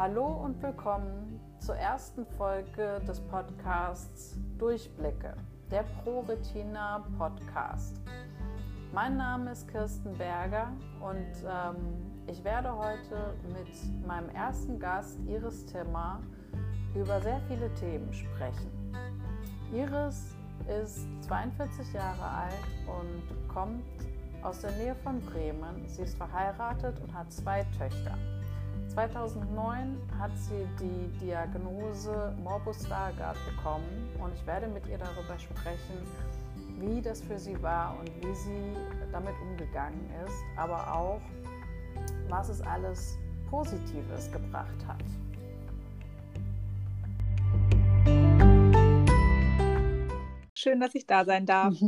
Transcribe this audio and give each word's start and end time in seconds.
Hallo 0.00 0.28
und 0.28 0.62
willkommen 0.62 1.38
zur 1.58 1.76
ersten 1.76 2.24
Folge 2.24 3.02
des 3.06 3.20
Podcasts 3.20 4.34
Durchblicke, 4.56 5.36
der 5.70 5.82
ProRetina 5.82 7.04
Podcast. 7.18 8.00
Mein 8.94 9.18
Name 9.18 9.52
ist 9.52 9.68
Kirsten 9.68 10.16
Berger 10.16 10.72
und 11.00 11.44
ähm, 11.46 11.76
ich 12.26 12.42
werde 12.44 12.74
heute 12.74 13.34
mit 13.52 14.06
meinem 14.06 14.30
ersten 14.30 14.80
Gast 14.80 15.18
Iris 15.26 15.66
Timmer 15.66 16.22
über 16.94 17.20
sehr 17.20 17.42
viele 17.46 17.70
Themen 17.74 18.10
sprechen. 18.14 18.70
Iris 19.70 20.34
ist 20.82 21.06
42 21.24 21.92
Jahre 21.92 22.24
alt 22.24 22.54
und 22.86 23.48
kommt 23.48 23.84
aus 24.40 24.62
der 24.62 24.70
Nähe 24.78 24.94
von 24.94 25.20
Bremen. 25.20 25.86
Sie 25.88 26.04
ist 26.04 26.16
verheiratet 26.16 26.98
und 27.00 27.12
hat 27.12 27.30
zwei 27.30 27.64
Töchter. 27.76 28.16
2009 28.90 29.96
hat 30.18 30.32
sie 30.36 30.66
die 30.80 31.24
Diagnose 31.24 32.34
Morbus 32.42 32.84
Stargardt 32.84 33.38
bekommen 33.46 34.08
und 34.20 34.34
ich 34.34 34.44
werde 34.46 34.66
mit 34.66 34.84
ihr 34.88 34.98
darüber 34.98 35.38
sprechen, 35.38 35.94
wie 36.80 37.00
das 37.00 37.22
für 37.22 37.38
sie 37.38 37.60
war 37.62 37.96
und 38.00 38.10
wie 38.16 38.34
sie 38.34 38.74
damit 39.12 39.34
umgegangen 39.42 40.10
ist, 40.26 40.34
aber 40.56 40.92
auch, 40.92 41.20
was 42.28 42.48
es 42.48 42.60
alles 42.62 43.16
Positives 43.48 44.30
gebracht 44.32 44.84
hat. 44.88 45.04
Schön, 50.54 50.80
dass 50.80 50.94
ich 50.96 51.06
da 51.06 51.24
sein 51.24 51.46
darf. 51.46 51.74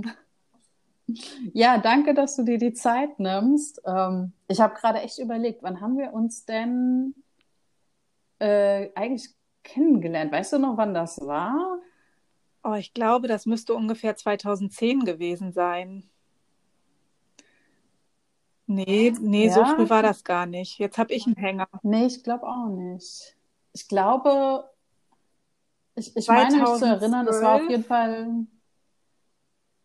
Ja, 1.53 1.77
danke, 1.79 2.15
dass 2.15 2.37
du 2.37 2.45
dir 2.45 2.57
die 2.57 2.73
Zeit 2.73 3.19
nimmst. 3.19 3.83
Ähm, 3.85 4.33
ich 4.53 4.61
habe 4.61 4.75
gerade 4.75 5.01
echt 5.01 5.19
überlegt, 5.19 5.63
wann 5.63 5.81
haben 5.81 5.97
wir 5.97 6.13
uns 6.13 6.45
denn 6.45 7.15
äh, 8.39 8.91
eigentlich 8.95 9.31
kennengelernt? 9.63 10.31
Weißt 10.31 10.53
du 10.53 10.59
noch, 10.59 10.77
wann 10.77 10.95
das 10.95 11.21
war? 11.21 11.79
Oh, 12.63 12.75
ich 12.75 12.95
glaube, 12.95 13.29
das 13.29 13.47
müsste 13.47 13.75
ungefähr 13.75 14.15
2010 14.15 15.05
gewesen 15.05 15.53
sein. 15.53 16.09
Nee, 18.67 19.13
nee, 19.21 19.47
ja? 19.47 19.53
so 19.53 19.65
früh 19.65 19.91
war 19.91 20.03
das 20.03 20.23
gar 20.23 20.47
nicht. 20.47 20.79
Jetzt 20.79 20.99
habe 20.99 21.13
ich 21.13 21.27
einen 21.27 21.37
Hänger. 21.37 21.69
Nee, 21.83 22.07
ich 22.07 22.23
glaube 22.23 22.47
auch 22.47 22.69
nicht. 22.69 23.37
Ich 23.73 23.89
glaube, 23.89 24.71
ich, 25.95 26.17
ich 26.17 26.29
meine 26.29 26.57
mich 26.57 26.79
zu 26.79 26.87
erinnern, 26.87 27.27
es 27.27 27.43
war 27.43 27.57
auf 27.57 27.69
jeden 27.69 27.85
Fall 27.85 28.47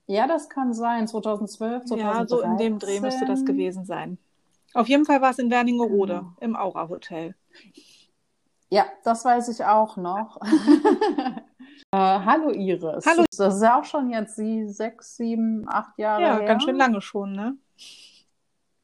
ja, 0.07 0.25
das 0.25 0.49
kann 0.49 0.73
sein. 0.73 1.05
2012, 1.05 1.85
2013. 1.85 1.99
Ja, 1.99 2.27
so 2.27 2.41
in 2.41 2.57
dem 2.57 2.79
Dreh 2.79 3.01
müsste 3.01 3.25
das 3.25 3.43
gewesen 3.43 3.83
sein. 3.83 4.17
Auf 4.77 4.87
jeden 4.87 5.05
Fall 5.05 5.21
war 5.21 5.31
es 5.31 5.39
in 5.39 5.49
Werningerode 5.49 6.13
genau. 6.13 6.33
im 6.39 6.55
Aura 6.55 6.87
Hotel. 6.87 7.33
Ja, 8.69 8.85
das 9.03 9.25
weiß 9.25 9.47
ich 9.49 9.65
auch 9.65 9.97
noch. 9.97 10.39
äh, 11.91 11.97
hallo 11.97 12.51
Iris. 12.51 13.03
Hallo. 13.07 13.25
Das 13.35 13.55
ist 13.55 13.63
ja 13.63 13.79
auch 13.79 13.85
schon 13.85 14.11
jetzt 14.11 14.35
sie 14.35 14.67
sechs, 14.67 15.17
sieben, 15.17 15.65
acht 15.67 15.97
Jahre 15.97 16.21
ja, 16.21 16.37
her. 16.37 16.47
ganz 16.47 16.63
schön 16.63 16.75
lange 16.75 17.01
schon, 17.01 17.31
ne? 17.31 17.57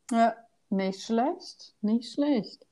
Ja, 0.09 0.33
nicht 0.71 1.03
schlecht, 1.03 1.75
nicht 1.81 2.11
schlecht. 2.11 2.65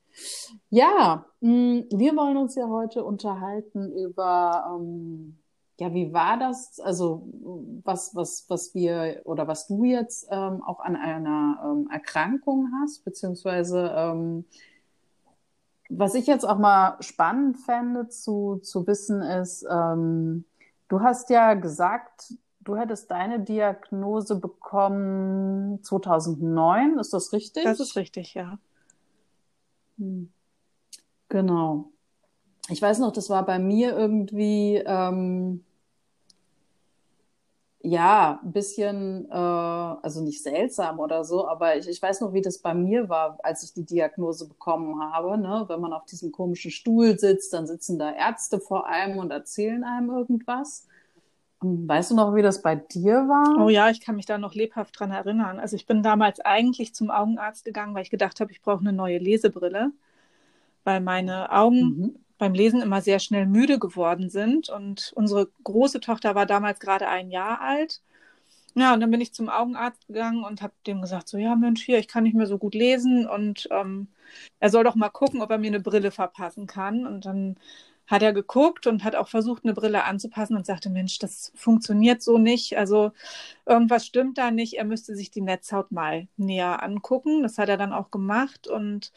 Ja, 0.70 1.24
mh, 1.40 1.52
mm, 1.52 1.84
wir 1.92 2.16
wollen 2.16 2.36
uns 2.36 2.56
ja 2.56 2.66
heute 2.66 3.04
unterhalten 3.04 3.92
über 3.92 4.78
ähm, 4.80 5.38
ja, 5.80 5.92
wie 5.94 6.12
war 6.12 6.38
das? 6.38 6.78
Also 6.80 7.26
was, 7.84 8.14
was, 8.14 8.44
was 8.48 8.74
wir 8.74 9.22
oder 9.24 9.48
was 9.48 9.66
du 9.66 9.84
jetzt 9.84 10.28
ähm, 10.30 10.62
auch 10.62 10.80
an 10.80 10.96
einer 10.96 11.60
ähm, 11.64 11.88
Erkrankung 11.90 12.70
hast, 12.80 13.04
beziehungsweise 13.04 13.92
ähm, 13.96 14.44
was 15.88 16.14
ich 16.14 16.26
jetzt 16.26 16.44
auch 16.44 16.58
mal 16.58 16.96
spannend 17.00 17.58
fände 17.58 18.08
zu, 18.08 18.60
zu 18.62 18.86
wissen 18.86 19.20
ist, 19.20 19.66
ähm, 19.70 20.44
du 20.88 21.00
hast 21.00 21.30
ja 21.30 21.54
gesagt, 21.54 22.34
du 22.60 22.76
hättest 22.76 23.10
deine 23.10 23.40
Diagnose 23.40 24.36
bekommen 24.36 25.82
2009, 25.82 26.98
ist 26.98 27.12
das 27.12 27.32
richtig? 27.32 27.64
Das 27.64 27.80
ist 27.80 27.96
richtig, 27.96 28.34
ja. 28.34 28.58
Hm. 29.98 30.32
Genau. 31.28 31.90
Ich 32.68 32.80
weiß 32.80 33.00
noch, 33.00 33.12
das 33.12 33.28
war 33.28 33.44
bei 33.44 33.58
mir 33.58 33.96
irgendwie 33.96 34.82
ähm, 34.86 35.64
ja, 37.84 38.40
ein 38.42 38.52
bisschen, 38.52 39.28
äh, 39.30 39.34
also 39.34 40.22
nicht 40.22 40.42
seltsam 40.42 41.00
oder 41.00 41.24
so, 41.24 41.48
aber 41.48 41.76
ich, 41.76 41.88
ich 41.88 42.00
weiß 42.00 42.20
noch, 42.20 42.32
wie 42.32 42.40
das 42.40 42.58
bei 42.58 42.74
mir 42.74 43.08
war, 43.08 43.38
als 43.42 43.64
ich 43.64 43.72
die 43.72 43.84
Diagnose 43.84 44.48
bekommen 44.48 45.00
habe. 45.00 45.36
Ne? 45.36 45.64
Wenn 45.66 45.80
man 45.80 45.92
auf 45.92 46.04
diesem 46.04 46.30
komischen 46.30 46.70
Stuhl 46.70 47.18
sitzt, 47.18 47.52
dann 47.52 47.66
sitzen 47.66 47.98
da 47.98 48.12
Ärzte 48.12 48.60
vor 48.60 48.86
einem 48.86 49.18
und 49.18 49.32
erzählen 49.32 49.82
einem 49.82 50.10
irgendwas. 50.10 50.86
Ähm, 51.62 51.88
weißt 51.88 52.12
du 52.12 52.14
noch, 52.14 52.34
wie 52.36 52.42
das 52.42 52.62
bei 52.62 52.76
dir 52.76 53.14
war? 53.28 53.64
Oh 53.64 53.68
ja, 53.68 53.90
ich 53.90 54.00
kann 54.00 54.14
mich 54.16 54.26
da 54.26 54.38
noch 54.38 54.54
lebhaft 54.54 54.98
dran 54.98 55.10
erinnern. 55.10 55.58
Also 55.58 55.74
ich 55.74 55.86
bin 55.86 56.04
damals 56.04 56.38
eigentlich 56.40 56.94
zum 56.94 57.10
Augenarzt 57.10 57.64
gegangen, 57.64 57.94
weil 57.94 58.02
ich 58.02 58.10
gedacht 58.10 58.40
habe, 58.40 58.52
ich 58.52 58.62
brauche 58.62 58.80
eine 58.80 58.92
neue 58.92 59.18
Lesebrille, 59.18 59.90
weil 60.84 61.00
meine 61.00 61.50
Augen 61.50 61.80
mhm 61.80 62.22
beim 62.38 62.54
Lesen 62.54 62.82
immer 62.82 63.00
sehr 63.00 63.18
schnell 63.18 63.46
müde 63.46 63.78
geworden 63.78 64.30
sind. 64.30 64.68
Und 64.68 65.12
unsere 65.14 65.48
große 65.64 66.00
Tochter 66.00 66.34
war 66.34 66.46
damals 66.46 66.80
gerade 66.80 67.08
ein 67.08 67.30
Jahr 67.30 67.60
alt. 67.60 68.02
Ja, 68.74 68.94
und 68.94 69.00
dann 69.00 69.10
bin 69.10 69.20
ich 69.20 69.34
zum 69.34 69.50
Augenarzt 69.50 70.06
gegangen 70.06 70.44
und 70.44 70.62
habe 70.62 70.72
dem 70.86 71.02
gesagt, 71.02 71.28
so, 71.28 71.36
ja, 71.36 71.54
Mensch, 71.56 71.82
hier, 71.82 71.98
ich 71.98 72.08
kann 72.08 72.24
nicht 72.24 72.34
mehr 72.34 72.46
so 72.46 72.56
gut 72.56 72.74
lesen 72.74 73.26
und 73.28 73.68
ähm, 73.70 74.08
er 74.60 74.70
soll 74.70 74.82
doch 74.84 74.94
mal 74.94 75.10
gucken, 75.10 75.42
ob 75.42 75.50
er 75.50 75.58
mir 75.58 75.66
eine 75.68 75.80
Brille 75.80 76.10
verpassen 76.10 76.66
kann. 76.66 77.06
Und 77.06 77.26
dann 77.26 77.56
hat 78.06 78.22
er 78.22 78.32
geguckt 78.32 78.86
und 78.86 79.04
hat 79.04 79.16
auch 79.16 79.28
versucht, 79.28 79.64
eine 79.64 79.74
Brille 79.74 80.04
anzupassen 80.04 80.56
und 80.56 80.66
sagte, 80.66 80.90
Mensch, 80.90 81.18
das 81.18 81.52
funktioniert 81.54 82.22
so 82.22 82.38
nicht. 82.38 82.76
Also 82.78 83.12
irgendwas 83.66 84.06
stimmt 84.06 84.38
da 84.38 84.50
nicht. 84.50 84.74
Er 84.74 84.84
müsste 84.84 85.16
sich 85.16 85.30
die 85.30 85.40
Netzhaut 85.42 85.92
mal 85.92 86.28
näher 86.36 86.82
angucken. 86.82 87.42
Das 87.42 87.58
hat 87.58 87.68
er 87.68 87.76
dann 87.76 87.92
auch 87.92 88.10
gemacht 88.10 88.68
und 88.68 89.12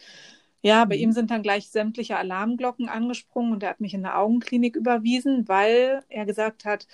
ja, 0.65 0.83
bei 0.85 0.95
mhm. 0.95 1.01
ihm 1.03 1.11
sind 1.11 1.29
dann 1.29 1.43
gleich 1.43 1.69
sämtliche 1.69 2.17
Alarmglocken 2.17 2.89
angesprungen 2.89 3.53
und 3.53 3.61
er 3.61 3.69
hat 3.69 3.81
mich 3.81 3.93
in 3.93 4.03
eine 4.03 4.15
Augenklinik 4.15 4.75
überwiesen, 4.75 5.47
weil 5.47 6.03
er 6.09 6.25
gesagt 6.25 6.65
hat, 6.65 6.87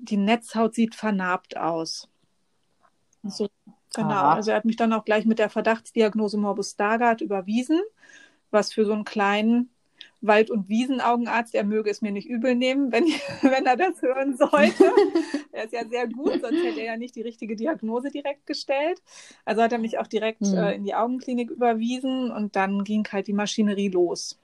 die 0.00 0.16
Netzhaut 0.16 0.74
sieht 0.74 0.96
vernarbt 0.96 1.56
aus. 1.56 2.08
So, 3.22 3.48
genau. 3.94 4.08
Aha. 4.08 4.34
Also 4.34 4.50
er 4.50 4.56
hat 4.56 4.64
mich 4.64 4.74
dann 4.74 4.92
auch 4.92 5.04
gleich 5.04 5.26
mit 5.26 5.38
der 5.38 5.48
Verdachtsdiagnose 5.48 6.38
Morbus 6.38 6.72
Stargardt 6.72 7.20
überwiesen, 7.20 7.80
was 8.50 8.72
für 8.72 8.84
so 8.84 8.92
einen 8.92 9.04
kleinen 9.04 9.70
Wald- 10.26 10.50
und 10.50 10.68
Wiesenaugenarzt, 10.68 11.54
er 11.54 11.64
möge 11.64 11.90
es 11.90 12.02
mir 12.02 12.12
nicht 12.12 12.28
übel 12.28 12.54
nehmen, 12.54 12.92
wenn, 12.92 13.04
wenn 13.42 13.66
er 13.66 13.76
das 13.76 14.00
hören 14.02 14.36
sollte. 14.36 14.90
er 15.52 15.64
ist 15.64 15.72
ja 15.72 15.86
sehr 15.86 16.08
gut, 16.08 16.40
sonst 16.40 16.62
hätte 16.62 16.80
er 16.80 16.86
ja 16.86 16.96
nicht 16.96 17.16
die 17.16 17.22
richtige 17.22 17.56
Diagnose 17.56 18.10
direkt 18.10 18.46
gestellt. 18.46 19.02
Also 19.44 19.62
hat 19.62 19.72
er 19.72 19.78
mich 19.78 19.98
auch 19.98 20.06
direkt 20.06 20.42
mhm. 20.42 20.54
äh, 20.54 20.74
in 20.74 20.84
die 20.84 20.94
Augenklinik 20.94 21.50
überwiesen 21.50 22.30
und 22.30 22.56
dann 22.56 22.84
ging 22.84 23.06
halt 23.10 23.26
die 23.26 23.32
Maschinerie 23.32 23.88
los. 23.88 24.38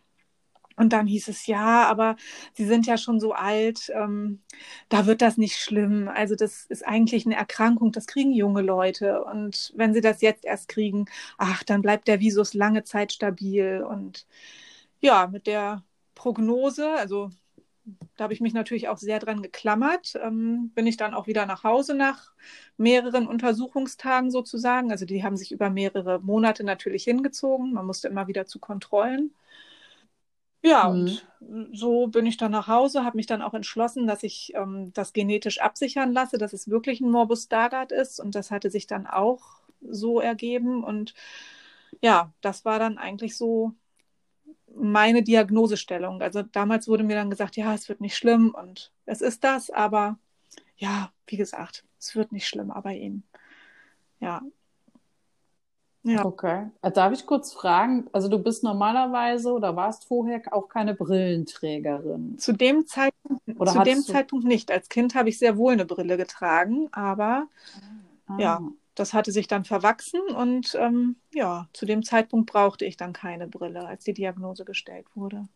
Und 0.80 0.94
dann 0.94 1.06
hieß 1.06 1.28
es, 1.28 1.46
ja, 1.46 1.86
aber 1.88 2.16
Sie 2.54 2.64
sind 2.64 2.86
ja 2.86 2.96
schon 2.96 3.20
so 3.20 3.34
alt, 3.34 3.92
ähm, 3.94 4.40
da 4.88 5.04
wird 5.04 5.20
das 5.20 5.36
nicht 5.36 5.56
schlimm. 5.56 6.08
Also 6.08 6.36
das 6.36 6.64
ist 6.64 6.86
eigentlich 6.86 7.26
eine 7.26 7.36
Erkrankung, 7.36 7.92
das 7.92 8.06
kriegen 8.06 8.32
junge 8.32 8.62
Leute. 8.62 9.22
Und 9.24 9.74
wenn 9.76 9.92
Sie 9.92 10.00
das 10.00 10.22
jetzt 10.22 10.46
erst 10.46 10.68
kriegen, 10.68 11.04
ach, 11.36 11.64
dann 11.64 11.82
bleibt 11.82 12.08
der 12.08 12.20
Visus 12.20 12.54
lange 12.54 12.82
Zeit 12.82 13.12
stabil. 13.12 13.84
Und 13.86 14.26
ja, 15.00 15.26
mit 15.26 15.46
der 15.46 15.84
Prognose, 16.14 16.90
also 16.92 17.30
da 18.16 18.24
habe 18.24 18.34
ich 18.34 18.40
mich 18.40 18.52
natürlich 18.52 18.88
auch 18.88 18.98
sehr 18.98 19.18
dran 19.18 19.42
geklammert, 19.42 20.14
ähm, 20.22 20.70
bin 20.74 20.86
ich 20.86 20.96
dann 20.96 21.14
auch 21.14 21.26
wieder 21.26 21.46
nach 21.46 21.64
Hause 21.64 21.94
nach 21.94 22.32
mehreren 22.76 23.26
Untersuchungstagen 23.26 24.30
sozusagen. 24.30 24.90
Also 24.90 25.06
die 25.06 25.24
haben 25.24 25.36
sich 25.36 25.52
über 25.52 25.70
mehrere 25.70 26.20
Monate 26.20 26.64
natürlich 26.64 27.04
hingezogen. 27.04 27.72
Man 27.72 27.86
musste 27.86 28.08
immer 28.08 28.28
wieder 28.28 28.46
zu 28.46 28.58
Kontrollen. 28.58 29.34
Ja, 30.62 30.90
mhm. 30.90 31.18
und 31.40 31.76
so 31.76 32.08
bin 32.08 32.26
ich 32.26 32.36
dann 32.36 32.52
nach 32.52 32.68
Hause, 32.68 33.04
habe 33.04 33.16
mich 33.16 33.26
dann 33.26 33.40
auch 33.42 33.54
entschlossen, 33.54 34.06
dass 34.06 34.22
ich 34.22 34.52
ähm, 34.54 34.92
das 34.92 35.12
genetisch 35.14 35.60
absichern 35.60 36.12
lasse, 36.12 36.36
dass 36.36 36.52
es 36.52 36.68
wirklich 36.68 37.00
ein 37.00 37.10
Morbus 37.10 37.44
Stargardt 37.44 37.92
ist. 37.92 38.20
Und 38.20 38.34
das 38.34 38.50
hatte 38.50 38.70
sich 38.70 38.86
dann 38.86 39.06
auch 39.06 39.60
so 39.80 40.20
ergeben. 40.20 40.84
Und 40.84 41.14
ja, 42.02 42.32
das 42.42 42.64
war 42.64 42.78
dann 42.78 42.98
eigentlich 42.98 43.36
so 43.36 43.74
meine 44.74 45.22
Diagnosestellung. 45.22 46.22
Also 46.22 46.42
damals 46.42 46.88
wurde 46.88 47.04
mir 47.04 47.16
dann 47.16 47.30
gesagt, 47.30 47.56
ja, 47.56 47.74
es 47.74 47.88
wird 47.88 48.00
nicht 48.00 48.16
schlimm 48.16 48.54
und 48.54 48.92
es 49.06 49.20
ist 49.20 49.44
das, 49.44 49.70
aber 49.70 50.18
ja, 50.76 51.12
wie 51.26 51.36
gesagt, 51.36 51.84
es 51.98 52.14
wird 52.16 52.32
nicht 52.32 52.46
schlimmer 52.48 52.80
bei 52.82 52.96
ihm. 52.96 53.22
Ja. 54.20 54.42
Ja. 56.02 56.24
Okay. 56.24 56.70
Äh, 56.80 56.90
darf 56.90 57.12
ich 57.12 57.26
kurz 57.26 57.52
fragen? 57.52 58.08
Also 58.12 58.28
du 58.28 58.38
bist 58.38 58.64
normalerweise 58.64 59.52
oder 59.52 59.76
warst 59.76 60.06
vorher 60.06 60.40
auch 60.50 60.68
keine 60.68 60.94
Brillenträgerin? 60.94 62.38
Zu 62.38 62.52
dem 62.52 62.86
Zeitpunkt, 62.86 63.42
oder 63.58 63.72
zu 63.72 63.82
dem 63.82 63.98
du... 63.98 64.04
Zeitpunkt 64.04 64.46
nicht. 64.46 64.70
Als 64.70 64.88
Kind 64.88 65.14
habe 65.14 65.28
ich 65.28 65.38
sehr 65.38 65.58
wohl 65.58 65.74
eine 65.74 65.84
Brille 65.84 66.16
getragen, 66.16 66.88
aber 66.92 67.48
ah. 68.26 68.38
ja, 68.38 68.60
das 69.00 69.14
hatte 69.14 69.32
sich 69.32 69.48
dann 69.48 69.64
verwachsen 69.64 70.20
und 70.36 70.76
ähm, 70.78 71.16
ja, 71.32 71.68
zu 71.72 71.86
dem 71.86 72.02
Zeitpunkt 72.02 72.52
brauchte 72.52 72.84
ich 72.84 72.98
dann 72.98 73.14
keine 73.14 73.48
Brille, 73.48 73.86
als 73.86 74.04
die 74.04 74.12
Diagnose 74.12 74.66
gestellt 74.66 75.06
wurde. 75.14 75.48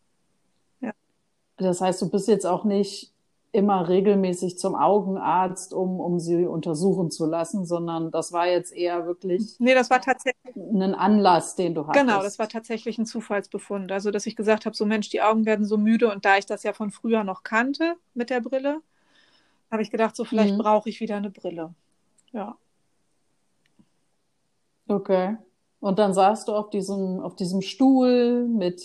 Ja. 0.81 0.91
Das 1.57 1.79
heißt, 1.79 2.01
du 2.01 2.09
bist 2.09 2.27
jetzt 2.27 2.47
auch 2.47 2.63
nicht 2.63 3.13
immer 3.51 3.87
regelmäßig 3.87 4.57
zum 4.57 4.75
Augenarzt, 4.75 5.73
um, 5.73 5.99
um 5.99 6.19
sie 6.19 6.45
untersuchen 6.45 7.11
zu 7.11 7.27
lassen, 7.27 7.65
sondern 7.65 8.09
das 8.09 8.33
war 8.33 8.47
jetzt 8.47 8.73
eher 8.73 9.05
wirklich. 9.05 9.55
Nee, 9.59 9.75
das 9.75 9.91
war 9.91 10.01
tatsächlich. 10.01 10.55
Ein 10.55 10.95
Anlass, 10.95 11.55
den 11.55 11.75
du 11.75 11.87
hattest. 11.87 12.03
Genau, 12.03 12.23
das 12.23 12.39
war 12.39 12.49
tatsächlich 12.49 12.97
ein 12.97 13.05
Zufallsbefund. 13.05 13.91
Also, 13.91 14.09
dass 14.09 14.25
ich 14.25 14.35
gesagt 14.35 14.65
habe, 14.65 14.75
so 14.75 14.85
Mensch, 14.85 15.09
die 15.09 15.21
Augen 15.21 15.45
werden 15.45 15.65
so 15.65 15.77
müde 15.77 16.11
und 16.11 16.25
da 16.25 16.37
ich 16.37 16.47
das 16.47 16.63
ja 16.63 16.73
von 16.73 16.89
früher 16.89 17.23
noch 17.23 17.43
kannte 17.43 17.95
mit 18.15 18.31
der 18.31 18.41
Brille, 18.41 18.81
habe 19.71 19.83
ich 19.83 19.91
gedacht, 19.91 20.15
so 20.15 20.25
vielleicht 20.25 20.55
mhm. 20.55 20.59
brauche 20.59 20.89
ich 20.89 20.99
wieder 20.99 21.15
eine 21.15 21.29
Brille. 21.29 21.75
Ja. 22.33 22.57
Okay. 24.87 25.37
Und 25.79 25.99
dann 25.99 26.13
saßt 26.13 26.47
du 26.47 26.53
auf 26.53 26.69
diesem, 26.69 27.19
auf 27.19 27.35
diesem 27.35 27.61
Stuhl 27.61 28.47
mit 28.47 28.81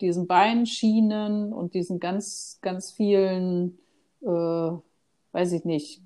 diesen 0.00 0.26
Beinschienen 0.26 1.52
und 1.52 1.74
diesen 1.74 2.00
ganz, 2.00 2.58
ganz 2.60 2.92
vielen 2.92 3.78
äh, 4.22 4.72
weiß 5.34 5.52
ich 5.52 5.64
nicht, 5.64 6.00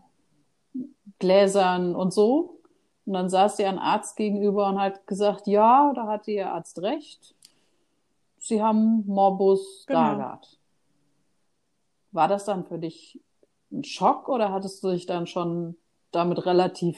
Gläsern 1.19 1.95
und 1.95 2.13
so. 2.13 2.61
Und 3.05 3.13
dann 3.13 3.31
saß 3.31 3.57
dir 3.57 3.69
ein 3.69 3.79
Arzt 3.79 4.17
gegenüber 4.17 4.69
und 4.69 4.81
hat 4.81 5.07
gesagt, 5.07 5.47
ja, 5.47 5.93
da 5.95 6.07
hatte 6.07 6.31
Ihr 6.31 6.53
Arzt 6.53 6.81
recht. 6.83 7.35
Sie 8.39 8.63
haben 8.63 9.05
Morbus 9.07 9.85
genau. 9.87 10.01
Stargardt. 10.01 10.59
War 12.13 12.29
das 12.29 12.45
dann 12.45 12.65
für 12.65 12.79
dich 12.79 13.21
ein 13.71 13.85
Schock 13.85 14.29
oder 14.29 14.53
hattest 14.53 14.83
du 14.83 14.91
dich 14.91 15.07
dann 15.07 15.27
schon 15.27 15.77
damit 16.11 16.47
relativ, 16.47 16.97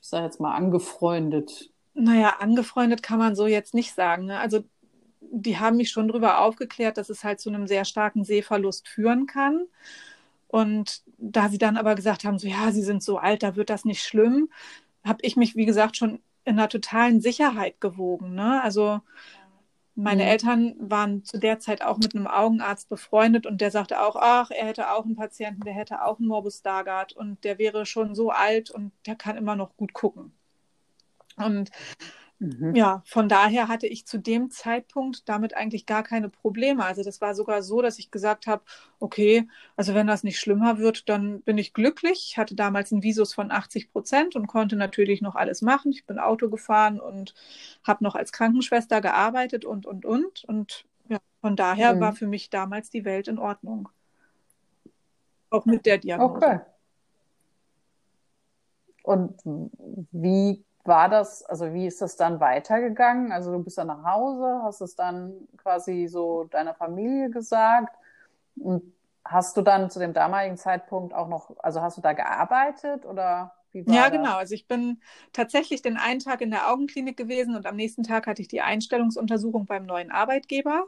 ich 0.00 0.08
sage 0.08 0.24
jetzt 0.24 0.40
mal, 0.40 0.54
angefreundet? 0.54 1.71
Naja, 1.94 2.36
angefreundet 2.40 3.02
kann 3.02 3.18
man 3.18 3.34
so 3.34 3.46
jetzt 3.46 3.74
nicht 3.74 3.94
sagen. 3.94 4.26
Ne? 4.26 4.38
Also 4.38 4.64
die 5.20 5.58
haben 5.58 5.76
mich 5.76 5.90
schon 5.90 6.08
darüber 6.08 6.40
aufgeklärt, 6.40 6.96
dass 6.98 7.10
es 7.10 7.24
halt 7.24 7.40
zu 7.40 7.48
einem 7.48 7.66
sehr 7.66 7.84
starken 7.84 8.24
Sehverlust 8.24 8.88
führen 8.88 9.26
kann. 9.26 9.66
Und 10.48 11.02
da 11.16 11.48
sie 11.48 11.58
dann 11.58 11.76
aber 11.76 11.94
gesagt 11.94 12.24
haben, 12.24 12.38
so 12.38 12.48
ja, 12.48 12.72
sie 12.72 12.82
sind 12.82 13.02
so 13.02 13.18
alt, 13.18 13.42
da 13.42 13.56
wird 13.56 13.70
das 13.70 13.84
nicht 13.84 14.02
schlimm, 14.04 14.50
habe 15.04 15.20
ich 15.22 15.36
mich, 15.36 15.56
wie 15.56 15.64
gesagt, 15.64 15.96
schon 15.96 16.20
in 16.44 16.58
einer 16.58 16.68
totalen 16.68 17.20
Sicherheit 17.20 17.80
gewogen. 17.80 18.34
Ne? 18.34 18.62
Also 18.62 19.00
meine 19.94 20.24
mhm. 20.24 20.28
Eltern 20.28 20.74
waren 20.78 21.24
zu 21.24 21.38
der 21.38 21.58
Zeit 21.58 21.82
auch 21.82 21.98
mit 21.98 22.14
einem 22.14 22.26
Augenarzt 22.26 22.88
befreundet 22.88 23.46
und 23.46 23.60
der 23.60 23.70
sagte 23.70 24.00
auch, 24.00 24.16
ach, 24.16 24.50
er 24.50 24.66
hätte 24.66 24.90
auch 24.90 25.04
einen 25.04 25.16
Patienten, 25.16 25.62
der 25.62 25.74
hätte 25.74 26.04
auch 26.04 26.18
einen 26.18 26.28
Morbus 26.28 26.58
Stargardt 26.58 27.12
und 27.12 27.44
der 27.44 27.58
wäre 27.58 27.86
schon 27.86 28.14
so 28.14 28.30
alt 28.30 28.70
und 28.70 28.92
der 29.06 29.16
kann 29.16 29.36
immer 29.36 29.56
noch 29.56 29.76
gut 29.76 29.92
gucken. 29.92 30.32
Und 31.36 31.70
Mhm. 32.42 32.74
Ja, 32.74 33.02
von 33.06 33.28
daher 33.28 33.68
hatte 33.68 33.86
ich 33.86 34.04
zu 34.04 34.18
dem 34.18 34.50
Zeitpunkt 34.50 35.28
damit 35.28 35.56
eigentlich 35.56 35.86
gar 35.86 36.02
keine 36.02 36.28
Probleme. 36.28 36.84
Also 36.84 37.04
das 37.04 37.20
war 37.20 37.36
sogar 37.36 37.62
so, 37.62 37.82
dass 37.82 38.00
ich 38.00 38.10
gesagt 38.10 38.48
habe, 38.48 38.64
okay, 38.98 39.48
also 39.76 39.94
wenn 39.94 40.08
das 40.08 40.24
nicht 40.24 40.40
schlimmer 40.40 40.78
wird, 40.78 41.08
dann 41.08 41.42
bin 41.42 41.56
ich 41.56 41.72
glücklich. 41.72 42.26
Ich 42.30 42.38
hatte 42.38 42.56
damals 42.56 42.90
einen 42.90 43.04
Visus 43.04 43.32
von 43.32 43.52
80 43.52 43.92
Prozent 43.92 44.34
und 44.34 44.48
konnte 44.48 44.74
natürlich 44.74 45.22
noch 45.22 45.36
alles 45.36 45.62
machen. 45.62 45.92
Ich 45.92 46.04
bin 46.04 46.18
Auto 46.18 46.50
gefahren 46.50 46.98
und 46.98 47.32
habe 47.84 48.02
noch 48.02 48.16
als 48.16 48.32
Krankenschwester 48.32 49.00
gearbeitet 49.00 49.64
und, 49.64 49.86
und, 49.86 50.04
und. 50.04 50.44
Und 50.48 50.84
ja, 51.08 51.18
von 51.40 51.54
daher 51.54 51.94
mhm. 51.94 52.00
war 52.00 52.12
für 52.12 52.26
mich 52.26 52.50
damals 52.50 52.90
die 52.90 53.04
Welt 53.04 53.28
in 53.28 53.38
Ordnung. 53.38 53.88
Auch 55.48 55.64
mit 55.64 55.86
der 55.86 55.98
Diagnose. 55.98 56.34
Okay. 56.34 56.60
Und 59.04 59.40
wie 60.10 60.64
war 60.84 61.08
das, 61.08 61.44
also 61.44 61.72
wie 61.74 61.86
ist 61.86 62.02
das 62.02 62.16
dann 62.16 62.40
weitergegangen? 62.40 63.32
Also 63.32 63.52
du 63.52 63.62
bist 63.62 63.78
dann 63.78 63.88
nach 63.88 64.04
Hause, 64.04 64.60
hast 64.64 64.80
es 64.80 64.96
dann 64.96 65.48
quasi 65.56 66.08
so 66.08 66.44
deiner 66.44 66.74
Familie 66.74 67.30
gesagt 67.30 67.96
und 68.56 68.82
hast 69.24 69.56
du 69.56 69.62
dann 69.62 69.90
zu 69.90 69.98
dem 70.00 70.12
damaligen 70.14 70.56
Zeitpunkt 70.56 71.14
auch 71.14 71.28
noch, 71.28 71.56
also 71.60 71.82
hast 71.82 71.98
du 71.98 72.02
da 72.02 72.12
gearbeitet 72.14 73.06
oder 73.06 73.54
wie 73.72 73.86
war 73.86 74.08
Ja, 74.08 74.08
das? 74.10 74.28
genau. 74.28 74.36
Also 74.38 74.54
ich 74.54 74.66
bin 74.68 75.00
tatsächlich 75.32 75.82
den 75.82 75.96
einen 75.96 76.20
Tag 76.20 76.40
in 76.40 76.50
der 76.50 76.70
Augenklinik 76.72 77.16
gewesen 77.16 77.56
und 77.56 77.66
am 77.66 77.76
nächsten 77.76 78.02
Tag 78.04 78.26
hatte 78.26 78.40
ich 78.42 78.48
die 78.48 78.60
Einstellungsuntersuchung 78.60 79.66
beim 79.66 79.86
neuen 79.86 80.10
Arbeitgeber. 80.12 80.86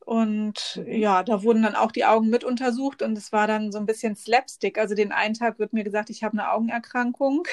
Und 0.00 0.82
ja, 0.86 1.22
da 1.22 1.42
wurden 1.42 1.62
dann 1.62 1.74
auch 1.76 1.90
die 1.90 2.04
Augen 2.04 2.28
mit 2.28 2.44
untersucht 2.44 3.00
und 3.02 3.16
es 3.16 3.32
war 3.32 3.46
dann 3.46 3.72
so 3.72 3.78
ein 3.78 3.86
bisschen 3.86 4.16
Slapstick. 4.16 4.78
Also 4.78 4.94
den 4.94 5.12
einen 5.12 5.34
Tag 5.34 5.58
wird 5.58 5.72
mir 5.72 5.82
gesagt, 5.84 6.10
ich 6.10 6.22
habe 6.22 6.34
eine 6.34 6.52
Augenerkrankung 6.52 7.44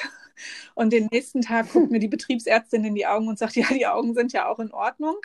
und 0.74 0.92
den 0.92 1.08
nächsten 1.10 1.42
Tag 1.42 1.72
guckt 1.72 1.90
mir 1.90 1.98
die 1.98 2.08
Betriebsärztin 2.08 2.84
in 2.84 2.94
die 2.94 3.06
Augen 3.06 3.28
und 3.28 3.38
sagt, 3.38 3.56
ja, 3.56 3.66
die 3.68 3.86
Augen 3.86 4.14
sind 4.14 4.32
ja 4.32 4.46
auch 4.48 4.58
in 4.58 4.72
Ordnung. 4.72 5.16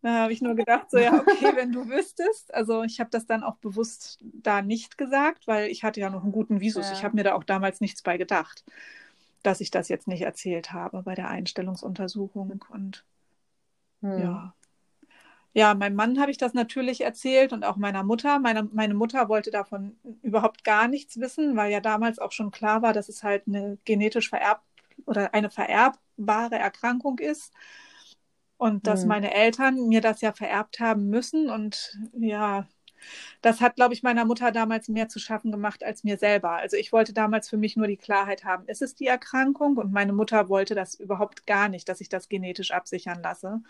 Da 0.00 0.14
habe 0.22 0.32
ich 0.32 0.40
nur 0.40 0.54
gedacht, 0.54 0.90
so 0.90 0.98
ja, 0.98 1.12
okay, 1.20 1.56
wenn 1.56 1.72
du 1.72 1.88
wüsstest. 1.88 2.54
Also 2.54 2.84
ich 2.84 3.00
habe 3.00 3.10
das 3.10 3.26
dann 3.26 3.42
auch 3.42 3.56
bewusst 3.56 4.18
da 4.20 4.62
nicht 4.62 4.96
gesagt, 4.96 5.46
weil 5.48 5.68
ich 5.70 5.82
hatte 5.82 6.00
ja 6.00 6.10
noch 6.10 6.22
einen 6.22 6.32
guten 6.32 6.60
Visus. 6.60 6.86
Ja. 6.86 6.92
Ich 6.92 7.04
habe 7.04 7.16
mir 7.16 7.24
da 7.24 7.34
auch 7.34 7.44
damals 7.44 7.80
nichts 7.80 8.02
bei 8.02 8.16
gedacht, 8.16 8.64
dass 9.42 9.60
ich 9.60 9.70
das 9.70 9.88
jetzt 9.88 10.06
nicht 10.06 10.22
erzählt 10.22 10.72
habe 10.72 11.02
bei 11.02 11.14
der 11.14 11.28
Einstellungsuntersuchung. 11.28 12.64
Und 12.70 13.04
hm. 14.02 14.20
ja 14.20 14.54
ja, 15.54 15.74
meinem 15.74 15.96
Mann 15.96 16.20
habe 16.20 16.30
ich 16.30 16.38
das 16.38 16.54
natürlich 16.54 17.00
erzählt 17.00 17.52
und 17.52 17.64
auch 17.64 17.76
meiner 17.76 18.04
Mutter. 18.04 18.38
Meine, 18.38 18.64
meine 18.64 18.94
Mutter 18.94 19.28
wollte 19.28 19.50
davon 19.50 19.96
überhaupt 20.22 20.62
gar 20.64 20.88
nichts 20.88 21.18
wissen, 21.18 21.56
weil 21.56 21.72
ja 21.72 21.80
damals 21.80 22.18
auch 22.18 22.32
schon 22.32 22.50
klar 22.50 22.82
war, 22.82 22.92
dass 22.92 23.08
es 23.08 23.22
halt 23.22 23.44
eine 23.46 23.78
genetisch 23.84 24.28
vererbt 24.28 24.62
oder 25.06 25.34
eine 25.34 25.50
vererbbare 25.50 26.56
Erkrankung 26.56 27.18
ist. 27.18 27.52
Und 28.56 28.86
dass 28.86 29.02
mhm. 29.02 29.08
meine 29.08 29.34
Eltern 29.34 29.88
mir 29.88 30.00
das 30.00 30.20
ja 30.20 30.32
vererbt 30.32 30.80
haben 30.80 31.08
müssen. 31.08 31.48
Und 31.48 31.96
ja, 32.12 32.66
das 33.40 33.60
hat, 33.60 33.76
glaube 33.76 33.94
ich, 33.94 34.02
meiner 34.02 34.24
Mutter 34.24 34.52
damals 34.52 34.88
mehr 34.88 35.08
zu 35.08 35.18
schaffen 35.18 35.52
gemacht 35.52 35.84
als 35.84 36.04
mir 36.04 36.18
selber. 36.18 36.52
Also 36.52 36.76
ich 36.76 36.92
wollte 36.92 37.12
damals 37.12 37.48
für 37.48 37.56
mich 37.56 37.76
nur 37.76 37.86
die 37.86 37.96
Klarheit 37.96 38.44
haben, 38.44 38.66
ist 38.66 38.82
es 38.82 38.94
die 38.94 39.06
Erkrankung? 39.06 39.76
Und 39.76 39.92
meine 39.92 40.12
Mutter 40.12 40.48
wollte 40.48 40.74
das 40.74 40.94
überhaupt 40.94 41.46
gar 41.46 41.68
nicht, 41.68 41.88
dass 41.88 42.00
ich 42.00 42.08
das 42.08 42.28
genetisch 42.28 42.72
absichern 42.72 43.22
lasse. 43.22 43.62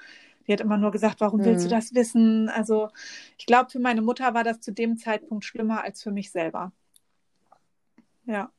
Die 0.49 0.53
hat 0.55 0.61
immer 0.61 0.79
nur 0.79 0.91
gesagt, 0.91 1.21
warum 1.21 1.45
willst 1.45 1.67
du 1.67 1.71
hm. 1.71 1.77
das 1.77 1.95
wissen? 1.95 2.49
Also 2.49 2.89
ich 3.37 3.45
glaube, 3.45 3.71
für 3.71 3.79
meine 3.79 4.01
Mutter 4.01 4.33
war 4.33 4.45
das 4.45 4.61
zu 4.61 4.73
dem 4.73 4.97
Zeitpunkt 4.97 5.45
schlimmer 5.45 5.85
als 5.85 6.03
für 6.03 6.11
mich 6.11 6.33
selber. 6.33 6.73
Ja. 8.25 8.51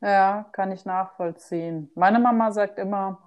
Ja, 0.00 0.48
kann 0.52 0.72
ich 0.72 0.84
nachvollziehen. 0.84 1.90
Meine 1.94 2.18
Mama 2.18 2.52
sagt 2.52 2.78
immer, 2.78 3.18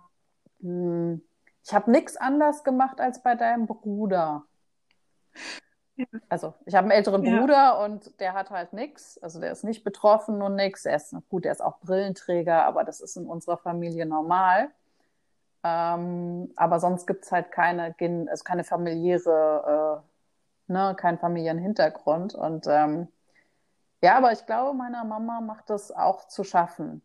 hm, 0.59 1.21
ich 1.63 1.73
habe 1.73 1.91
nichts 1.91 2.17
anders 2.17 2.63
gemacht 2.63 2.99
als 2.99 3.23
bei 3.23 3.35
deinem 3.35 3.67
Bruder. 3.67 4.43
Also, 6.27 6.55
ich 6.65 6.73
habe 6.73 6.85
einen 6.85 6.91
älteren 6.91 7.23
ja. 7.23 7.39
Bruder 7.39 7.79
und 7.79 8.19
der 8.19 8.33
hat 8.33 8.49
halt 8.49 8.73
nichts. 8.73 9.21
Also, 9.21 9.39
der 9.39 9.51
ist 9.51 9.63
nicht 9.63 9.83
betroffen 9.83 10.41
und 10.41 10.55
nichts. 10.55 10.85
Er 10.85 10.95
ist, 10.95 11.15
gut, 11.29 11.45
er 11.45 11.51
ist 11.51 11.61
auch 11.61 11.79
Brillenträger, 11.79 12.65
aber 12.65 12.83
das 12.83 12.99
ist 12.99 13.15
in 13.15 13.27
unserer 13.27 13.57
Familie 13.57 14.05
normal. 14.07 14.71
Ähm, 15.63 16.51
aber 16.55 16.79
sonst 16.79 17.07
gibt 17.07 17.25
es 17.25 17.31
halt 17.31 17.51
keine, 17.51 17.95
also 18.29 18.43
keine 18.43 18.63
familiäre, 18.63 20.03
äh, 20.67 20.71
ne, 20.71 20.95
keinen 20.95 21.19
familiären 21.19 21.59
Hintergrund. 21.59 22.35
Und 22.35 22.67
ähm, 22.67 23.07
ja, 24.01 24.17
aber 24.17 24.31
ich 24.33 24.45
glaube, 24.45 24.77
meiner 24.77 25.05
Mama 25.05 25.41
macht 25.41 25.69
das 25.69 25.91
auch 25.91 26.27
zu 26.27 26.43
schaffen. 26.43 27.01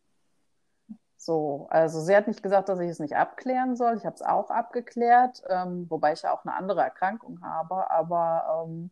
So, 1.17 1.67
also 1.71 2.01
sie 2.01 2.17
hat 2.17 2.29
nicht 2.29 2.43
gesagt, 2.43 2.69
dass 2.69 2.81
ich 2.81 2.91
es 2.91 3.01
nicht 3.01 3.17
abklären 3.17 3.77
soll. 3.77 3.97
Ich 3.97 4.07
habe 4.07 4.15
es 4.15 4.23
auch 4.23 4.51
abgeklärt, 4.51 5.43
ähm, 5.49 5.87
wobei 5.91 6.13
ich 6.13 6.23
ja 6.23 6.33
auch 6.33 6.45
eine 6.45 6.55
andere 6.55 6.81
Erkrankung 6.81 7.41
habe. 7.43 7.91
Aber 7.91 8.67
ähm, 8.67 8.91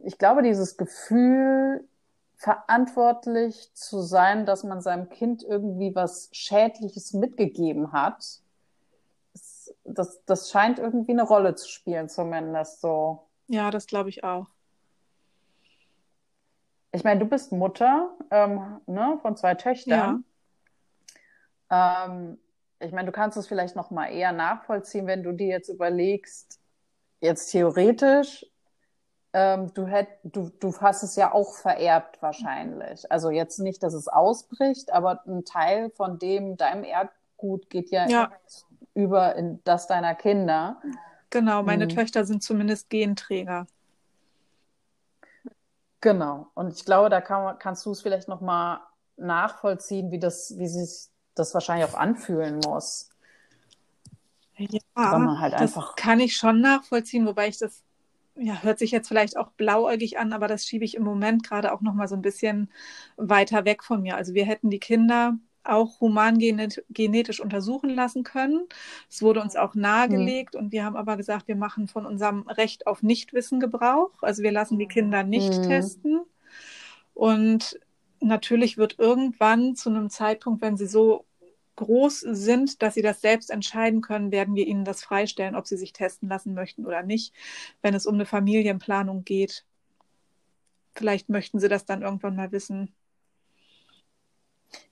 ich 0.00 0.18
glaube, 0.18 0.42
dieses 0.42 0.76
Gefühl, 0.76 1.86
verantwortlich 2.42 3.72
zu 3.74 4.00
sein, 4.00 4.46
dass 4.46 4.64
man 4.64 4.80
seinem 4.80 5.08
Kind 5.08 5.44
irgendwie 5.44 5.94
was 5.94 6.28
Schädliches 6.32 7.12
mitgegeben 7.12 7.92
hat, 7.92 8.41
das, 9.84 10.24
das 10.24 10.50
scheint 10.50 10.78
irgendwie 10.78 11.12
eine 11.12 11.22
Rolle 11.22 11.54
zu 11.54 11.68
spielen, 11.68 12.08
zumindest 12.08 12.80
so. 12.80 13.26
Ja, 13.48 13.70
das 13.70 13.86
glaube 13.86 14.08
ich 14.08 14.24
auch. 14.24 14.46
Ich 16.92 17.04
meine, 17.04 17.20
du 17.20 17.26
bist 17.26 17.52
Mutter 17.52 18.14
ähm, 18.30 18.80
ne, 18.86 19.18
von 19.22 19.36
zwei 19.36 19.54
Töchtern. 19.54 20.24
Ja. 21.70 22.06
Ähm, 22.06 22.38
ich 22.80 22.92
meine, 22.92 23.06
du 23.06 23.12
kannst 23.12 23.36
es 23.38 23.46
vielleicht 23.46 23.76
noch 23.76 23.90
mal 23.90 24.08
eher 24.08 24.32
nachvollziehen, 24.32 25.06
wenn 25.06 25.22
du 25.22 25.32
dir 25.32 25.48
jetzt 25.48 25.68
überlegst, 25.68 26.60
jetzt 27.20 27.50
theoretisch, 27.50 28.46
ähm, 29.32 29.72
du, 29.72 29.86
hätt, 29.86 30.08
du, 30.24 30.50
du 30.60 30.76
hast 30.78 31.02
es 31.02 31.16
ja 31.16 31.32
auch 31.32 31.54
vererbt 31.54 32.20
wahrscheinlich. 32.20 33.10
Also 33.10 33.30
jetzt 33.30 33.58
nicht, 33.58 33.82
dass 33.82 33.94
es 33.94 34.08
ausbricht, 34.08 34.92
aber 34.92 35.22
ein 35.26 35.44
Teil 35.44 35.90
von 35.90 36.18
dem, 36.18 36.56
deinem 36.56 36.84
Erbgut 36.84 37.70
geht 37.70 37.90
ja, 37.90 38.06
ja 38.08 38.30
über 38.94 39.36
in 39.36 39.60
das 39.64 39.86
deiner 39.86 40.14
Kinder. 40.14 40.80
Genau, 41.30 41.62
meine 41.62 41.86
mhm. 41.86 41.90
Töchter 41.90 42.24
sind 42.24 42.42
zumindest 42.42 42.90
Genträger. 42.90 43.66
Genau. 46.00 46.48
Und 46.54 46.74
ich 46.74 46.84
glaube, 46.84 47.08
da 47.08 47.20
kann, 47.20 47.58
kannst 47.58 47.86
du 47.86 47.92
es 47.92 48.02
vielleicht 48.02 48.28
nochmal 48.28 48.80
nachvollziehen, 49.16 50.10
wie 50.10 50.18
das, 50.18 50.58
wie 50.58 50.66
sich 50.66 51.08
das 51.34 51.54
wahrscheinlich 51.54 51.88
auch 51.88 51.98
anfühlen 51.98 52.60
muss. 52.64 53.08
Ja, 54.56 55.38
halt 55.38 55.54
das 55.54 55.74
kann 55.96 56.20
ich 56.20 56.36
schon 56.36 56.60
nachvollziehen, 56.60 57.26
wobei 57.26 57.48
ich 57.48 57.58
das 57.58 57.82
ja, 58.36 58.62
hört 58.62 58.78
sich 58.78 58.90
jetzt 58.90 59.08
vielleicht 59.08 59.36
auch 59.36 59.50
blauäugig 59.52 60.18
an, 60.18 60.32
aber 60.32 60.48
das 60.48 60.64
schiebe 60.66 60.84
ich 60.84 60.96
im 60.96 61.02
Moment 61.02 61.42
gerade 61.46 61.72
auch 61.72 61.80
noch 61.80 61.94
mal 61.94 62.08
so 62.08 62.14
ein 62.14 62.22
bisschen 62.22 62.70
weiter 63.16 63.64
weg 63.64 63.84
von 63.84 64.02
mir. 64.02 64.16
Also 64.16 64.34
wir 64.34 64.46
hätten 64.46 64.70
die 64.70 64.78
Kinder 64.78 65.36
auch 65.64 66.00
humangenetisch 66.00 67.40
untersuchen 67.40 67.90
lassen 67.90 68.24
können. 68.24 68.66
Es 69.08 69.22
wurde 69.22 69.40
uns 69.40 69.56
auch 69.56 69.74
nahegelegt 69.74 70.54
mhm. 70.54 70.60
und 70.60 70.72
wir 70.72 70.84
haben 70.84 70.96
aber 70.96 71.16
gesagt, 71.16 71.48
wir 71.48 71.56
machen 71.56 71.88
von 71.88 72.06
unserem 72.06 72.42
Recht 72.48 72.86
auf 72.86 73.02
Nichtwissen 73.02 73.60
Gebrauch. 73.60 74.10
Also 74.22 74.42
wir 74.42 74.52
lassen 74.52 74.78
die 74.78 74.88
Kinder 74.88 75.22
nicht 75.22 75.58
mhm. 75.58 75.62
testen. 75.62 76.20
Und 77.14 77.78
natürlich 78.20 78.78
wird 78.78 78.98
irgendwann 78.98 79.74
zu 79.74 79.90
einem 79.90 80.10
Zeitpunkt, 80.10 80.62
wenn 80.62 80.76
sie 80.76 80.86
so 80.86 81.26
groß 81.76 82.20
sind, 82.20 82.82
dass 82.82 82.94
sie 82.94 83.02
das 83.02 83.20
selbst 83.20 83.50
entscheiden 83.50 84.02
können, 84.02 84.30
werden 84.30 84.54
wir 84.54 84.66
ihnen 84.66 84.84
das 84.84 85.02
freistellen, 85.02 85.56
ob 85.56 85.66
sie 85.66 85.76
sich 85.76 85.92
testen 85.92 86.28
lassen 86.28 86.54
möchten 86.54 86.86
oder 86.86 87.02
nicht, 87.02 87.34
wenn 87.80 87.94
es 87.94 88.06
um 88.06 88.14
eine 88.14 88.26
Familienplanung 88.26 89.24
geht. 89.24 89.64
Vielleicht 90.94 91.28
möchten 91.28 91.58
sie 91.58 91.68
das 91.68 91.86
dann 91.86 92.02
irgendwann 92.02 92.36
mal 92.36 92.52
wissen. 92.52 92.94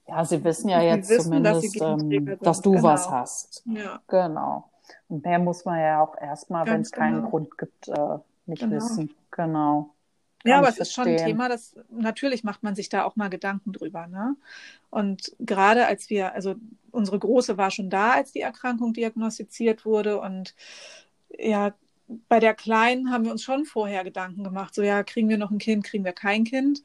Ja, 0.09 0.25
sie 0.25 0.43
wissen 0.43 0.69
ja 0.69 0.83
jetzt 0.83 1.09
wissen, 1.09 1.25
zumindest, 1.25 1.81
dass, 1.81 2.03
ähm, 2.03 2.39
dass 2.41 2.61
du 2.61 2.73
genau. 2.73 2.83
was 2.83 3.11
hast. 3.11 3.63
Ja. 3.67 4.01
Genau. 4.09 4.71
Und 5.09 5.25
mehr 5.25 5.39
muss 5.39 5.65
man 5.65 5.79
ja 5.79 6.03
auch 6.03 6.17
erstmal, 6.21 6.67
wenn 6.67 6.81
es 6.81 6.91
keinen 6.91 7.17
genau. 7.17 7.29
Grund 7.29 7.59
gibt, 7.59 7.89
äh, 7.89 8.19
nicht 8.47 8.61
genau. 8.61 8.77
wissen. 8.77 9.15
Genau. 9.31 9.95
ja, 10.45 10.59
aber 10.59 10.69
es 10.69 10.79
ist 10.79 10.93
schon 10.93 11.07
ein 11.07 11.17
Thema, 11.17 11.49
das 11.49 11.77
natürlich 11.91 12.43
macht 12.43 12.65
man 12.65 12.75
sich 12.75 12.89
da 12.89 13.05
auch 13.05 13.15
mal 13.15 13.31
Gedanken 13.31 13.73
drüber. 13.73 14.09
Ne? 14.09 14.37
Und 14.91 15.33
gerade 15.39 15.87
als 15.87 16.11
wir, 16.11 16.35
also 16.35 16.57
unsere 16.91 17.19
Große 17.19 17.57
war 17.57 17.71
schon 17.71 17.91
da, 17.91 18.13
als 18.13 18.33
die 18.33 18.41
Erkrankung 18.41 18.93
diagnostiziert 18.93 19.85
wurde. 19.85 20.21
Und 20.21 20.57
ja, 21.39 21.73
bei 22.29 22.41
der 22.41 22.55
Kleinen 22.55 23.13
haben 23.13 23.25
wir 23.25 23.33
uns 23.33 23.45
schon 23.45 23.65
vorher 23.65 24.03
Gedanken 24.03 24.43
gemacht. 24.43 24.75
So, 24.75 24.83
ja, 24.83 25.05
kriegen 25.05 25.29
wir 25.29 25.39
noch 25.39 25.53
ein 25.53 25.59
Kind, 25.59 25.85
kriegen 25.85 26.05
wir 26.05 26.13
kein 26.13 26.45
Kind? 26.45 26.83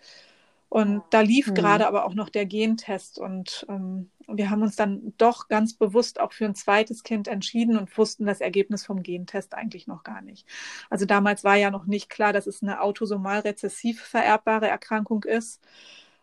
Und 0.75 1.03
da 1.09 1.21
lief 1.21 1.47
mhm. 1.47 1.53
gerade 1.53 1.87
aber 1.87 2.03
auch 2.03 2.15
noch 2.15 2.27
der 2.27 2.45
Gentest 2.45 3.17
und 3.17 3.65
ähm, 3.69 4.09
wir 4.27 4.49
haben 4.49 4.61
uns 4.61 4.75
dann 4.75 5.13
doch 5.17 5.47
ganz 5.47 5.73
bewusst 5.73 6.19
auch 6.19 6.33
für 6.33 6.43
ein 6.43 6.53
zweites 6.53 7.03
Kind 7.03 7.29
entschieden 7.29 7.77
und 7.77 7.97
wussten 7.97 8.25
das 8.25 8.41
Ergebnis 8.41 8.85
vom 8.85 9.01
Gentest 9.01 9.53
eigentlich 9.53 9.87
noch 9.87 10.03
gar 10.03 10.21
nicht. 10.21 10.45
Also 10.89 11.05
damals 11.05 11.45
war 11.45 11.55
ja 11.55 11.71
noch 11.71 11.85
nicht 11.85 12.09
klar, 12.09 12.33
dass 12.33 12.45
es 12.45 12.61
eine 12.61 12.81
autosomal 12.81 13.39
rezessiv 13.39 14.01
vererbbare 14.01 14.67
Erkrankung 14.67 15.23
ist. 15.23 15.61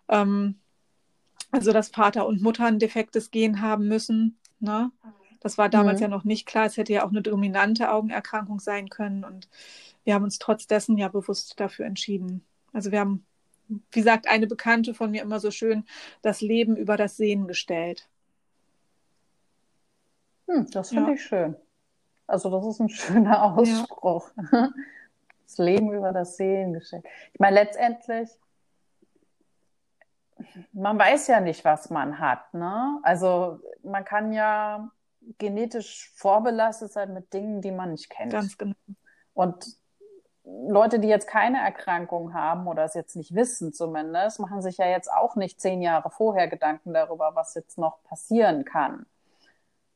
Ähm, 0.09 0.57
also 1.51 1.73
dass 1.73 1.89
Vater 1.89 2.27
und 2.27 2.43
Mutter 2.43 2.67
ein 2.67 2.79
defektes 2.79 3.31
Gen 3.31 3.63
haben 3.63 3.89
müssen. 3.89 4.37
Ne? 4.61 4.93
Das 5.41 5.57
war 5.57 5.71
damals 5.71 6.01
mhm. 6.01 6.03
ja 6.03 6.09
noch 6.09 6.25
nicht 6.25 6.45
klar. 6.45 6.67
Es 6.67 6.77
hätte 6.77 6.93
ja 6.93 7.07
auch 7.07 7.11
eine 7.11 7.23
dominante 7.23 7.91
Augenerkrankung 7.91 8.61
sein 8.61 8.91
können. 8.91 9.25
Und 9.25 9.49
wir 10.05 10.13
haben 10.13 10.25
uns 10.25 10.39
trotz 10.39 10.67
dessen 10.67 10.99
ja 10.99 11.09
bewusst 11.09 11.59
dafür 11.59 11.87
entschieden. 11.87 12.45
Also 12.75 12.93
wir 12.93 13.01
haben 13.01 13.25
wie 13.91 14.03
sagt 14.03 14.29
eine 14.29 14.47
Bekannte 14.47 14.95
von 14.95 15.11
mir 15.11 15.23
immer 15.23 15.41
so 15.41 15.51
schön, 15.51 15.85
das 16.23 16.41
Leben 16.41 16.77
über 16.77 16.97
das 16.97 17.17
Sehen 17.17 17.47
gestellt. 17.47 18.09
Hm, 20.49 20.71
das 20.71 20.91
finde 20.91 21.11
ja. 21.11 21.15
ich 21.15 21.23
schön. 21.23 21.57
Also 22.27 22.51
das 22.51 22.67
ist 22.67 22.81
ein 22.81 22.89
schöner 22.91 23.43
Ausspruch. 23.43 24.31
Ja. 24.53 24.71
Das 25.45 25.59
Leben 25.59 25.93
über 25.93 26.13
das 26.13 26.37
Sehen 26.37 26.73
gestellt. 26.73 27.05
Ich 27.33 27.41
meine, 27.41 27.57
letztendlich, 27.57 28.31
man 30.73 30.99
weiß 30.99 31.27
ja 31.29 31.41
nicht, 31.41 31.65
was 31.65 31.91
man 31.91 32.19
hat. 32.19 32.55
Ne? 32.55 32.99
Also 33.03 33.61
man 33.83 34.05
kann 34.05 34.33
ja 34.33 34.91
genetisch 35.39 36.11
vorbelastet 36.15 36.93
sein 36.93 37.13
mit 37.13 37.33
Dingen, 37.33 37.61
die 37.61 37.71
man 37.71 37.91
nicht 37.91 38.11
kennt. 38.11 38.33
Ganz 38.33 38.57
genau. 38.57 38.75
Und 39.35 39.77
Leute, 40.45 40.99
die 40.99 41.09
jetzt 41.09 41.29
keine 41.29 41.59
Erkrankung 41.59 42.35
haben 42.35 42.67
oder 42.67 42.85
es 42.85 42.95
jetzt 42.95 43.15
nicht 43.15 43.35
wissen 43.35 43.73
zumindest, 43.73 44.41
machen 44.41 44.61
sich 44.61 44.79
ja 44.79 44.87
jetzt 44.87 45.11
auch 45.13 45.37
nicht 45.37 45.61
zehn 45.61 45.83
Jahre 45.83 46.11
vorher 46.11 46.49
Gedanken 46.49 46.93
darüber, 46.93 47.35
was 47.35 47.55
jetzt 47.55 47.79
noch 47.79 48.03
passieren 48.05 48.65
kann. 48.65 49.07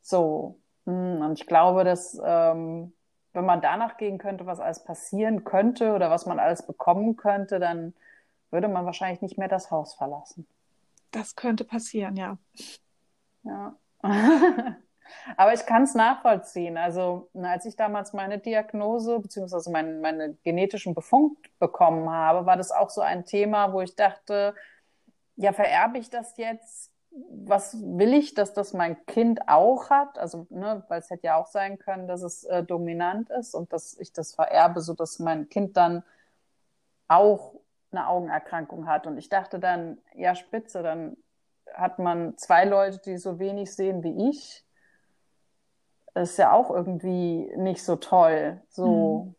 So. 0.02 0.58
Hm, 0.86 1.20
und 1.20 1.40
ich 1.40 1.46
glaube, 1.46 1.82
dass 1.84 2.20
ähm, 2.24 2.92
wenn 3.32 3.44
man 3.44 3.60
danach 3.60 3.96
gehen 3.96 4.18
könnte, 4.18 4.46
was 4.46 4.60
alles 4.60 4.84
passieren 4.84 5.44
könnte 5.44 5.94
oder 5.94 6.10
was 6.10 6.26
man 6.26 6.38
alles 6.38 6.64
bekommen 6.64 7.16
könnte, 7.16 7.58
dann 7.58 7.92
würde 8.50 8.68
man 8.68 8.86
wahrscheinlich 8.86 9.20
nicht 9.22 9.36
mehr 9.38 9.48
das 9.48 9.70
Haus 9.70 9.94
verlassen. 9.94 10.46
Das 11.10 11.34
könnte 11.34 11.64
passieren, 11.64 12.16
ja. 12.16 12.38
Ja. 13.42 13.76
Aber 15.36 15.52
ich 15.52 15.66
kann 15.66 15.82
es 15.82 15.94
nachvollziehen. 15.94 16.76
Also 16.76 17.28
als 17.42 17.64
ich 17.64 17.76
damals 17.76 18.12
meine 18.12 18.38
Diagnose 18.38 19.18
beziehungsweise 19.20 19.70
meinen 19.70 20.00
meine 20.00 20.34
genetischen 20.44 20.94
Befund 20.94 21.36
bekommen 21.58 22.10
habe, 22.10 22.46
war 22.46 22.56
das 22.56 22.72
auch 22.72 22.90
so 22.90 23.00
ein 23.00 23.24
Thema, 23.24 23.72
wo 23.72 23.80
ich 23.80 23.96
dachte, 23.96 24.54
ja, 25.36 25.52
vererbe 25.52 25.98
ich 25.98 26.10
das 26.10 26.36
jetzt? 26.36 26.92
Was 27.10 27.76
will 27.80 28.12
ich, 28.12 28.34
dass 28.34 28.52
das 28.52 28.74
mein 28.74 29.04
Kind 29.06 29.48
auch 29.48 29.88
hat? 29.90 30.18
Also, 30.18 30.46
ne, 30.50 30.84
weil 30.88 31.00
es 31.00 31.10
hätte 31.10 31.28
ja 31.28 31.36
auch 31.36 31.46
sein 31.46 31.78
können, 31.78 32.08
dass 32.08 32.22
es 32.22 32.44
äh, 32.44 32.62
dominant 32.62 33.30
ist 33.30 33.54
und 33.54 33.72
dass 33.72 33.96
ich 33.98 34.12
das 34.12 34.34
vererbe, 34.34 34.80
so 34.80 34.92
dass 34.92 35.18
mein 35.18 35.48
Kind 35.48 35.76
dann 35.76 36.02
auch 37.08 37.54
eine 37.90 38.08
Augenerkrankung 38.08 38.86
hat. 38.86 39.06
Und 39.06 39.16
ich 39.16 39.28
dachte 39.28 39.58
dann, 39.58 39.98
ja, 40.14 40.34
spitze, 40.34 40.82
dann 40.82 41.16
hat 41.72 41.98
man 41.98 42.36
zwei 42.36 42.64
Leute, 42.64 42.98
die 42.98 43.16
so 43.16 43.38
wenig 43.38 43.74
sehen 43.74 44.02
wie 44.02 44.30
ich 44.30 44.65
ist 46.16 46.38
ja 46.38 46.52
auch 46.52 46.70
irgendwie 46.70 47.52
nicht 47.56 47.84
so 47.84 47.96
toll. 47.96 48.60
So. 48.68 49.24
Mhm. 49.26 49.34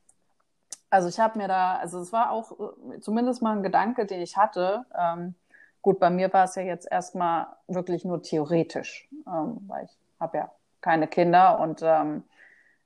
Also 0.89 1.09
ich 1.09 1.19
habe 1.19 1.37
mir 1.37 1.47
da, 1.47 1.75
also 1.75 1.99
es 1.99 2.13
war 2.13 2.31
auch 2.31 2.51
äh, 2.51 2.99
zumindest 2.99 3.41
mal 3.41 3.55
ein 3.55 3.63
Gedanke, 3.63 4.05
den 4.05 4.21
ich 4.21 4.37
hatte. 4.37 4.85
Ähm, 4.97 5.35
gut, 5.81 5.99
bei 5.99 6.09
mir 6.09 6.31
war 6.31 6.45
es 6.45 6.55
ja 6.55 6.61
jetzt 6.61 6.89
erstmal 6.89 7.47
wirklich 7.67 8.05
nur 8.05 8.21
theoretisch, 8.21 9.09
ähm, 9.27 9.59
weil 9.67 9.85
ich 9.85 9.97
habe 10.19 10.37
ja 10.37 10.51
keine 10.81 11.07
Kinder 11.07 11.59
und 11.59 11.81
ähm, 11.83 12.23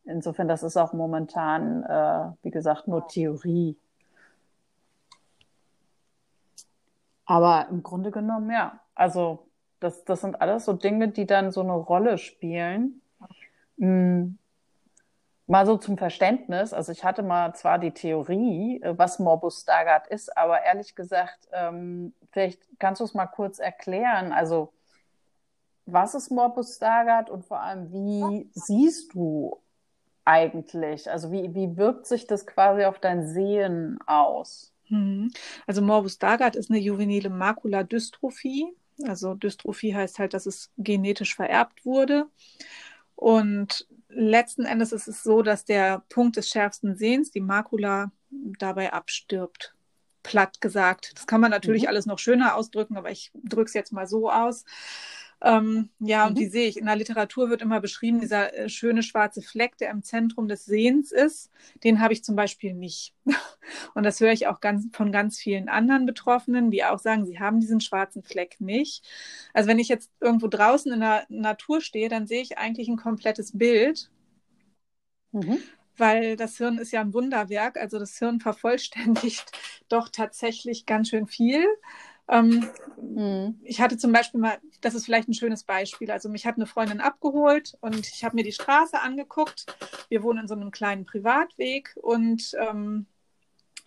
insofern, 0.05 0.47
das 0.47 0.63
ist 0.63 0.77
auch 0.77 0.93
momentan, 0.93 1.83
äh, 1.83 2.31
wie 2.43 2.51
gesagt, 2.51 2.87
nur 2.87 3.07
Theorie. 3.07 3.77
Aber 7.25 7.67
im 7.69 7.83
Grunde 7.83 8.11
genommen, 8.11 8.49
ja, 8.51 8.79
also 8.95 9.47
das, 9.79 10.03
das 10.05 10.21
sind 10.21 10.41
alles 10.41 10.65
so 10.65 10.73
Dinge, 10.73 11.09
die 11.09 11.25
dann 11.25 11.51
so 11.51 11.61
eine 11.61 11.73
Rolle 11.73 12.17
spielen. 12.17 13.01
Hm. 13.81 14.37
Mal 15.47 15.65
so 15.65 15.75
zum 15.75 15.97
Verständnis, 15.97 16.71
also 16.71 16.93
ich 16.93 17.03
hatte 17.03 17.23
mal 17.23 17.53
zwar 17.55 17.79
die 17.79 17.91
Theorie, 17.91 18.79
äh, 18.81 18.97
was 18.97 19.19
Morbus 19.19 19.61
Stargardt 19.61 20.07
ist, 20.07 20.37
aber 20.37 20.61
ehrlich 20.61 20.95
gesagt, 20.95 21.49
ähm, 21.51 22.13
vielleicht 22.31 22.61
kannst 22.79 23.01
du 23.01 23.05
es 23.05 23.13
mal 23.13 23.25
kurz 23.25 23.59
erklären. 23.59 24.31
Also 24.31 24.71
was 25.87 26.13
ist 26.13 26.29
Morbus 26.29 26.75
Stargardt 26.75 27.29
und 27.29 27.43
vor 27.43 27.59
allem, 27.59 27.91
wie 27.91 28.49
siehst 28.53 29.13
du 29.13 29.59
eigentlich? 30.23 31.09
Also 31.09 31.31
wie, 31.31 31.53
wie 31.55 31.75
wirkt 31.75 32.05
sich 32.05 32.27
das 32.27 32.45
quasi 32.45 32.85
auf 32.85 32.99
dein 32.99 33.27
Sehen 33.27 33.99
aus? 34.05 34.71
Mhm. 34.89 35.31
Also 35.65 35.81
Morbus 35.81 36.13
Stargardt 36.13 36.55
ist 36.55 36.69
eine 36.69 36.79
juvenile 36.79 37.29
Makuladystrophie. 37.29 38.67
Also 39.07 39.33
Dystrophie 39.33 39.95
heißt 39.95 40.19
halt, 40.19 40.33
dass 40.33 40.45
es 40.45 40.71
genetisch 40.77 41.35
vererbt 41.35 41.85
wurde. 41.85 42.27
Und 43.21 43.85
letzten 44.09 44.65
Endes 44.65 44.91
ist 44.91 45.07
es 45.07 45.21
so, 45.21 45.43
dass 45.43 45.63
der 45.63 46.01
Punkt 46.09 46.37
des 46.37 46.49
schärfsten 46.49 46.95
Sehens, 46.95 47.29
die 47.29 47.39
Makula, 47.39 48.11
dabei 48.31 48.93
abstirbt. 48.93 49.75
Platt 50.23 50.59
gesagt. 50.59 51.11
Das 51.15 51.27
kann 51.27 51.39
man 51.39 51.51
natürlich 51.51 51.83
mhm. 51.83 51.89
alles 51.89 52.07
noch 52.07 52.17
schöner 52.17 52.55
ausdrücken, 52.55 52.97
aber 52.97 53.11
ich 53.11 53.31
drücke 53.35 53.67
es 53.67 53.75
jetzt 53.75 53.93
mal 53.93 54.07
so 54.07 54.31
aus. 54.31 54.65
Ähm, 55.43 55.89
ja, 55.99 56.27
und 56.27 56.33
mhm. 56.33 56.35
die 56.35 56.47
sehe 56.47 56.67
ich. 56.67 56.77
In 56.77 56.85
der 56.85 56.95
Literatur 56.95 57.49
wird 57.49 57.63
immer 57.63 57.81
beschrieben, 57.81 58.21
dieser 58.21 58.53
äh, 58.53 58.69
schöne 58.69 59.01
schwarze 59.01 59.41
Fleck, 59.41 59.75
der 59.77 59.89
im 59.89 60.03
Zentrum 60.03 60.47
des 60.47 60.65
Sehens 60.65 61.11
ist, 61.11 61.49
den 61.83 61.99
habe 61.99 62.13
ich 62.13 62.23
zum 62.23 62.35
Beispiel 62.35 62.73
nicht. 62.73 63.15
und 63.95 64.03
das 64.03 64.19
höre 64.19 64.33
ich 64.33 64.47
auch 64.47 64.59
ganz, 64.59 64.87
von 64.93 65.11
ganz 65.11 65.39
vielen 65.39 65.67
anderen 65.67 66.05
Betroffenen, 66.05 66.69
die 66.69 66.83
auch 66.83 66.99
sagen, 66.99 67.25
sie 67.25 67.39
haben 67.39 67.59
diesen 67.59 67.81
schwarzen 67.81 68.21
Fleck 68.21 68.61
nicht. 68.61 69.03
Also 69.53 69.67
wenn 69.67 69.79
ich 69.79 69.89
jetzt 69.89 70.11
irgendwo 70.19 70.47
draußen 70.47 70.93
in 70.93 70.99
der 70.99 71.25
Natur 71.29 71.81
stehe, 71.81 72.07
dann 72.07 72.27
sehe 72.27 72.41
ich 72.41 72.59
eigentlich 72.59 72.87
ein 72.87 72.97
komplettes 72.97 73.57
Bild. 73.57 74.11
Mhm 75.31 75.57
weil 75.97 76.35
das 76.35 76.57
Hirn 76.57 76.79
ist 76.79 76.91
ja 76.91 77.01
ein 77.01 77.13
Wunderwerk. 77.13 77.77
Also 77.77 77.99
das 77.99 78.17
Hirn 78.17 78.39
vervollständigt 78.39 79.51
doch 79.89 80.09
tatsächlich 80.09 80.85
ganz 80.85 81.09
schön 81.09 81.27
viel. 81.27 81.63
Ähm, 82.29 82.69
mhm. 83.01 83.59
Ich 83.63 83.81
hatte 83.81 83.97
zum 83.97 84.11
Beispiel 84.11 84.39
mal, 84.39 84.57
das 84.81 84.95
ist 84.95 85.05
vielleicht 85.05 85.27
ein 85.27 85.33
schönes 85.33 85.63
Beispiel. 85.63 86.11
Also 86.11 86.29
mich 86.29 86.45
hat 86.45 86.55
eine 86.55 86.65
Freundin 86.65 87.01
abgeholt 87.01 87.77
und 87.81 88.07
ich 88.07 88.23
habe 88.23 88.35
mir 88.35 88.43
die 88.43 88.51
Straße 88.51 88.99
angeguckt. 88.99 89.65
Wir 90.09 90.23
wohnen 90.23 90.39
in 90.39 90.47
so 90.47 90.55
einem 90.55 90.71
kleinen 90.71 91.05
Privatweg 91.05 91.95
und 92.01 92.55
ähm, 92.59 93.05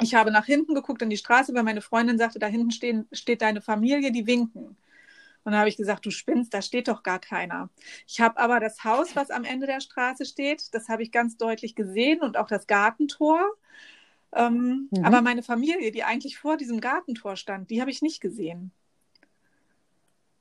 ich 0.00 0.14
habe 0.14 0.30
nach 0.30 0.46
hinten 0.46 0.74
geguckt 0.74 1.02
in 1.02 1.10
die 1.10 1.16
Straße, 1.16 1.54
weil 1.54 1.62
meine 1.62 1.80
Freundin 1.80 2.18
sagte, 2.18 2.38
da 2.38 2.46
hinten 2.46 2.72
stehen, 2.72 3.06
steht 3.12 3.42
deine 3.42 3.60
Familie, 3.60 4.10
die 4.10 4.26
winken. 4.26 4.76
Und 5.44 5.52
dann 5.52 5.60
habe 5.60 5.68
ich 5.68 5.76
gesagt, 5.76 6.06
du 6.06 6.10
spinnst, 6.10 6.54
da 6.54 6.62
steht 6.62 6.88
doch 6.88 7.02
gar 7.02 7.18
keiner. 7.18 7.68
Ich 8.06 8.20
habe 8.20 8.38
aber 8.38 8.60
das 8.60 8.82
Haus, 8.82 9.14
was 9.14 9.30
am 9.30 9.44
Ende 9.44 9.66
der 9.66 9.80
Straße 9.80 10.24
steht, 10.24 10.74
das 10.74 10.88
habe 10.88 11.02
ich 11.02 11.12
ganz 11.12 11.36
deutlich 11.36 11.74
gesehen 11.74 12.22
und 12.22 12.38
auch 12.38 12.48
das 12.48 12.66
Gartentor. 12.66 13.40
Ähm, 14.34 14.88
mhm. 14.90 15.04
Aber 15.04 15.22
meine 15.22 15.42
Familie, 15.42 15.92
die 15.92 16.04
eigentlich 16.04 16.38
vor 16.38 16.56
diesem 16.56 16.80
Gartentor 16.80 17.36
stand, 17.36 17.70
die 17.70 17.80
habe 17.80 17.90
ich 17.90 18.02
nicht 18.02 18.20
gesehen. 18.20 18.72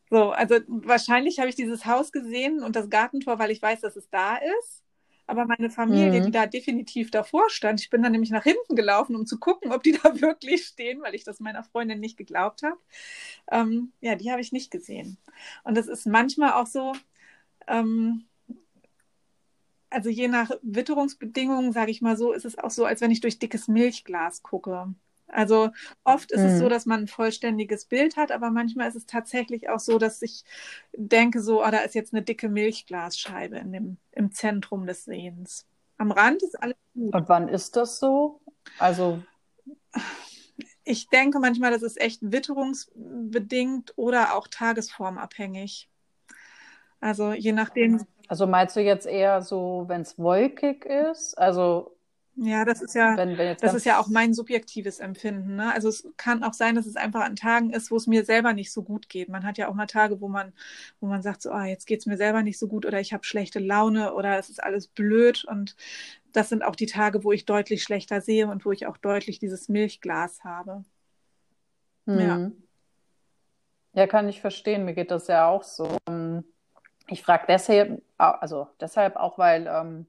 So, 0.09 0.31
also 0.31 0.55
wahrscheinlich 0.67 1.39
habe 1.39 1.50
ich 1.50 1.55
dieses 1.55 1.85
Haus 1.85 2.12
gesehen 2.12 2.63
und 2.63 2.75
das 2.75 2.89
Gartentor, 2.89 3.39
weil 3.39 3.51
ich 3.51 3.62
weiß, 3.62 3.81
dass 3.81 3.95
es 3.95 4.09
da 4.09 4.38
ist. 4.38 4.83
Aber 5.25 5.45
meine 5.45 5.69
Familie, 5.69 6.19
mhm. 6.19 6.25
die 6.25 6.31
da 6.31 6.45
definitiv 6.45 7.09
davor 7.09 7.50
stand, 7.50 7.79
ich 7.79 7.89
bin 7.89 8.03
dann 8.03 8.12
nämlich 8.12 8.29
nach 8.29 8.43
hinten 8.43 8.75
gelaufen, 8.75 9.15
um 9.15 9.25
zu 9.25 9.39
gucken, 9.39 9.71
ob 9.71 9.81
die 9.81 9.93
da 9.93 10.03
wirklich 10.21 10.65
stehen, 10.65 11.01
weil 11.01 11.15
ich 11.15 11.23
das 11.23 11.39
meiner 11.39 11.63
Freundin 11.63 12.00
nicht 12.00 12.17
geglaubt 12.17 12.62
habe. 12.63 12.77
Ähm, 13.51 13.93
ja, 14.01 14.15
die 14.15 14.31
habe 14.31 14.41
ich 14.41 14.51
nicht 14.51 14.69
gesehen. 14.69 15.17
Und 15.63 15.77
das 15.77 15.88
ist 15.88 16.05
manchmal 16.05 16.53
auch 16.53 16.67
so, 16.67 16.93
ähm, 17.67 18.25
also 19.93 20.09
je 20.09 20.27
nach 20.27 20.51
Witterungsbedingungen, 20.62 21.71
sage 21.71 21.91
ich 21.91 22.01
mal 22.01 22.17
so, 22.17 22.33
ist 22.33 22.45
es 22.45 22.57
auch 22.57 22.71
so, 22.71 22.85
als 22.85 23.01
wenn 23.01 23.12
ich 23.12 23.21
durch 23.21 23.39
dickes 23.39 23.67
Milchglas 23.67 24.41
gucke. 24.41 24.93
Also 25.27 25.69
oft 26.03 26.31
ist 26.31 26.41
mhm. 26.41 26.47
es 26.47 26.59
so, 26.59 26.65
mhm. 26.65 26.69
dass 26.69 26.85
man 26.85 27.01
ein 27.01 27.07
vollständiges 27.07 27.85
Bild 27.85 28.17
hat, 28.17 28.31
aber 28.31 28.50
manchmal 28.51 28.88
ist 28.88 28.95
es 28.95 29.05
tatsächlich 29.05 29.69
auch 29.69 29.79
so, 29.79 29.97
dass 29.97 30.21
ich 30.21 30.43
denke, 30.93 31.41
so, 31.41 31.63
oh, 31.63 31.71
da 31.71 31.79
ist 31.79 31.95
jetzt 31.95 32.13
eine 32.13 32.23
dicke 32.23 32.50
Milchglasscheibe 32.50 33.57
in 33.57 33.71
dem, 33.71 33.97
im 34.12 34.31
Zentrum 34.31 34.85
des 34.85 35.05
Sehens. 35.05 35.65
Am 35.97 36.12
Rand 36.12 36.43
ist 36.43 36.62
alles 36.62 36.77
gut. 36.93 37.13
Und 37.13 37.29
wann 37.29 37.47
ist 37.47 37.75
das 37.75 38.00
so? 38.00 38.41
Also 38.79 39.23
ich 40.83 41.07
denke 41.07 41.39
manchmal, 41.39 41.71
das 41.71 41.83
ist 41.83 42.00
echt 42.00 42.19
witterungsbedingt 42.21 43.93
oder 43.95 44.35
auch 44.35 44.47
tagesformabhängig. 44.47 45.89
Also 47.00 47.33
je 47.33 47.51
nachdem. 47.51 48.05
Also 48.34 48.48
meinst 48.48 48.75
du 48.75 48.80
jetzt 48.80 49.06
eher 49.06 49.44
so, 49.44 49.84
wenn 49.86 50.02
es 50.02 50.18
wolkig 50.18 50.86
ist? 50.86 51.38
Also 51.38 51.96
ja, 52.36 52.66
das 52.66 52.82
ist 52.82 52.96
ja, 52.96 53.16
wenn, 53.16 53.38
wenn 53.38 53.56
das 53.58 53.75
ist 53.75 53.86
ja 53.86 54.00
auch 54.00 54.08
mein 54.08 54.34
subjektives 54.34 55.00
Empfinden. 55.00 55.58
Ne? 55.58 55.72
Also 55.72 55.88
es 55.88 56.08
kann 56.18 56.44
auch 56.44 56.56
sein, 56.56 56.74
dass 56.74 56.88
es 56.88 56.96
einfach 56.96 57.22
an 57.22 57.36
Tagen 57.36 57.70
ist, 57.70 57.92
wo 57.92 57.96
es 57.96 58.08
mir 58.08 58.25
selber 58.25 58.54
nicht 58.54 58.74
so 58.74 58.82
gut 58.82 59.08
geht. 59.08 59.30
Man 59.30 59.44
hat 59.46 59.60
ja 59.60 59.68
auch 59.68 59.75
mal 59.75 59.86
Tage, 59.86 60.20
wo 60.20 60.30
man, 60.30 60.52
wo 61.00 61.06
man 61.06 61.22
sagt, 61.22 61.44
so, 61.44 61.52
ah, 61.52 61.68
jetzt 61.68 61.86
geht's 61.86 62.08
mir 62.08 62.18
selber 62.18 62.42
nicht 62.42 62.58
so 62.58 62.68
gut 62.68 62.88
oder 62.88 63.00
ich 63.00 63.13
habe 63.13 63.24
schlechte 63.24 63.60
Laune 63.60 64.16
oder 64.16 64.40
es 64.40 64.50
ist 64.50 64.63
alles 64.63 64.88
blöd. 64.88 65.46
Und 65.46 65.75
das 66.32 66.50
sind 66.50 66.63
auch 66.63 66.75
die 66.75 66.88
Tage, 66.88 67.24
wo 67.24 67.34
ich 67.34 67.46
deutlich 67.46 67.84
schlechter 67.84 68.20
sehe 68.20 68.48
und 68.48 68.66
wo 68.66 68.72
ich 68.72 68.88
auch 68.88 68.98
deutlich 68.98 69.38
dieses 69.38 69.70
Milchglas 69.70 70.44
habe. 70.44 70.84
Mhm. 72.08 72.20
Ja. 72.20 72.52
Ja, 73.96 74.08
kann 74.08 74.28
ich 74.28 74.42
verstehen. 74.42 74.86
Mir 74.86 74.96
geht 74.96 75.12
das 75.12 75.28
ja 75.28 75.48
auch 75.48 75.62
so. 75.62 75.98
Ich 77.13 77.22
frage 77.22 77.46
deshalb, 77.48 78.01
also 78.17 78.67
deshalb 78.79 79.17
auch, 79.17 79.38
weil 79.38 79.67
ähm, 79.67 80.08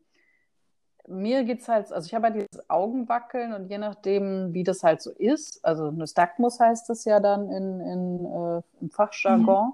mir 1.06 1.44
geht 1.44 1.60
es 1.60 1.68
halt, 1.68 1.92
also 1.92 2.06
ich 2.06 2.14
habe 2.14 2.28
halt 2.28 2.36
dieses 2.36 2.70
Augenwackeln 2.70 3.52
und 3.52 3.68
je 3.68 3.76
nachdem, 3.76 4.54
wie 4.54 4.64
das 4.64 4.82
halt 4.82 5.02
so 5.02 5.10
ist, 5.10 5.62
also 5.62 5.90
Nystagmus 5.90 6.58
heißt 6.60 6.88
das 6.88 7.04
ja 7.04 7.20
dann 7.20 7.50
in, 7.50 7.80
in, 7.80 8.24
äh, 8.24 8.62
im 8.80 8.90
Fachjargon. 8.90 9.66
Mhm. 9.66 9.72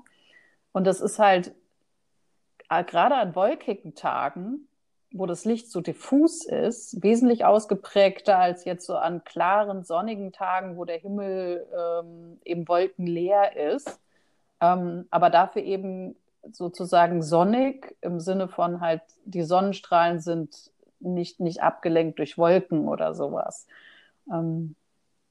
Und 0.72 0.88
das 0.88 1.00
ist 1.00 1.20
halt 1.20 1.54
äh, 2.68 2.82
gerade 2.82 3.14
an 3.14 3.36
wolkigen 3.36 3.94
Tagen, 3.94 4.66
wo 5.12 5.26
das 5.26 5.44
Licht 5.44 5.70
so 5.70 5.80
diffus 5.80 6.44
ist, 6.44 7.00
wesentlich 7.00 7.44
ausgeprägter 7.44 8.38
als 8.38 8.64
jetzt 8.64 8.86
so 8.86 8.96
an 8.96 9.22
klaren, 9.22 9.84
sonnigen 9.84 10.32
Tagen, 10.32 10.76
wo 10.76 10.84
der 10.84 10.98
Himmel 10.98 11.64
ähm, 11.78 12.40
eben 12.44 12.66
wolkenleer 12.66 13.56
ist. 13.56 14.00
Ähm, 14.60 15.06
aber 15.10 15.30
dafür 15.30 15.62
eben 15.62 16.16
sozusagen 16.52 17.22
sonnig 17.22 17.96
im 18.00 18.20
Sinne 18.20 18.48
von 18.48 18.80
halt, 18.80 19.02
die 19.24 19.42
Sonnenstrahlen 19.42 20.20
sind 20.20 20.70
nicht, 21.00 21.40
nicht 21.40 21.62
abgelenkt 21.62 22.18
durch 22.18 22.38
Wolken 22.38 22.88
oder 22.88 23.14
sowas. 23.14 23.66
Ähm, 24.30 24.74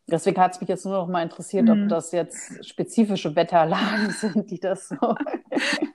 deswegen 0.07 0.39
hat 0.39 0.53
es 0.53 0.61
mich 0.61 0.69
jetzt 0.69 0.85
nur 0.85 0.95
noch 0.95 1.07
mal 1.07 1.23
interessiert, 1.23 1.65
mhm. 1.65 1.83
ob 1.83 1.89
das 1.89 2.11
jetzt 2.11 2.65
spezifische 2.67 3.35
Wetterlagen 3.35 4.09
sind, 4.17 4.51
die 4.51 4.59
das 4.59 4.89
so. 4.89 4.95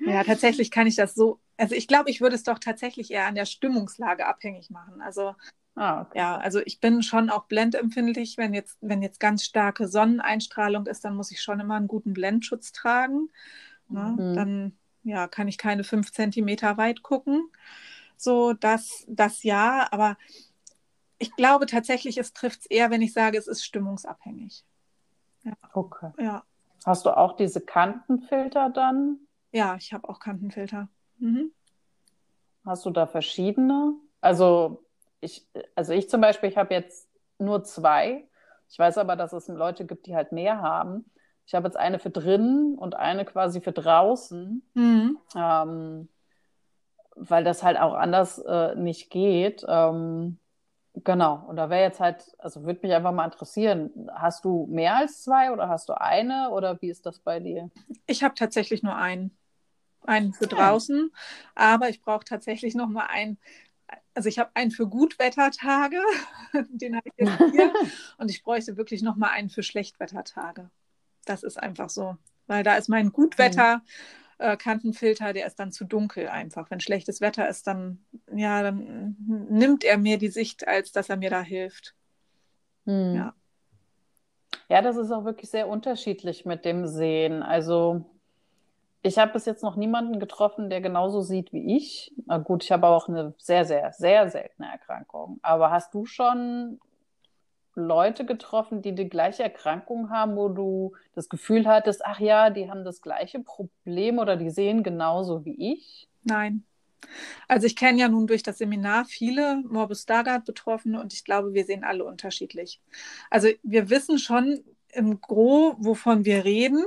ja, 0.07 0.23
tatsächlich 0.25 0.71
kann 0.71 0.87
ich 0.87 0.97
das 0.97 1.15
so. 1.15 1.41
Also 1.57 1.75
ich 1.75 1.89
glaube, 1.89 2.11
ich 2.11 2.21
würde 2.21 2.37
es 2.37 2.43
doch 2.43 2.59
tatsächlich 2.59 3.11
eher 3.11 3.27
an 3.27 3.35
der 3.35 3.47
Stimmungslage 3.47 4.27
abhängig 4.27 4.71
machen. 4.71 5.01
Also 5.01 5.35
Ah, 5.77 6.03
okay. 6.03 6.19
Ja, 6.19 6.37
also 6.37 6.61
ich 6.65 6.79
bin 6.79 7.03
schon 7.03 7.31
auch 7.31 7.47
blendempfindlich. 7.47 8.39
Wenn 8.39 8.55
jetzt, 8.55 8.79
wenn 8.81 9.03
jetzt 9.03 9.19
ganz 9.19 9.45
starke 9.45 9.89
Sonneneinstrahlung 9.89 10.87
ist, 10.87 11.05
dann 11.05 11.17
muss 11.17 11.33
ich 11.33 11.43
schon 11.43 11.59
immer 11.59 11.75
einen 11.75 11.89
guten 11.89 12.13
Blendschutz 12.13 12.71
tragen. 12.71 13.29
Ne? 13.89 14.15
Mhm. 14.17 14.35
Dann 14.35 14.79
ja, 15.05 15.29
kann 15.29 15.49
ich 15.49 15.59
keine 15.59 15.85
fünf 15.85 16.13
Zentimeter 16.13 16.77
weit 16.77 17.03
gucken. 17.03 17.49
So, 18.17 18.53
das, 18.55 19.05
das 19.07 19.43
ja, 19.43 19.87
aber 19.91 20.17
ich 21.19 21.35
glaube 21.37 21.67
tatsächlich, 21.67 22.19
es 22.19 22.33
trifft 22.33 22.61
es 22.61 22.67
eher, 22.67 22.91
wenn 22.91 23.03
ich 23.03 23.13
sage, 23.13 23.39
es 23.39 23.47
ist 23.47 23.65
stimmungsabhängig. 23.65 24.65
Ja. 25.43 25.53
Okay. 25.73 26.11
Ja. 26.19 26.45
Hast 26.85 27.07
du 27.07 27.17
auch 27.17 27.37
diese 27.37 27.61
Kantenfilter 27.61 28.71
dann? 28.71 29.21
Ja, 29.53 29.77
ich 29.77 29.93
habe 29.93 30.09
auch 30.09 30.19
Kantenfilter. 30.19 30.89
Mhm. 31.19 31.53
Hast 32.65 32.85
du 32.87 32.91
da 32.91 33.07
verschiedene? 33.07 33.95
Also 34.21 34.85
ich, 35.21 35.47
also 35.75 35.93
ich 35.93 36.09
zum 36.09 36.21
Beispiel, 36.21 36.49
ich 36.49 36.57
habe 36.57 36.75
jetzt 36.75 37.09
nur 37.39 37.63
zwei. 37.65 38.27
Ich 38.69 38.79
weiß 38.79 38.99
aber, 38.99 39.17
dass 39.17 39.33
es 39.33 39.49
Leute 39.49 39.85
gibt, 39.85 40.07
die 40.07 40.17
halt 40.17 40.33
mehr 40.33 40.61
haben. 40.61 41.05
Ich 41.47 41.55
habe 41.55 41.67
jetzt 41.69 41.77
eine 41.77 41.99
für 41.99 42.11
drinnen 42.11 42.77
und 42.77 42.95
eine 42.95 43.25
quasi 43.25 43.61
für 43.61 43.73
draußen. 43.73 44.63
Mhm. 44.75 45.19
Ähm, 45.37 46.09
weil 47.17 47.45
das 47.45 47.63
halt 47.63 47.79
auch 47.79 47.95
anders 47.95 48.39
äh, 48.39 48.75
nicht 48.75 49.11
geht. 49.11 49.65
Ähm, 49.69 50.39
genau, 50.95 51.45
und 51.49 51.57
da 51.57 51.71
wäre 51.71 51.83
jetzt 51.83 52.01
halt, 52.01 52.35
also 52.39 52.65
würde 52.65 52.81
mich 52.83 52.93
einfach 52.95 53.13
mal 53.13 53.25
interessieren, 53.25 54.11
hast 54.15 54.45
du 54.45 54.67
mehr 54.71 54.97
als 54.97 55.23
zwei 55.23 55.53
oder 55.53 55.69
hast 55.69 55.89
du 55.89 56.01
eine 56.01 56.51
oder 56.51 56.81
wie 56.81 56.91
ist 56.91 57.07
das 57.07 57.21
bei 57.21 57.41
dir? 57.41 57.71
Ich 58.07 58.23
habe 58.23 58.35
tatsächlich 58.35 58.83
nur 58.83 58.97
einen. 58.97 59.37
Einen 60.07 60.35
für 60.35 60.47
draußen, 60.47 61.11
aber 61.55 61.89
ich 61.89 62.03
brauche 62.03 62.27
tatsächlich 62.27 62.75
noch 62.75 62.89
mal 62.89 63.07
einen. 63.07 63.39
Also 64.13 64.29
ich 64.29 64.39
habe 64.39 64.51
einen 64.53 64.71
für 64.71 64.87
Gutwettertage, 64.87 65.97
den 66.69 66.97
habe 66.97 67.09
ich 67.09 67.15
jetzt 67.17 67.39
hier, 67.53 67.73
und 68.19 68.31
ich 68.31 68.43
bräuchte 68.43 68.77
wirklich 68.77 69.01
noch 69.01 69.17
mal 69.17 69.31
einen 69.31 69.49
für 69.49 69.63
Schlechtwettertage. 69.63 70.71
Das 71.25 71.43
ist 71.43 71.63
einfach 71.63 71.91
so, 71.91 72.17
weil 72.47 72.63
da 72.63 72.77
ist 72.77 72.89
mein 72.89 73.13
Gutwetter. 73.13 73.79
Mhm 73.79 73.83
äh, 74.39 74.57
Kantenfilter, 74.57 75.33
der 75.33 75.47
ist 75.47 75.59
dann 75.59 75.73
zu 75.73 75.85
dunkel 75.85 76.29
einfach. 76.29 76.71
Wenn 76.71 76.81
schlechtes 76.81 77.21
Wetter 77.21 77.49
ist, 77.49 77.67
dann, 77.67 78.05
ja, 78.35 78.63
dann 78.63 79.17
nimmt 79.49 79.85
er 79.85 79.99
mir 79.99 80.19
die 80.19 80.29
Sicht, 80.29 80.67
als 80.67 80.93
dass 80.93 81.09
er 81.09 81.17
mir 81.17 81.31
da 81.31 81.41
hilft. 81.41 81.95
Hm. 82.85 83.15
Ja. 83.15 83.35
Ja, 84.69 84.83
das 84.83 84.97
ist 84.97 85.11
auch 85.11 85.25
wirklich 85.25 85.51
sehr 85.51 85.69
unterschiedlich 85.69 86.47
mit 86.47 86.65
dem 86.65 86.87
Sehen. 86.87 87.43
Also 87.43 88.05
ich 89.03 89.19
habe 89.19 89.33
bis 89.33 89.45
jetzt 89.45 89.63
noch 89.63 89.77
niemanden 89.77 90.19
getroffen, 90.19 90.71
der 90.71 90.81
genauso 90.81 91.21
sieht 91.21 91.53
wie 91.53 91.77
ich. 91.77 92.13
Na 92.27 92.39
gut, 92.39 92.65
ich 92.65 92.73
habe 92.73 92.87
auch 92.87 93.09
eine 93.09 93.35
sehr, 93.39 93.67
sehr, 93.67 93.93
sehr 93.93 94.31
seltene 94.31 94.71
Erkrankung. 94.71 95.39
Aber 95.43 95.71
hast 95.71 95.93
du 95.93 96.07
schon 96.07 96.81
Leute 97.75 98.25
getroffen, 98.25 98.83
die 98.83 98.95
die 98.95 99.09
gleiche 99.09 99.43
Erkrankung 99.43 100.11
haben, 100.11 100.37
wo 100.37 100.49
du 100.49 100.93
das 101.15 101.29
Gefühl 101.29 101.67
hattest, 101.67 102.05
ach 102.05 102.21
ja, 102.21 102.51
die 102.51 102.71
haben 102.71 102.85
das 102.85 103.01
gleiche 103.03 103.41
Problem 103.41 104.19
oder 104.19 104.37
die 104.37 104.51
sehen 104.51 104.83
genauso 104.83 105.45
wie 105.45 105.73
ich? 105.73 106.09
Nein. 106.23 106.65
Also 107.49 107.67
ich 107.67 107.77
kenne 107.77 108.01
ja 108.01 108.09
nun 108.09 108.27
durch 108.27 108.43
das 108.43 108.59
Seminar 108.59 109.05
viele 109.05 109.63
Morbus 109.69 110.03
Stargardt 110.03 110.45
Betroffene 110.45 111.01
und 111.01 111.13
ich 111.13 111.25
glaube, 111.25 111.53
wir 111.53 111.65
sehen 111.65 111.85
alle 111.85 112.05
unterschiedlich. 112.05 112.81
Also 113.31 113.49
wir 113.63 113.91
wissen 113.91 114.19
schon 114.19 114.65
im 114.93 115.21
Gro, 115.21 115.77
wovon 115.79 116.25
wir 116.25 116.45
reden, 116.45 116.83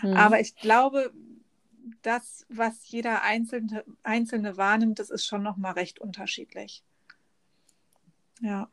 hm. 0.00 0.14
aber 0.14 0.40
ich 0.40 0.56
glaube, 0.56 1.12
das, 2.02 2.46
was 2.48 2.90
jeder 2.90 3.22
Einzelne, 3.22 3.84
Einzelne 4.02 4.56
wahrnimmt, 4.56 4.98
das 4.98 5.10
ist 5.10 5.26
schon 5.26 5.42
nochmal 5.42 5.72
recht 5.72 6.00
unterschiedlich. 6.00 6.82
Ja. 8.40 8.68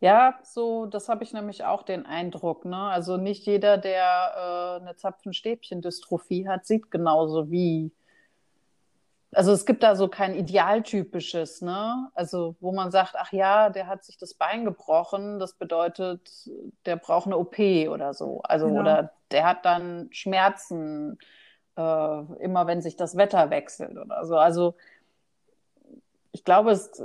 Ja, 0.00 0.38
so, 0.42 0.86
das 0.86 1.08
habe 1.08 1.24
ich 1.24 1.32
nämlich 1.32 1.64
auch 1.64 1.82
den 1.82 2.06
Eindruck. 2.06 2.64
Ne? 2.64 2.76
Also 2.76 3.16
nicht 3.16 3.46
jeder, 3.46 3.78
der 3.78 4.78
äh, 4.78 4.80
eine 4.80 4.96
Zapfenstäbchen-Dystrophie 4.96 6.48
hat, 6.48 6.66
sieht 6.66 6.90
genauso 6.90 7.50
wie. 7.50 7.92
Also 9.32 9.52
es 9.52 9.66
gibt 9.66 9.82
da 9.82 9.94
so 9.94 10.08
kein 10.08 10.34
idealtypisches, 10.34 11.60
ne? 11.60 12.10
Also 12.14 12.56
wo 12.60 12.72
man 12.72 12.90
sagt, 12.90 13.14
ach 13.14 13.30
ja, 13.30 13.68
der 13.68 13.86
hat 13.86 14.02
sich 14.02 14.16
das 14.16 14.32
Bein 14.32 14.64
gebrochen, 14.64 15.38
das 15.38 15.52
bedeutet, 15.52 16.48
der 16.86 16.96
braucht 16.96 17.26
eine 17.26 17.36
OP 17.36 17.58
oder 17.90 18.14
so. 18.14 18.40
Also 18.44 18.68
genau. 18.68 18.80
oder 18.80 19.12
der 19.30 19.44
hat 19.44 19.66
dann 19.66 20.08
Schmerzen, 20.12 21.18
äh, 21.76 21.82
immer 22.42 22.66
wenn 22.66 22.80
sich 22.80 22.96
das 22.96 23.18
Wetter 23.18 23.50
wechselt 23.50 23.98
oder 23.98 24.24
so. 24.24 24.38
Also 24.38 24.76
ich 26.32 26.42
glaube, 26.44 26.70
es 26.70 27.02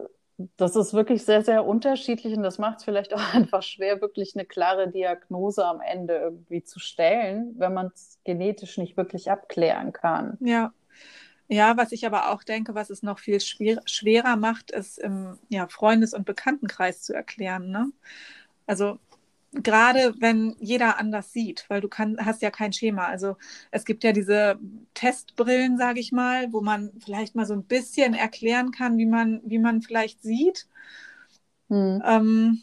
das 0.57 0.75
ist 0.75 0.93
wirklich 0.93 1.25
sehr, 1.25 1.43
sehr 1.43 1.65
unterschiedlich 1.65 2.35
und 2.35 2.43
das 2.43 2.59
macht 2.59 2.79
es 2.79 2.83
vielleicht 2.83 3.13
auch 3.15 3.33
einfach 3.33 3.63
schwer, 3.63 4.01
wirklich 4.01 4.35
eine 4.35 4.45
klare 4.45 4.89
Diagnose 4.89 5.65
am 5.65 5.81
Ende 5.81 6.15
irgendwie 6.15 6.63
zu 6.63 6.79
stellen, 6.79 7.53
wenn 7.57 7.73
man 7.73 7.91
es 7.93 8.19
genetisch 8.23 8.77
nicht 8.77 8.97
wirklich 8.97 9.31
abklären 9.31 9.93
kann. 9.93 10.37
Ja. 10.39 10.73
Ja, 11.49 11.75
was 11.77 11.91
ich 11.91 12.05
aber 12.05 12.31
auch 12.31 12.41
denke, 12.43 12.73
was 12.73 12.89
es 12.89 13.03
noch 13.03 13.19
viel 13.19 13.39
schwer, 13.41 13.81
schwerer 13.85 14.37
macht, 14.37 14.71
ist 14.71 14.97
im 14.97 15.37
ja, 15.49 15.67
Freundes- 15.67 16.13
und 16.13 16.25
Bekanntenkreis 16.25 17.01
zu 17.01 17.13
erklären. 17.13 17.69
Ne? 17.69 17.91
Also 18.65 18.97
gerade 19.53 20.15
wenn 20.19 20.55
jeder 20.59 20.97
anders 20.99 21.31
sieht, 21.31 21.65
weil 21.69 21.81
du 21.81 21.87
kann, 21.87 22.17
hast 22.19 22.41
ja 22.41 22.51
kein 22.51 22.73
Schema. 22.73 23.05
Also 23.05 23.37
es 23.71 23.85
gibt 23.85 24.03
ja 24.03 24.11
diese 24.11 24.59
Testbrillen, 24.93 25.77
sage 25.77 25.99
ich 25.99 26.11
mal, 26.11 26.51
wo 26.51 26.61
man 26.61 26.91
vielleicht 27.03 27.35
mal 27.35 27.45
so 27.45 27.53
ein 27.53 27.63
bisschen 27.63 28.13
erklären 28.13 28.71
kann, 28.71 28.97
wie 28.97 29.05
man, 29.05 29.41
wie 29.45 29.59
man 29.59 29.81
vielleicht 29.81 30.21
sieht. 30.21 30.67
Hm. 31.69 32.01
Ähm, 32.05 32.61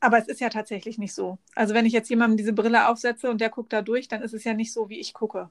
aber 0.00 0.18
es 0.18 0.28
ist 0.28 0.40
ja 0.40 0.48
tatsächlich 0.48 0.98
nicht 0.98 1.14
so. 1.14 1.38
Also 1.54 1.74
wenn 1.74 1.86
ich 1.86 1.92
jetzt 1.92 2.10
jemandem 2.10 2.36
diese 2.36 2.52
Brille 2.52 2.88
aufsetze 2.88 3.30
und 3.30 3.40
der 3.40 3.50
guckt 3.50 3.72
da 3.72 3.82
durch, 3.82 4.08
dann 4.08 4.22
ist 4.22 4.34
es 4.34 4.44
ja 4.44 4.54
nicht 4.54 4.72
so, 4.72 4.88
wie 4.88 5.00
ich 5.00 5.14
gucke. 5.14 5.50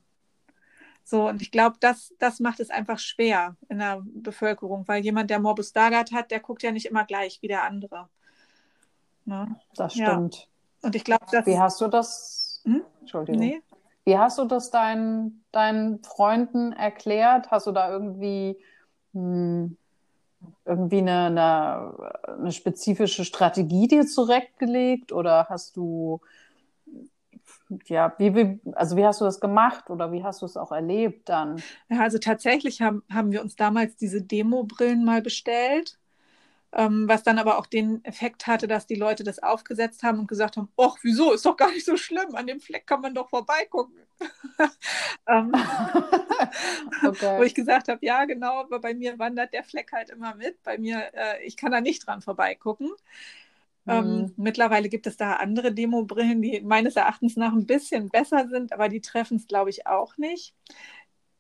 So, 1.03 1.29
und 1.29 1.41
ich 1.41 1.51
glaube, 1.51 1.77
das, 1.79 2.13
das 2.19 2.39
macht 2.41 2.59
es 2.59 2.69
einfach 2.69 2.99
schwer 2.99 3.55
in 3.69 3.79
der 3.79 4.01
Bevölkerung, 4.05 4.87
weil 4.87 5.03
jemand, 5.03 5.29
der 5.29 5.39
Morbus 5.39 5.69
Stargardt 5.69 6.11
hat, 6.11 6.31
der 6.31 6.41
guckt 6.41 6.63
ja 6.63 6.71
nicht 6.71 6.85
immer 6.85 7.05
gleich 7.05 7.41
wie 7.41 7.47
der 7.47 7.63
andere. 7.63 8.09
Ne? 9.27 9.55
Das 9.75 9.93
stimmt. 9.93 10.35
Ja. 10.35 10.87
Und 10.87 10.95
ich 10.95 11.03
glaube, 11.03 11.25
dass. 11.31 11.45
Wie 11.45 11.59
hast 11.59 11.81
du 11.81 11.87
das? 11.87 12.61
Hm? 12.63 12.81
Entschuldigung. 13.01 13.39
Nee. 13.39 13.61
Wie 14.05 14.17
hast 14.17 14.37
du 14.37 14.45
das 14.45 14.71
deinen, 14.71 15.43
deinen 15.51 16.01
Freunden 16.01 16.71
erklärt? 16.71 17.51
Hast 17.51 17.67
du 17.67 17.73
da 17.73 17.91
irgendwie, 17.91 18.57
hm, 19.13 19.75
irgendwie 20.63 20.99
eine, 20.99 21.25
eine, 21.25 22.37
eine, 22.39 22.51
spezifische 22.53 23.25
Strategie 23.25 23.89
dir 23.89 24.05
zurechtgelegt 24.05 25.11
oder 25.11 25.47
hast 25.49 25.75
du, 25.75 26.21
ja, 27.87 28.13
wie, 28.17 28.33
wie, 28.33 28.61
also 28.75 28.95
wie 28.95 29.05
hast 29.05 29.19
du 29.19 29.25
das 29.25 29.41
gemacht 29.41 29.89
oder 29.89 30.13
wie 30.13 30.23
hast 30.23 30.41
du 30.41 30.45
es 30.45 30.55
auch 30.55 30.71
erlebt 30.71 31.27
dann? 31.27 31.61
Ja, 31.89 31.99
also 31.99 32.17
tatsächlich 32.17 32.81
haben, 32.81 33.03
haben 33.11 33.33
wir 33.33 33.41
uns 33.41 33.57
damals 33.57 33.97
diese 33.97 34.21
Demo-Brillen 34.21 35.03
mal 35.03 35.21
bestellt 35.21 35.99
ähm, 36.73 37.07
was 37.07 37.23
dann 37.23 37.39
aber 37.39 37.57
auch 37.57 37.65
den 37.65 38.03
Effekt 38.03 38.45
hatte, 38.45 38.67
dass 38.67 38.87
die 38.87 38.95
Leute 38.95 39.23
das 39.23 39.41
aufgesetzt 39.41 40.03
haben 40.03 40.19
und 40.19 40.27
gesagt 40.27 40.57
haben, 40.57 40.69
ach, 40.77 40.97
wieso, 41.01 41.33
ist 41.33 41.45
doch 41.45 41.55
gar 41.55 41.71
nicht 41.71 41.85
so 41.85 41.95
schlimm, 41.95 42.35
an 42.35 42.47
dem 42.47 42.59
Fleck 42.59 42.85
kann 42.85 43.01
man 43.01 43.13
doch 43.13 43.29
vorbeigucken. 43.29 43.95
ähm, 45.27 45.51
okay. 47.07 47.37
Wo 47.37 47.43
ich 47.43 47.55
gesagt 47.55 47.87
habe, 47.87 48.05
ja, 48.05 48.25
genau, 48.25 48.59
aber 48.59 48.79
bei 48.79 48.93
mir 48.93 49.17
wandert 49.17 49.53
der 49.53 49.63
Fleck 49.63 49.91
halt 49.93 50.09
immer 50.09 50.35
mit. 50.35 50.61
Bei 50.63 50.77
mir, 50.77 51.09
äh, 51.13 51.43
ich 51.45 51.55
kann 51.55 51.71
da 51.71 51.81
nicht 51.81 52.05
dran 52.05 52.21
vorbeigucken. 52.21 52.91
Ähm, 53.87 54.05
mhm. 54.05 54.33
mittlerweile 54.35 54.89
gibt 54.89 55.07
es 55.07 55.15
da 55.15 55.37
andere 55.37 55.71
Demo-Brillen, 55.73 56.41
die 56.41 56.59
meines 56.59 56.97
Erachtens 56.97 57.37
nach 57.37 57.53
ein 57.53 57.65
bisschen 57.65 58.09
besser 58.09 58.49
sind, 58.49 58.73
aber 58.73 58.89
die 58.89 58.99
treffen 58.99 59.37
es, 59.37 59.47
glaube 59.47 59.69
ich, 59.69 59.87
auch 59.87 60.17
nicht. 60.17 60.53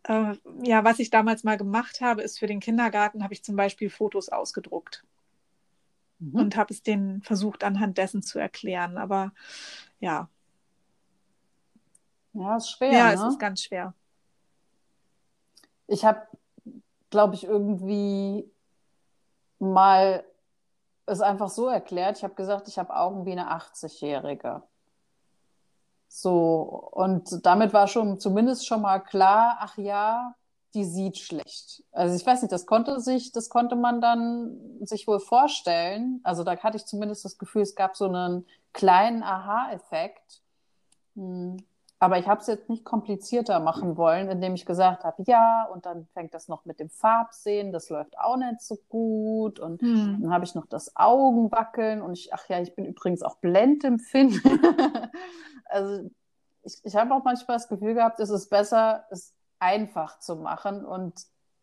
Äh, 0.07 0.35
ja, 0.63 0.83
was 0.83 0.99
ich 0.99 1.09
damals 1.09 1.43
mal 1.43 1.57
gemacht 1.57 2.01
habe, 2.01 2.21
ist 2.21 2.39
für 2.39 2.47
den 2.47 2.61
Kindergarten, 2.61 3.23
habe 3.23 3.33
ich 3.33 3.43
zum 3.43 3.55
Beispiel 3.55 3.89
Fotos 3.89 4.29
ausgedruckt 4.29 5.03
mhm. 6.19 6.35
und 6.39 6.55
habe 6.55 6.73
es 6.73 6.81
denen 6.81 7.21
versucht, 7.21 7.63
anhand 7.63 7.97
dessen 7.97 8.23
zu 8.23 8.39
erklären. 8.39 8.97
Aber 8.97 9.33
ja. 9.99 10.29
Ja, 12.33 12.57
ist 12.57 12.71
schwer. 12.71 12.93
Ja, 12.93 13.07
ne? 13.09 13.13
es 13.15 13.21
ist 13.21 13.39
ganz 13.39 13.61
schwer. 13.63 13.93
Ich 15.87 16.05
habe, 16.05 16.27
glaube 17.09 17.35
ich, 17.35 17.43
irgendwie 17.43 18.49
mal 19.59 20.23
es 21.05 21.21
einfach 21.21 21.49
so 21.49 21.67
erklärt. 21.67 22.17
Ich 22.17 22.23
habe 22.23 22.35
gesagt, 22.35 22.67
ich 22.67 22.77
habe 22.77 22.95
Augen 22.95 23.25
wie 23.25 23.31
eine 23.31 23.51
80-Jährige. 23.51 24.63
So, 26.19 26.89
und 26.93 27.45
damit 27.45 27.73
war 27.73 27.87
schon 27.87 28.19
zumindest 28.19 28.65
schon 28.65 28.81
mal 28.81 28.97
klar, 28.97 29.57
ach 29.59 29.77
ja, 29.77 30.33
die 30.73 30.83
sieht 30.83 31.19
schlecht. 31.19 31.83
Also 31.91 32.15
ich 32.15 32.25
weiß 32.25 32.41
nicht, 32.41 32.51
das 32.51 32.65
konnte 32.65 32.99
sich, 32.99 33.31
das 33.33 33.49
konnte 33.49 33.75
man 33.75 34.01
dann 34.01 34.57
sich 34.81 35.07
wohl 35.07 35.19
vorstellen. 35.19 36.19
Also 36.23 36.43
da 36.43 36.57
hatte 36.57 36.77
ich 36.77 36.87
zumindest 36.87 37.23
das 37.23 37.37
Gefühl, 37.37 37.61
es 37.61 37.75
gab 37.75 37.95
so 37.95 38.05
einen 38.05 38.47
kleinen 38.73 39.21
Aha-Effekt. 39.21 40.41
Hm. 41.15 41.57
Aber 41.99 42.17
ich 42.17 42.27
habe 42.27 42.41
es 42.41 42.47
jetzt 42.47 42.67
nicht 42.67 42.83
komplizierter 42.83 43.59
machen 43.59 43.95
wollen, 43.95 44.29
indem 44.29 44.55
ich 44.55 44.65
gesagt 44.65 45.03
habe, 45.03 45.23
ja, 45.27 45.67
und 45.71 45.85
dann 45.85 46.07
fängt 46.13 46.33
das 46.33 46.47
noch 46.47 46.65
mit 46.65 46.79
dem 46.79 46.89
Farbsehen, 46.89 47.71
das 47.71 47.89
läuft 47.89 48.17
auch 48.19 48.37
nicht 48.37 48.61
so 48.61 48.77
gut. 48.89 49.59
Und 49.59 49.83
hm. 49.83 50.19
dann 50.21 50.33
habe 50.33 50.45
ich 50.45 50.55
noch 50.55 50.65
das 50.65 50.95
Augenwackeln 50.95 52.01
und 52.01 52.13
ich, 52.13 52.33
ach 52.33 52.49
ja, 52.49 52.59
ich 52.59 52.75
bin 52.75 52.85
übrigens 52.85 53.21
auch 53.21 53.37
blendempfindlich. 53.37 54.43
also 55.69 56.09
ich, 56.63 56.79
ich 56.83 56.95
habe 56.95 57.13
auch 57.13 57.23
manchmal 57.23 57.57
das 57.57 57.67
Gefühl 57.67 57.93
gehabt, 57.93 58.19
es 58.19 58.29
ist 58.29 58.49
besser, 58.49 59.05
es 59.09 59.33
einfach 59.59 60.19
zu 60.19 60.35
machen 60.35 60.85
und 60.85 61.13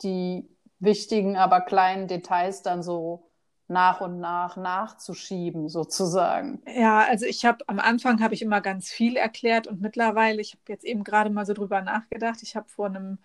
die 0.02 0.48
wichtigen, 0.78 1.36
aber 1.36 1.60
kleinen 1.60 2.08
Details 2.08 2.62
dann 2.62 2.82
so 2.82 3.30
nach 3.66 4.00
und 4.00 4.20
nach 4.20 4.56
nachzuschieben, 4.56 5.68
sozusagen. 5.68 6.62
Ja, 6.66 7.00
also 7.00 7.24
ich 7.24 7.44
habe 7.44 7.64
am 7.66 7.78
Anfang 7.78 8.22
habe 8.22 8.34
ich 8.34 8.42
immer 8.42 8.60
ganz 8.60 8.90
viel 8.90 9.16
erklärt 9.16 9.66
und 9.66 9.80
mittlerweile, 9.80 10.40
ich 10.40 10.52
habe 10.52 10.62
jetzt 10.68 10.84
eben 10.84 11.02
gerade 11.02 11.30
mal 11.30 11.46
so 11.46 11.54
drüber 11.54 11.80
nachgedacht, 11.80 12.42
ich 12.42 12.56
habe 12.56 12.68
vor 12.68 12.86
einem 12.86 13.18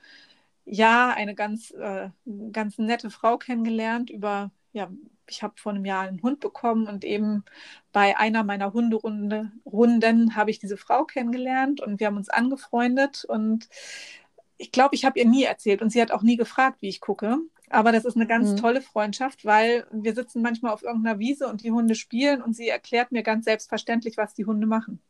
Jahr 0.65 1.15
eine 1.15 1.35
ganz, 1.35 1.71
äh, 1.71 2.09
ganz 2.51 2.77
nette 2.77 3.09
Frau 3.09 3.37
kennengelernt 3.37 4.09
über, 4.09 4.51
ja, 4.71 4.89
ich 5.27 5.43
habe 5.43 5.53
vor 5.57 5.71
einem 5.71 5.85
Jahr 5.85 6.07
einen 6.07 6.21
Hund 6.21 6.39
bekommen 6.39 6.87
und 6.87 7.03
eben 7.03 7.43
bei 7.91 8.17
einer 8.17 8.43
meiner 8.43 8.73
Hunderunden 8.73 10.35
habe 10.35 10.51
ich 10.51 10.59
diese 10.59 10.77
Frau 10.77 11.05
kennengelernt 11.05 11.81
und 11.81 11.99
wir 11.99 12.07
haben 12.07 12.17
uns 12.17 12.29
angefreundet 12.29 13.25
und 13.25 13.69
ich 14.57 14.71
glaube, 14.71 14.95
ich 14.95 15.05
habe 15.05 15.17
ihr 15.19 15.25
nie 15.25 15.43
erzählt 15.43 15.81
und 15.81 15.89
sie 15.89 16.01
hat 16.01 16.11
auch 16.11 16.21
nie 16.21 16.35
gefragt, 16.35 16.81
wie 16.81 16.89
ich 16.89 16.99
gucke. 16.99 17.37
Aber 17.69 17.91
das 17.91 18.03
ist 18.03 18.15
eine 18.15 18.27
ganz 18.27 18.51
mhm. 18.51 18.57
tolle 18.57 18.81
Freundschaft, 18.81 19.45
weil 19.45 19.85
wir 19.91 20.13
sitzen 20.15 20.41
manchmal 20.41 20.73
auf 20.73 20.83
irgendeiner 20.83 21.19
Wiese 21.19 21.47
und 21.47 21.63
die 21.63 21.71
Hunde 21.71 21.95
spielen 21.95 22.41
und 22.41 22.55
sie 22.55 22.67
erklärt 22.67 23.11
mir 23.11 23.23
ganz 23.23 23.45
selbstverständlich, 23.45 24.17
was 24.17 24.33
die 24.33 24.45
Hunde 24.45 24.67
machen. 24.67 25.01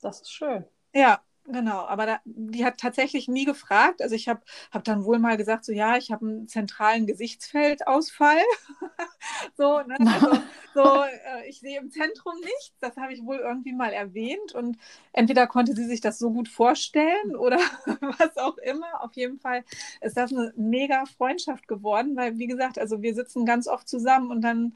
Das 0.00 0.20
ist 0.20 0.32
schön. 0.32 0.64
Ja, 0.94 1.20
Genau, 1.46 1.80
aber 1.80 2.06
da, 2.06 2.20
die 2.24 2.64
hat 2.64 2.78
tatsächlich 2.78 3.28
nie 3.28 3.44
gefragt. 3.44 4.00
Also 4.00 4.14
ich 4.14 4.28
habe 4.28 4.40
hab 4.70 4.82
dann 4.84 5.04
wohl 5.04 5.18
mal 5.18 5.36
gesagt, 5.36 5.66
so 5.66 5.72
ja, 5.72 5.98
ich 5.98 6.10
habe 6.10 6.24
einen 6.24 6.48
zentralen 6.48 7.06
Gesichtsfeldausfall. 7.06 8.40
so, 9.56 9.80
ne? 9.82 9.96
also, 10.06 10.38
so 10.72 11.02
äh, 11.02 11.46
ich 11.46 11.60
sehe 11.60 11.78
im 11.78 11.90
Zentrum 11.90 12.34
nichts. 12.36 12.78
Das 12.80 12.96
habe 12.96 13.12
ich 13.12 13.22
wohl 13.26 13.36
irgendwie 13.36 13.74
mal 13.74 13.92
erwähnt. 13.92 14.54
Und 14.54 14.78
entweder 15.12 15.46
konnte 15.46 15.74
sie 15.74 15.84
sich 15.84 16.00
das 16.00 16.18
so 16.18 16.30
gut 16.30 16.48
vorstellen 16.48 17.36
oder 17.36 17.58
was 18.00 18.38
auch 18.38 18.56
immer. 18.58 19.02
Auf 19.02 19.12
jeden 19.12 19.38
Fall 19.38 19.64
ist 20.00 20.16
das 20.16 20.32
eine 20.32 20.54
mega 20.56 21.04
Freundschaft 21.04 21.68
geworden, 21.68 22.16
weil, 22.16 22.38
wie 22.38 22.46
gesagt, 22.46 22.78
also 22.78 23.02
wir 23.02 23.14
sitzen 23.14 23.44
ganz 23.44 23.68
oft 23.68 23.86
zusammen 23.86 24.30
und 24.30 24.40
dann 24.40 24.74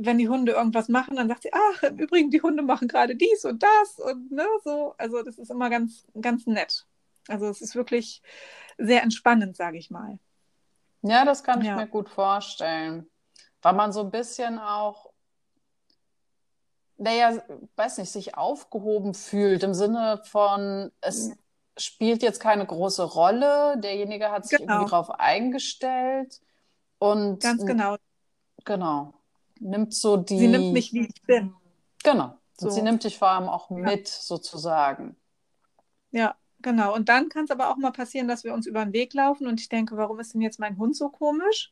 wenn 0.00 0.18
die 0.18 0.28
Hunde 0.28 0.52
irgendwas 0.52 0.88
machen, 0.88 1.16
dann 1.16 1.28
sagt 1.28 1.42
sie, 1.42 1.52
ach, 1.52 1.82
im 1.82 1.98
Übrigen, 1.98 2.30
die 2.30 2.40
Hunde 2.40 2.62
machen 2.62 2.88
gerade 2.88 3.16
dies 3.16 3.44
und 3.44 3.62
das 3.62 3.98
und 3.98 4.30
ne, 4.30 4.46
so. 4.64 4.94
Also 4.96 5.22
das 5.22 5.38
ist 5.38 5.50
immer 5.50 5.70
ganz, 5.70 6.06
ganz 6.20 6.46
nett. 6.46 6.86
Also 7.26 7.48
es 7.48 7.60
ist 7.60 7.74
wirklich 7.74 8.22
sehr 8.78 9.02
entspannend, 9.02 9.56
sage 9.56 9.78
ich 9.78 9.90
mal. 9.90 10.18
Ja, 11.02 11.24
das 11.24 11.42
kann 11.42 11.64
ja. 11.64 11.72
ich 11.72 11.76
mir 11.78 11.86
gut 11.88 12.08
vorstellen. 12.08 13.08
Weil 13.60 13.74
man 13.74 13.92
so 13.92 14.00
ein 14.00 14.10
bisschen 14.10 14.58
auch, 14.58 15.10
naja, 16.96 17.42
weiß 17.76 17.98
nicht, 17.98 18.10
sich 18.10 18.36
aufgehoben 18.36 19.14
fühlt 19.14 19.64
im 19.64 19.74
Sinne 19.74 20.22
von, 20.24 20.92
es 21.00 21.32
spielt 21.76 22.22
jetzt 22.22 22.40
keine 22.40 22.66
große 22.66 23.02
Rolle, 23.02 23.78
derjenige 23.78 24.30
hat 24.30 24.46
sich 24.46 24.58
genau. 24.58 24.74
irgendwie 24.74 24.90
drauf 24.90 25.10
eingestellt 25.10 26.40
und 26.98 27.42
ganz 27.42 27.64
genau. 27.66 27.96
Genau 28.64 29.17
nimmt 29.60 29.94
so 29.94 30.16
die. 30.16 30.38
Sie 30.38 30.48
nimmt 30.48 30.72
mich, 30.72 30.92
wie 30.92 31.06
ich 31.06 31.22
bin. 31.22 31.54
Genau. 32.02 32.34
So. 32.60 32.70
sie 32.70 32.82
nimmt 32.82 33.04
dich 33.04 33.18
vor 33.18 33.28
allem 33.28 33.48
auch 33.48 33.70
mit, 33.70 34.08
ja. 34.08 34.14
sozusagen. 34.20 35.16
Ja, 36.10 36.34
genau. 36.60 36.94
Und 36.94 37.08
dann 37.08 37.28
kann 37.28 37.44
es 37.44 37.50
aber 37.50 37.70
auch 37.70 37.76
mal 37.76 37.92
passieren, 37.92 38.26
dass 38.26 38.42
wir 38.42 38.52
uns 38.52 38.66
über 38.66 38.84
den 38.84 38.92
Weg 38.92 39.14
laufen 39.14 39.46
und 39.46 39.60
ich 39.60 39.68
denke, 39.68 39.96
warum 39.96 40.18
ist 40.18 40.34
denn 40.34 40.40
jetzt 40.40 40.58
mein 40.58 40.76
Hund 40.76 40.96
so 40.96 41.08
komisch? 41.08 41.70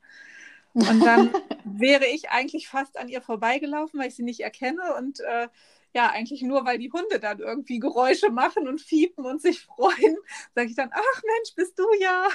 Und 0.75 1.01
dann 1.05 1.33
wäre 1.65 2.07
ich 2.07 2.31
eigentlich 2.31 2.69
fast 2.69 2.99
an 2.99 3.09
ihr 3.09 3.21
vorbeigelaufen, 3.21 3.99
weil 3.99 4.09
ich 4.09 4.15
sie 4.15 4.23
nicht 4.23 4.41
erkenne 4.41 4.95
und 4.97 5.21
äh, 5.21 5.49
ja, 5.95 6.11
eigentlich 6.11 6.43
nur, 6.43 6.67
weil 6.67 6.79
die 6.79 6.93
Hunde 6.93 7.19
dann 7.19 7.39
irgendwie 7.39 7.79
Geräusche 7.79 8.31
machen 8.31 8.69
und 8.69 8.81
fiepen 8.81 9.25
und 9.25 9.41
sich 9.41 9.63
freuen, 9.63 10.19
sage 10.55 10.69
ich 10.69 10.77
dann, 10.77 10.91
ach 10.93 11.23
Mensch, 11.25 11.55
bist 11.57 11.79
du 11.79 11.85
ja. 11.99 12.29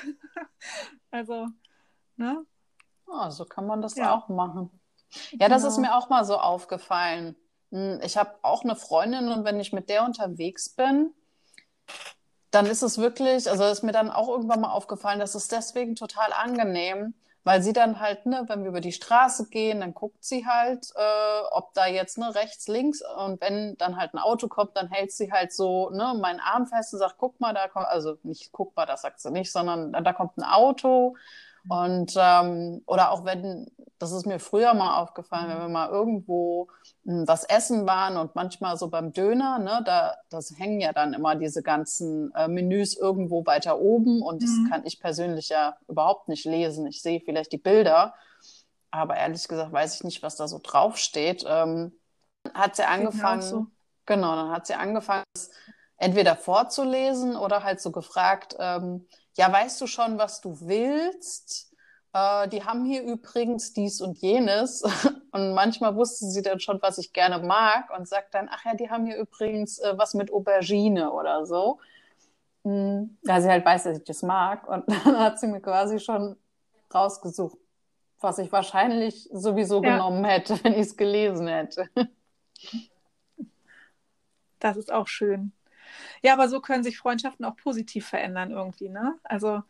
also, 1.11 1.47
ne? 2.17 2.43
Oh, 3.05 3.29
so 3.29 3.45
kann 3.45 3.67
man 3.67 3.81
das 3.81 3.95
ja. 3.95 4.15
auch 4.15 4.29
machen. 4.29 4.71
Ja, 5.31 5.49
das 5.49 5.63
ist 5.63 5.75
genau. 5.75 5.89
mir 5.89 5.97
auch 5.97 6.09
mal 6.09 6.25
so 6.25 6.37
aufgefallen. 6.37 7.35
Hm, 7.71 7.99
ich 8.03 8.17
habe 8.17 8.35
auch 8.41 8.63
eine 8.63 8.75
Freundin 8.75 9.29
und 9.29 9.45
wenn 9.45 9.59
ich 9.59 9.73
mit 9.73 9.89
der 9.89 10.03
unterwegs 10.03 10.69
bin, 10.69 11.13
dann 12.51 12.65
ist 12.65 12.81
es 12.81 12.97
wirklich, 12.97 13.49
also 13.49 13.63
ist 13.65 13.83
mir 13.83 13.93
dann 13.93 14.11
auch 14.11 14.27
irgendwann 14.27 14.61
mal 14.61 14.71
aufgefallen, 14.71 15.19
dass 15.19 15.35
es 15.35 15.47
deswegen 15.47 15.95
total 15.95 16.33
angenehm, 16.33 17.13
weil 17.43 17.63
sie 17.63 17.73
dann 17.73 17.99
halt, 17.99 18.25
ne, 18.25 18.43
wenn 18.47 18.61
wir 18.63 18.69
über 18.69 18.81
die 18.81 18.91
Straße 18.91 19.49
gehen, 19.49 19.79
dann 19.79 19.93
guckt 19.93 20.23
sie 20.23 20.45
halt, 20.45 20.85
äh, 20.95 21.41
ob 21.51 21.73
da 21.73 21.87
jetzt 21.87 22.17
ne, 22.17 22.35
rechts, 22.35 22.67
links 22.67 23.01
und 23.17 23.41
wenn 23.41 23.77
dann 23.77 23.97
halt 23.97 24.13
ein 24.13 24.19
Auto 24.19 24.47
kommt, 24.47 24.75
dann 24.75 24.89
hält 24.89 25.11
sie 25.11 25.31
halt 25.31 25.53
so 25.53 25.89
ne, 25.91 26.13
meinen 26.19 26.41
Arm 26.41 26.67
fest 26.67 26.93
und 26.93 26.99
sagt, 26.99 27.15
guck 27.17 27.39
mal, 27.39 27.53
da 27.53 27.67
kommt, 27.69 27.87
also 27.87 28.17
nicht 28.23 28.51
guck 28.51 28.75
mal, 28.75 28.85
das 28.85 29.01
sagt 29.01 29.21
sie 29.21 29.31
nicht, 29.31 29.51
sondern 29.51 29.91
da 29.91 30.13
kommt 30.13 30.37
ein 30.37 30.43
Auto 30.43 31.15
und 31.69 32.13
ähm, 32.17 32.83
oder 32.85 33.11
auch 33.11 33.23
wenn, 33.23 33.71
das 34.01 34.11
ist 34.11 34.25
mir 34.25 34.39
früher 34.39 34.73
mal 34.73 34.99
aufgefallen, 34.99 35.49
wenn 35.49 35.59
wir 35.59 35.69
mal 35.69 35.89
irgendwo 35.89 36.67
hm, 37.05 37.27
was 37.27 37.43
essen 37.43 37.85
waren 37.85 38.17
und 38.17 38.33
manchmal 38.33 38.75
so 38.75 38.89
beim 38.89 39.13
Döner, 39.13 39.59
ne, 39.59 39.81
da 39.85 40.15
das 40.29 40.53
hängen 40.57 40.81
ja 40.81 40.91
dann 40.91 41.13
immer 41.13 41.35
diese 41.35 41.61
ganzen 41.61 42.33
äh, 42.33 42.47
Menüs 42.47 42.97
irgendwo 42.97 43.45
weiter 43.45 43.79
oben 43.79 44.23
und 44.23 44.41
das 44.41 44.49
mhm. 44.49 44.69
kann 44.69 44.85
ich 44.85 44.99
persönlich 44.99 45.49
ja 45.49 45.77
überhaupt 45.87 46.29
nicht 46.29 46.45
lesen. 46.45 46.87
Ich 46.87 47.01
sehe 47.01 47.21
vielleicht 47.21 47.51
die 47.51 47.57
Bilder, 47.57 48.15
aber 48.89 49.17
ehrlich 49.17 49.47
gesagt 49.47 49.71
weiß 49.71 49.95
ich 49.95 50.03
nicht, 50.03 50.23
was 50.23 50.35
da 50.35 50.47
so 50.47 50.59
draufsteht. 50.61 51.45
Ähm, 51.47 51.93
hat 52.55 52.75
sie 52.75 52.87
angefangen, 52.87 53.41
so. 53.43 53.67
genau, 54.07 54.35
dann 54.35 54.49
hat 54.49 54.65
sie 54.65 54.73
angefangen, 54.73 55.25
entweder 55.97 56.35
vorzulesen 56.35 57.35
oder 57.35 57.63
halt 57.63 57.79
so 57.79 57.91
gefragt, 57.91 58.55
ähm, 58.59 59.07
ja, 59.35 59.51
weißt 59.51 59.79
du 59.79 59.85
schon, 59.85 60.17
was 60.17 60.41
du 60.41 60.59
willst? 60.61 61.70
Äh, 62.13 62.47
die 62.49 62.63
haben 62.63 62.85
hier 62.85 63.03
übrigens 63.03 63.73
dies 63.73 64.01
und 64.01 64.17
jenes. 64.19 64.83
Und 65.33 65.53
manchmal 65.53 65.95
wusste 65.95 66.25
sie 66.25 66.41
dann 66.41 66.59
schon, 66.59 66.81
was 66.81 66.97
ich 66.97 67.13
gerne 67.13 67.39
mag 67.39 67.89
und 67.97 68.05
sagt 68.05 68.33
dann, 68.33 68.49
ach 68.51 68.65
ja, 68.65 68.73
die 68.73 68.89
haben 68.89 69.05
hier 69.05 69.15
übrigens 69.15 69.79
äh, 69.79 69.97
was 69.97 70.13
mit 70.13 70.29
Aubergine 70.29 71.13
oder 71.13 71.45
so. 71.45 71.79
Mhm. 72.63 73.17
Da 73.23 73.39
sie 73.39 73.49
halt 73.49 73.65
weiß, 73.65 73.83
dass 73.83 73.97
ich 73.99 74.03
das 74.03 74.23
mag. 74.23 74.67
Und 74.67 74.83
dann 75.05 75.17
hat 75.17 75.39
sie 75.39 75.47
mir 75.47 75.61
quasi 75.61 76.01
schon 76.01 76.35
rausgesucht, 76.93 77.57
was 78.19 78.39
ich 78.39 78.51
wahrscheinlich 78.51 79.29
sowieso 79.31 79.81
ja. 79.81 79.93
genommen 79.93 80.25
hätte, 80.25 80.59
wenn 80.65 80.73
ich 80.73 80.79
es 80.79 80.97
gelesen 80.97 81.47
hätte. 81.47 81.89
Das 84.59 84.75
ist 84.75 84.91
auch 84.91 85.07
schön. 85.07 85.53
Ja, 86.21 86.33
aber 86.33 86.49
so 86.49 86.59
können 86.59 86.83
sich 86.83 86.97
Freundschaften 86.97 87.45
auch 87.45 87.55
positiv 87.55 88.05
verändern 88.07 88.51
irgendwie, 88.51 88.89
ne? 88.89 89.17
Also 89.23 89.63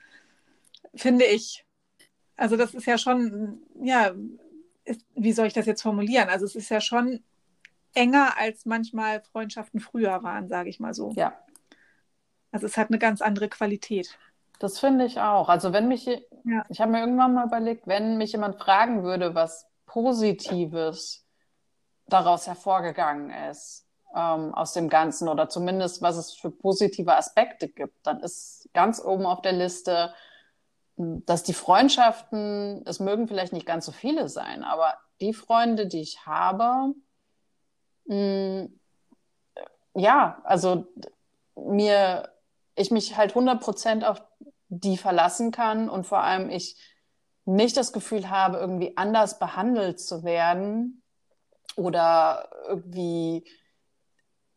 finde 0.96 1.26
ich. 1.26 1.66
Also 2.42 2.58
das 2.58 2.74
ist 2.74 2.88
ja 2.88 2.98
schon, 2.98 3.62
ja, 3.84 4.14
ist, 4.84 5.06
wie 5.14 5.32
soll 5.32 5.46
ich 5.46 5.54
das 5.54 5.68
jetzt 5.68 5.84
formulieren? 5.84 6.28
Also 6.28 6.46
es 6.46 6.56
ist 6.56 6.70
ja 6.70 6.82
schon 6.82 7.24
enger, 7.94 8.36
als 8.36 8.66
manchmal 8.66 9.22
Freundschaften 9.22 9.80
früher 9.80 10.24
waren, 10.24 10.48
sage 10.48 10.68
ich 10.68 10.80
mal 10.80 10.96
so. 10.96 11.12
Ja. 11.16 11.38
Also 12.52 12.66
es 12.66 12.78
hat 12.78 12.88
eine 12.88 12.98
ganz 12.98 13.22
andere 13.22 13.48
Qualität. 13.48 14.18
Das 14.58 14.80
finde 14.80 15.06
ich 15.06 15.20
auch. 15.20 15.50
Also 15.50 15.72
wenn 15.72 15.88
mich, 15.88 16.08
ja. 16.08 16.66
ich 16.70 16.82
habe 16.82 16.94
mir 16.94 17.02
irgendwann 17.02 17.36
mal 17.36 17.46
überlegt, 17.46 17.86
wenn 17.86 18.18
mich 18.18 18.32
jemand 18.32 18.56
fragen 18.56 19.04
würde, 19.04 19.36
was 19.36 19.68
Positives 19.86 21.24
daraus 22.08 22.48
hervorgegangen 22.48 23.30
ist, 23.52 23.86
ähm, 24.16 24.52
aus 24.56 24.74
dem 24.74 24.90
Ganzen 24.90 25.28
oder 25.28 25.48
zumindest 25.48 26.02
was 26.02 26.18
es 26.18 26.34
für 26.34 26.50
positive 26.50 27.16
Aspekte 27.16 27.70
gibt, 27.70 27.96
dann 28.02 28.20
ist 28.22 28.68
ganz 28.74 29.00
oben 29.00 29.28
auf 29.28 29.44
der 29.44 29.54
Liste, 29.54 30.12
dass 31.26 31.44
die 31.44 31.54
Freundschaften, 31.54 32.84
es 32.86 33.00
mögen 33.00 33.28
vielleicht 33.28 33.54
nicht 33.54 33.66
ganz 33.66 33.86
so 33.86 33.92
viele 33.92 34.30
sein, 34.30 34.64
aber 34.64 34.96
die 35.20 35.34
Freunde, 35.34 35.88
die 35.88 36.02
ich 36.02 36.26
habe, 36.26 36.94
mh, 38.06 38.16
hm, 38.16 38.80
ja, 39.94 40.42
also 40.44 40.88
mir, 41.56 42.30
ich 42.76 42.92
mich 42.92 43.18
halt 43.18 43.34
100% 43.34 44.04
auf 44.04 44.22
die 44.70 44.98
verlassen 44.98 45.52
kann 45.52 45.90
und 45.90 46.06
vor 46.08 46.20
allem 46.24 46.50
ich 46.50 46.78
nicht 47.46 47.76
das 47.76 47.92
Gefühl 47.92 48.30
habe, 48.30 48.58
irgendwie 48.58 48.96
anders 48.96 49.38
behandelt 49.38 50.00
zu 50.00 50.24
werden 50.24 51.04
oder 51.76 52.50
irgendwie 52.68 53.44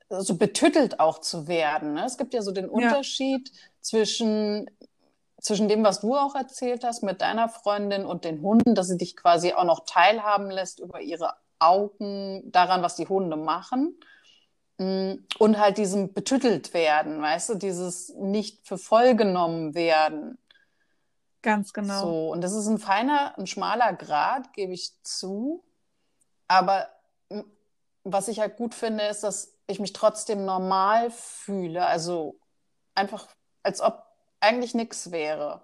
so 0.09 0.37
betüttelt 0.37 1.01
auch 1.01 1.19
zu 1.19 1.49
werden. 1.49 1.95
Ne? 1.95 2.05
Es 2.05 2.17
gibt 2.17 2.35
ja 2.35 2.43
so 2.43 2.53
den 2.53 2.69
Unterschied 2.69 3.49
ja. 3.49 3.61
zwischen, 3.81 4.71
zwischen 5.45 5.69
dem, 5.69 5.85
was 5.85 6.01
du 6.01 6.17
auch 6.17 6.35
erzählt 6.35 6.85
hast 6.85 7.03
mit 7.03 7.21
deiner 7.21 7.51
Freundin 7.51 8.07
und 8.07 8.25
den 8.25 8.41
Hunden, 8.41 8.75
dass 8.75 8.89
sie 8.89 8.97
dich 8.97 9.15
quasi 9.15 9.53
auch 9.53 9.65
noch 9.65 9.85
teilhaben 9.85 10.51
lässt 10.51 10.81
über 10.81 11.03
ihre 11.03 11.35
Augen 11.59 12.51
daran, 12.51 12.83
was 12.83 12.97
die 12.97 13.07
Hunde 13.07 13.37
machen. 13.37 13.95
Mm, 14.79 15.17
und 15.39 15.59
halt 15.59 15.77
diesem 15.77 16.15
betüttelt 16.15 16.73
werden, 16.73 17.21
weißt 17.21 17.51
du, 17.51 17.55
dieses 17.57 18.09
nicht 18.15 18.67
für 18.67 18.79
voll 18.79 19.15
genommen 19.17 19.75
werden. 19.75 20.39
Ganz 21.43 21.75
genau. 21.75 22.01
So, 22.01 22.31
und 22.33 22.41
das 22.41 22.55
ist 22.55 22.67
ein 22.67 22.79
feiner, 22.79 23.39
ein 23.39 23.47
schmaler 23.47 23.93
Grad, 23.93 24.55
gebe 24.55 24.73
ich 24.73 24.95
zu. 25.03 25.63
Aber 26.49 26.89
was 28.03 28.29
ich 28.29 28.41
halt 28.41 28.57
gut 28.57 28.75
finde, 28.75 29.05
ist, 29.05 29.23
dass 29.25 29.55
ich 29.67 29.79
mich 29.79 29.93
trotzdem 29.93 30.47
normal 30.47 31.11
fühle. 31.11 31.85
Also 31.85 32.39
einfach, 32.95 33.29
als 33.63 33.83
ob 33.83 34.05
eigentlich 34.45 34.75
nichts 34.75 35.11
wäre. 35.11 35.63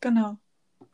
Genau. 0.00 0.36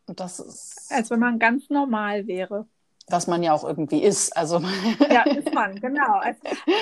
Und 0.07 0.21
das 0.21 0.41
ist. 0.41 0.87
Als 0.91 1.11
wenn 1.11 1.21
man 1.21 1.39
ganz 1.39 1.71
normal 1.71 2.27
wäre. 2.27 2.67
Was 3.09 3.27
man 3.27 3.43
ja 3.43 3.53
auch 3.53 3.65
irgendwie 3.65 4.03
ist. 4.03 4.37
Also 4.37 4.61
ja, 5.11 5.23
ist 5.23 5.53
man, 5.53 5.81
genau. 5.81 6.19
Als, 6.19 6.39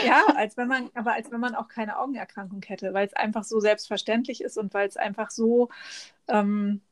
ja, 0.07 0.23
als 0.37 0.57
wenn 0.57 0.68
man, 0.68 0.90
aber 0.94 1.14
als 1.14 1.31
wenn 1.31 1.40
man 1.40 1.55
auch 1.55 1.68
keine 1.68 1.99
Augenerkrankung 1.99 2.62
hätte, 2.66 2.92
weil 2.92 3.07
es 3.07 3.14
einfach 3.14 3.44
so 3.44 3.61
selbstverständlich 3.61 4.42
ist 4.42 4.59
und 4.59 4.75
weil 4.75 4.88
es 4.88 4.97
einfach 4.97 5.31
so 5.31 5.68
ähm, 6.29 6.83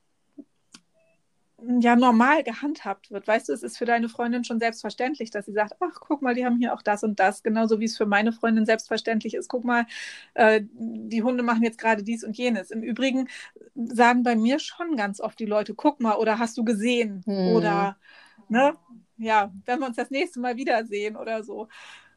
ja 1.58 1.96
normal 1.96 2.42
gehandhabt 2.42 3.10
wird. 3.10 3.26
Weißt 3.26 3.48
du, 3.48 3.52
es 3.52 3.62
ist 3.62 3.78
für 3.78 3.86
deine 3.86 4.08
Freundin 4.08 4.44
schon 4.44 4.58
selbstverständlich, 4.58 5.30
dass 5.30 5.46
sie 5.46 5.52
sagt, 5.52 5.74
ach, 5.80 6.00
guck 6.00 6.20
mal, 6.20 6.34
die 6.34 6.44
haben 6.44 6.58
hier 6.58 6.74
auch 6.74 6.82
das 6.82 7.02
und 7.02 7.18
das, 7.18 7.42
genauso 7.42 7.80
wie 7.80 7.86
es 7.86 7.96
für 7.96 8.04
meine 8.06 8.32
Freundin 8.32 8.66
selbstverständlich 8.66 9.34
ist. 9.34 9.48
Guck 9.48 9.64
mal, 9.64 9.86
äh, 10.34 10.62
die 10.72 11.22
Hunde 11.22 11.42
machen 11.42 11.62
jetzt 11.62 11.78
gerade 11.78 12.02
dies 12.02 12.24
und 12.24 12.36
jenes. 12.36 12.70
Im 12.70 12.82
Übrigen 12.82 13.28
sagen 13.74 14.22
bei 14.22 14.36
mir 14.36 14.58
schon 14.58 14.96
ganz 14.96 15.20
oft 15.20 15.38
die 15.38 15.46
Leute, 15.46 15.74
guck 15.74 16.00
mal, 16.00 16.16
oder 16.16 16.38
hast 16.38 16.58
du 16.58 16.64
gesehen? 16.64 17.22
Hm. 17.24 17.54
Oder, 17.56 17.96
ne, 18.48 18.74
ja, 19.16 19.50
wenn 19.64 19.80
wir 19.80 19.86
uns 19.86 19.96
das 19.96 20.10
nächste 20.10 20.40
Mal 20.40 20.56
wiedersehen 20.56 21.16
oder 21.16 21.42
so. 21.42 21.68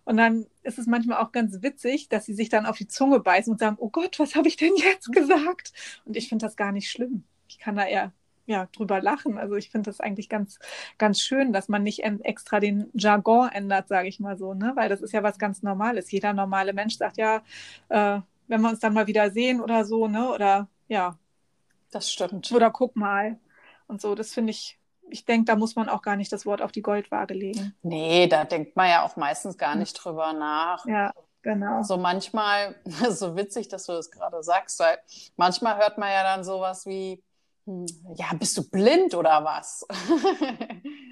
Und 0.03 0.17
dann 0.17 0.47
ist 0.63 0.79
es 0.79 0.87
manchmal 0.87 1.19
auch 1.23 1.31
ganz 1.31 1.61
witzig, 1.61 2.09
dass 2.09 2.25
sie 2.25 2.33
sich 2.33 2.49
dann 2.49 2.65
auf 2.65 2.77
die 2.77 2.87
Zunge 2.87 3.19
beißen 3.19 3.53
und 3.53 3.59
sagen, 3.59 3.77
oh 3.79 3.89
Gott, 3.89 4.19
was 4.19 4.35
habe 4.35 4.47
ich 4.47 4.57
denn 4.57 4.75
jetzt 4.75 5.11
gesagt? 5.13 5.71
Und 6.05 6.17
ich 6.17 6.27
finde 6.27 6.45
das 6.45 6.57
gar 6.57 6.71
nicht 6.71 6.89
schlimm. 6.89 7.23
Ich 7.47 7.59
kann 7.59 7.75
da 7.75 7.85
eher 7.85 8.11
ja, 8.49 8.67
drüber 8.75 8.99
lachen. 8.99 9.37
Also 9.37 9.55
ich 9.55 9.69
finde 9.69 9.91
das 9.91 9.99
eigentlich 9.99 10.27
ganz, 10.27 10.57
ganz 10.97 11.21
schön, 11.21 11.53
dass 11.53 11.69
man 11.69 11.83
nicht 11.83 12.03
extra 12.03 12.59
den 12.59 12.89
Jargon 12.95 13.49
ändert, 13.49 13.87
sage 13.87 14.07
ich 14.07 14.19
mal 14.19 14.37
so, 14.37 14.55
ne? 14.55 14.71
Weil 14.75 14.89
das 14.89 15.01
ist 15.01 15.13
ja 15.13 15.21
was 15.21 15.37
ganz 15.37 15.61
Normales. 15.61 16.11
Jeder 16.11 16.33
normale 16.33 16.73
Mensch 16.73 16.97
sagt 16.97 17.17
ja, 17.17 17.43
äh, 17.89 18.19
wenn 18.47 18.61
wir 18.61 18.69
uns 18.69 18.79
dann 18.79 18.93
mal 18.93 19.05
wieder 19.05 19.29
sehen 19.29 19.61
oder 19.61 19.85
so, 19.85 20.07
ne? 20.07 20.33
Oder 20.33 20.67
ja. 20.87 21.15
Das 21.91 22.11
stimmt. 22.11 22.51
Oder 22.51 22.71
guck 22.71 22.95
mal. 22.95 23.37
Und 23.87 24.01
so, 24.01 24.15
das 24.15 24.33
finde 24.33 24.49
ich, 24.49 24.79
ich 25.11 25.25
denke, 25.25 25.45
da 25.45 25.55
muss 25.55 25.75
man 25.75 25.87
auch 25.87 26.01
gar 26.01 26.15
nicht 26.15 26.31
das 26.31 26.47
Wort 26.47 26.63
auf 26.63 26.71
die 26.71 26.81
Goldwaage 26.81 27.35
legen. 27.35 27.75
Nee, 27.83 28.25
da 28.25 28.45
denkt 28.45 28.75
man 28.75 28.89
ja 28.89 29.03
auch 29.03 29.15
meistens 29.15 29.59
gar 29.59 29.75
nicht 29.75 29.93
drüber 29.93 30.33
nach. 30.33 30.87
Ja, 30.87 31.13
genau. 31.43 31.83
So 31.83 31.97
manchmal, 31.97 32.75
so 33.09 33.35
witzig, 33.35 33.67
dass 33.67 33.85
du 33.85 33.91
das 33.91 34.09
gerade 34.09 34.41
sagst, 34.41 34.79
weil 34.79 34.97
manchmal 35.37 35.77
hört 35.77 35.99
man 35.99 36.09
ja 36.09 36.23
dann 36.23 36.43
sowas 36.43 36.87
wie, 36.87 37.21
ja, 38.15 38.25
bist 38.37 38.57
du 38.57 38.69
blind 38.69 39.15
oder 39.15 39.43
was? 39.43 39.85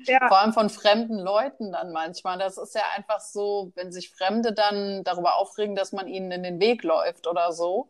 Ja. 0.06 0.26
Vor 0.30 0.40
allem 0.40 0.54
von 0.54 0.70
fremden 0.70 1.20
Leuten 1.20 1.74
dann 1.74 1.92
manchmal. 1.92 2.38
Das 2.38 2.58
ist 2.58 2.74
ja 2.76 2.84
einfach 2.96 3.20
so, 3.20 3.74
wenn 3.76 3.92
sich 3.92 4.10
Fremde 4.10 4.54
dann 4.54 5.04
darüber 5.04 5.36
aufregen, 5.36 5.76
dass 5.76 5.92
man 5.92 6.08
ihnen 6.08 6.32
in 6.32 6.44
den 6.44 6.62
Weg 6.62 6.84
läuft 6.84 7.28
oder 7.28 7.52
so, 7.52 7.90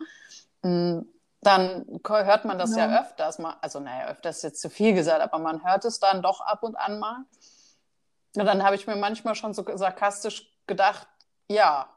mm, 0.63 1.01
dann 1.41 1.85
hört 2.07 2.45
man 2.45 2.57
das 2.57 2.75
ja, 2.75 2.89
ja 2.89 3.01
öfters 3.01 3.37
mal. 3.37 3.57
Also, 3.61 3.79
naja, 3.79 4.07
öfters 4.07 4.37
ist 4.37 4.43
jetzt 4.43 4.61
zu 4.61 4.71
viel 4.71 4.95
gesagt, 4.95 5.21
aber 5.21 5.37
man 5.37 5.63
hört 5.63 5.85
es 5.85 5.99
dann 5.99 6.23
doch 6.23 6.41
ab 6.41 6.63
und 6.63 6.75
an 6.75 6.97
mal. 6.97 7.23
Und 8.35 8.45
dann 8.45 8.63
habe 8.63 8.75
ich 8.75 8.87
mir 8.87 8.95
manchmal 8.95 9.35
schon 9.35 9.53
so 9.53 9.63
sarkastisch 9.75 10.51
gedacht, 10.65 11.07
ja, 11.47 11.87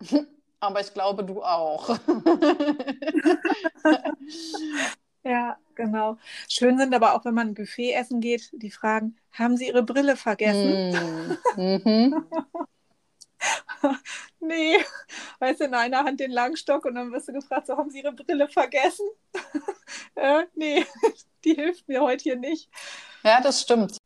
aber 0.60 0.80
ich 0.80 0.92
glaube, 0.92 1.24
du 1.24 1.42
auch. 1.42 1.88
Ja, 5.22 5.58
genau. 5.74 6.16
Schön 6.48 6.78
sind 6.78 6.94
aber 6.94 7.14
auch, 7.14 7.24
wenn 7.24 7.34
man 7.34 7.48
ein 7.48 7.54
Buffet 7.54 7.92
essen 7.92 8.20
geht, 8.20 8.50
die 8.52 8.70
fragen, 8.70 9.16
haben 9.32 9.56
Sie 9.56 9.66
Ihre 9.68 9.82
Brille 9.82 10.16
vergessen? 10.16 11.36
Mm. 11.56 11.60
Mhm. 11.60 12.24
nee, 14.40 14.78
weißt 15.38 15.60
du, 15.60 15.64
in 15.64 15.74
einer 15.74 16.04
Hand 16.04 16.20
den 16.20 16.30
Langstock 16.30 16.84
und 16.86 16.94
dann 16.94 17.12
wirst 17.12 17.28
du 17.28 17.32
gefragt, 17.32 17.66
so, 17.66 17.76
haben 17.76 17.90
Sie 17.90 18.00
Ihre 18.00 18.12
Brille 18.12 18.48
vergessen? 18.48 19.06
äh, 20.14 20.44
nee, 20.54 20.86
die 21.44 21.54
hilft 21.54 21.88
mir 21.88 22.00
heute 22.00 22.22
hier 22.22 22.36
nicht. 22.36 22.70
Ja, 23.22 23.40
das 23.40 23.60
stimmt. 23.60 23.98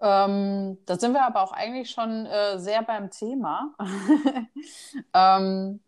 Ähm, 0.00 0.78
da 0.86 0.98
sind 0.98 1.12
wir 1.12 1.24
aber 1.24 1.42
auch 1.42 1.52
eigentlich 1.52 1.90
schon 1.90 2.26
äh, 2.26 2.58
sehr 2.58 2.82
beim 2.82 3.10
Thema. 3.10 3.74
ähm, 5.14 5.80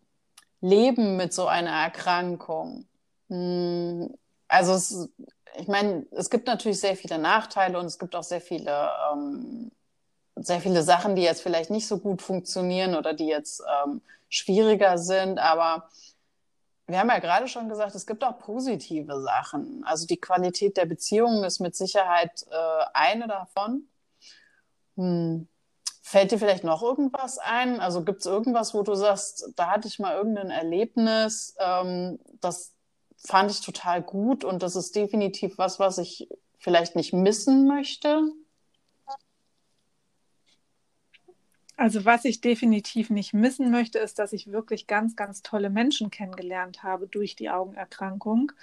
leben 0.61 1.17
mit 1.17 1.33
so 1.33 1.47
einer 1.47 1.71
Erkrankung? 1.71 2.87
Hm, 3.29 4.15
also 4.47 4.73
es, 4.73 5.09
ich 5.57 5.67
meine, 5.67 6.05
es 6.11 6.29
gibt 6.29 6.47
natürlich 6.47 6.79
sehr 6.79 6.95
viele 6.95 7.17
Nachteile 7.17 7.79
und 7.79 7.85
es 7.85 7.99
gibt 7.99 8.15
auch 8.15 8.23
sehr 8.23 8.41
viele, 8.41 8.89
ähm, 9.11 9.71
sehr 10.35 10.61
viele 10.61 10.83
Sachen, 10.83 11.15
die 11.15 11.23
jetzt 11.23 11.41
vielleicht 11.41 11.69
nicht 11.69 11.87
so 11.87 11.97
gut 11.97 12.21
funktionieren 12.21 12.95
oder 12.95 13.13
die 13.13 13.27
jetzt 13.27 13.61
ähm, 13.83 14.01
schwieriger 14.29 14.97
sind. 14.97 15.39
Aber 15.39 15.89
wir 16.85 16.99
haben 16.99 17.09
ja 17.09 17.19
gerade 17.19 17.47
schon 17.47 17.69
gesagt, 17.69 17.95
es 17.95 18.05
gibt 18.05 18.23
auch 18.23 18.39
positive 18.39 19.21
Sachen. 19.21 19.83
Also 19.85 20.05
die 20.05 20.17
Qualität 20.17 20.77
der 20.77 20.85
Beziehungen 20.85 21.43
ist 21.43 21.59
mit 21.59 21.75
Sicherheit 21.75 22.45
äh, 22.49 22.85
eine 22.93 23.27
davon. 23.27 23.87
Hm. 24.95 25.47
Fällt 26.01 26.31
dir 26.31 26.39
vielleicht 26.39 26.63
noch 26.63 26.83
irgendwas 26.83 27.37
ein? 27.37 27.81
Also 27.81 28.05
gibt 28.05 28.21
es 28.21 28.27
irgendwas, 28.27 28.73
wo 28.73 28.81
du 28.83 28.95
sagst, 28.95 29.49
da 29.57 29.71
hatte 29.71 29.89
ich 29.89 29.99
mal 29.99 30.15
irgendein 30.15 30.51
Erlebnis, 30.51 31.53
ähm, 31.59 32.17
das 32.39 32.76
fand 33.27 33.51
ich 33.51 33.61
total 33.61 34.01
gut 34.01 34.43
und 34.45 34.63
das 34.63 34.75
ist 34.75 34.95
definitiv 34.95 35.57
was, 35.57 35.79
was 35.79 35.97
ich 35.97 36.29
vielleicht 36.57 36.95
nicht 36.95 37.13
missen 37.13 37.67
möchte? 37.67 38.31
Also 41.75 42.05
was 42.05 42.25
ich 42.25 42.41
definitiv 42.41 43.09
nicht 43.09 43.33
missen 43.33 43.69
möchte, 43.69 43.99
ist, 43.99 44.17
dass 44.17 44.33
ich 44.33 44.51
wirklich 44.51 44.87
ganz, 44.87 45.15
ganz 45.15 45.43
tolle 45.43 45.69
Menschen 45.69 46.09
kennengelernt 46.09 46.83
habe 46.83 47.07
durch 47.07 47.35
die 47.35 47.49
Augenerkrankung. 47.49 48.53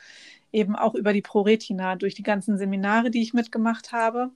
Eben 0.51 0.75
auch 0.75 0.95
über 0.95 1.13
die 1.13 1.23
ProRetina, 1.23 1.97
durch 1.97 2.15
die 2.15 2.25
ganzen 2.25 2.59
Seminare, 2.59 3.11
die 3.11 3.23
ich 3.23 3.35
mitgemacht 3.35 3.93
habe. 3.93 4.31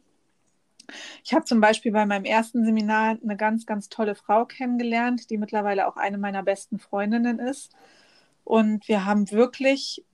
Ich 1.25 1.33
habe 1.33 1.45
zum 1.45 1.61
Beispiel 1.61 1.91
bei 1.91 2.07
meinem 2.07 2.25
ersten 2.25 2.65
Seminar 2.65 3.19
eine 3.23 3.37
ganz, 3.37 3.67
ganz 3.67 3.89
tolle 3.89 4.15
Frau 4.15 4.45
kennengelernt, 4.45 5.31
die 5.31 5.39
mittlerweile 5.39 5.89
auch 5.89 5.97
eine 5.97 6.19
meiner 6.19 6.43
besten 6.43 6.79
Freundinnen 6.79 7.39
ist. 7.39 7.73
Und 8.45 8.89
wir 8.89 9.05
haben 9.05 9.31
wirklich 9.31 10.05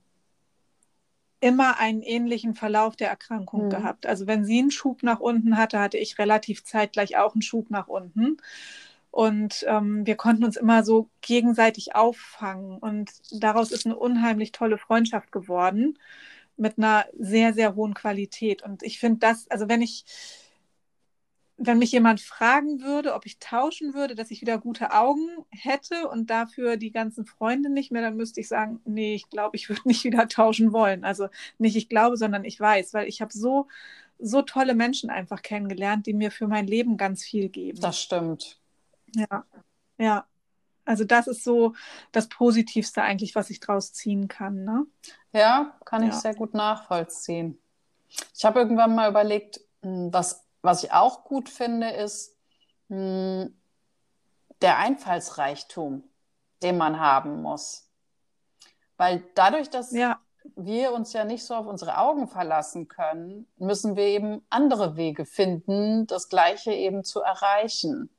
immer 1.39 1.79
einen 1.79 2.01
ähnlichen 2.01 2.55
Verlauf 2.55 2.95
der 2.95 3.09
Erkrankung 3.09 3.65
mhm. 3.65 3.69
gehabt. 3.69 4.05
Also 4.05 4.27
wenn 4.27 4.45
sie 4.45 4.59
einen 4.59 4.71
Schub 4.71 5.03
nach 5.03 5.19
unten 5.19 5.57
hatte, 5.57 5.79
hatte 5.79 5.97
ich 5.97 6.17
relativ 6.17 6.63
zeitgleich 6.63 7.17
auch 7.17 7.33
einen 7.33 7.41
Schub 7.41 7.69
nach 7.69 7.87
unten. 7.87 8.37
Und 9.11 9.63
ähm, 9.67 10.05
wir 10.05 10.15
konnten 10.15 10.43
uns 10.43 10.57
immer 10.57 10.83
so 10.83 11.09
gegenseitig 11.21 11.95
auffangen. 11.95 12.77
Und 12.77 13.11
daraus 13.31 13.71
ist 13.71 13.85
eine 13.85 13.95
unheimlich 13.95 14.51
tolle 14.51 14.77
Freundschaft 14.77 15.31
geworden 15.31 15.97
mit 16.57 16.77
einer 16.77 17.05
sehr, 17.17 17.53
sehr 17.53 17.75
hohen 17.75 17.93
Qualität. 17.93 18.61
Und 18.61 18.83
ich 18.83 18.99
finde 18.99 19.19
das, 19.19 19.49
also 19.49 19.69
wenn 19.69 19.81
ich 19.81 20.05
wenn 21.57 21.79
mich 21.79 21.91
jemand 21.91 22.19
fragen 22.19 22.81
würde, 22.81 23.13
ob 23.13 23.25
ich 23.25 23.39
tauschen 23.39 23.93
würde, 23.93 24.15
dass 24.15 24.29
ich 24.29 24.41
wieder 24.41 24.57
gute 24.57 24.91
Augen 24.91 25.29
hätte 25.49 26.09
und 26.09 26.29
dafür 26.29 26.75
die 26.75 26.91
ganzen 26.91 27.25
Freunde 27.25 27.69
nicht 27.69 27.91
mehr, 27.91 28.01
dann 28.01 28.17
müsste 28.17 28.41
ich 28.41 28.47
sagen, 28.47 28.81
nee, 28.85 29.15
ich 29.15 29.29
glaube, 29.29 29.55
ich 29.55 29.69
würde 29.69 29.81
nicht 29.85 30.03
wieder 30.03 30.27
tauschen 30.27 30.73
wollen. 30.73 31.05
Also 31.05 31.29
nicht 31.57 31.75
ich 31.75 31.87
glaube, 31.87 32.17
sondern 32.17 32.43
ich 32.43 32.59
weiß, 32.59 32.93
weil 32.93 33.07
ich 33.07 33.21
habe 33.21 33.31
so, 33.31 33.67
so 34.19 34.41
tolle 34.41 34.75
Menschen 34.75 35.09
einfach 35.09 35.41
kennengelernt, 35.41 36.07
die 36.07 36.13
mir 36.13 36.31
für 36.31 36.47
mein 36.47 36.67
Leben 36.67 36.97
ganz 36.97 37.23
viel 37.23 37.47
geben. 37.47 37.79
Das 37.79 38.01
stimmt. 38.01 38.59
Ja, 39.15 39.45
ja. 39.97 40.25
Also 40.83 41.03
das 41.03 41.27
ist 41.27 41.43
so 41.43 41.73
das 42.11 42.29
Positivste 42.29 43.01
eigentlich, 43.01 43.33
was 43.33 43.49
ich 43.49 43.59
draus 43.59 43.91
ziehen 43.91 44.27
kann. 44.27 44.65
Ne? 44.65 44.85
Ja, 45.33 45.75
kann 45.83 46.03
ich 46.03 46.13
sehr 46.13 46.35
gut 46.35 46.53
nachvollziehen. 46.53 47.57
Ich 48.37 48.45
habe 48.45 48.59
irgendwann 48.59 48.93
mal 48.93 49.09
überlegt, 49.09 49.61
hm, 49.81 50.13
was 50.13 50.44
was 50.65 50.83
ich 50.83 50.91
auch 50.91 51.23
gut 51.23 51.49
finde, 51.49 51.89
ist 51.91 52.35
mh, 52.89 52.97
hm, 53.43 53.55
der 54.61 54.77
Einfallsreichtum, 54.77 56.03
den 56.63 56.77
man 56.77 56.99
haben 56.99 57.41
muss. 57.41 57.89
Weil 58.97 59.23
dadurch, 59.35 59.69
dass 59.69 59.91
ja. 59.91 60.19
wir 60.55 60.93
uns 60.93 61.13
ja 61.13 61.25
nicht 61.25 61.43
so 61.43 61.55
auf 61.55 61.67
unsere 61.67 61.97
Augen 61.97 62.27
verlassen 62.27 62.87
können, 62.87 63.47
müssen 63.57 63.95
wir 63.95 64.05
eben 64.05 64.45
andere 64.49 64.95
Wege 64.95 65.25
finden, 65.25 66.07
das 66.07 66.29
Gleiche 66.29 66.71
eben 66.71 67.03
zu 67.03 67.21
erreichen. 67.21 68.09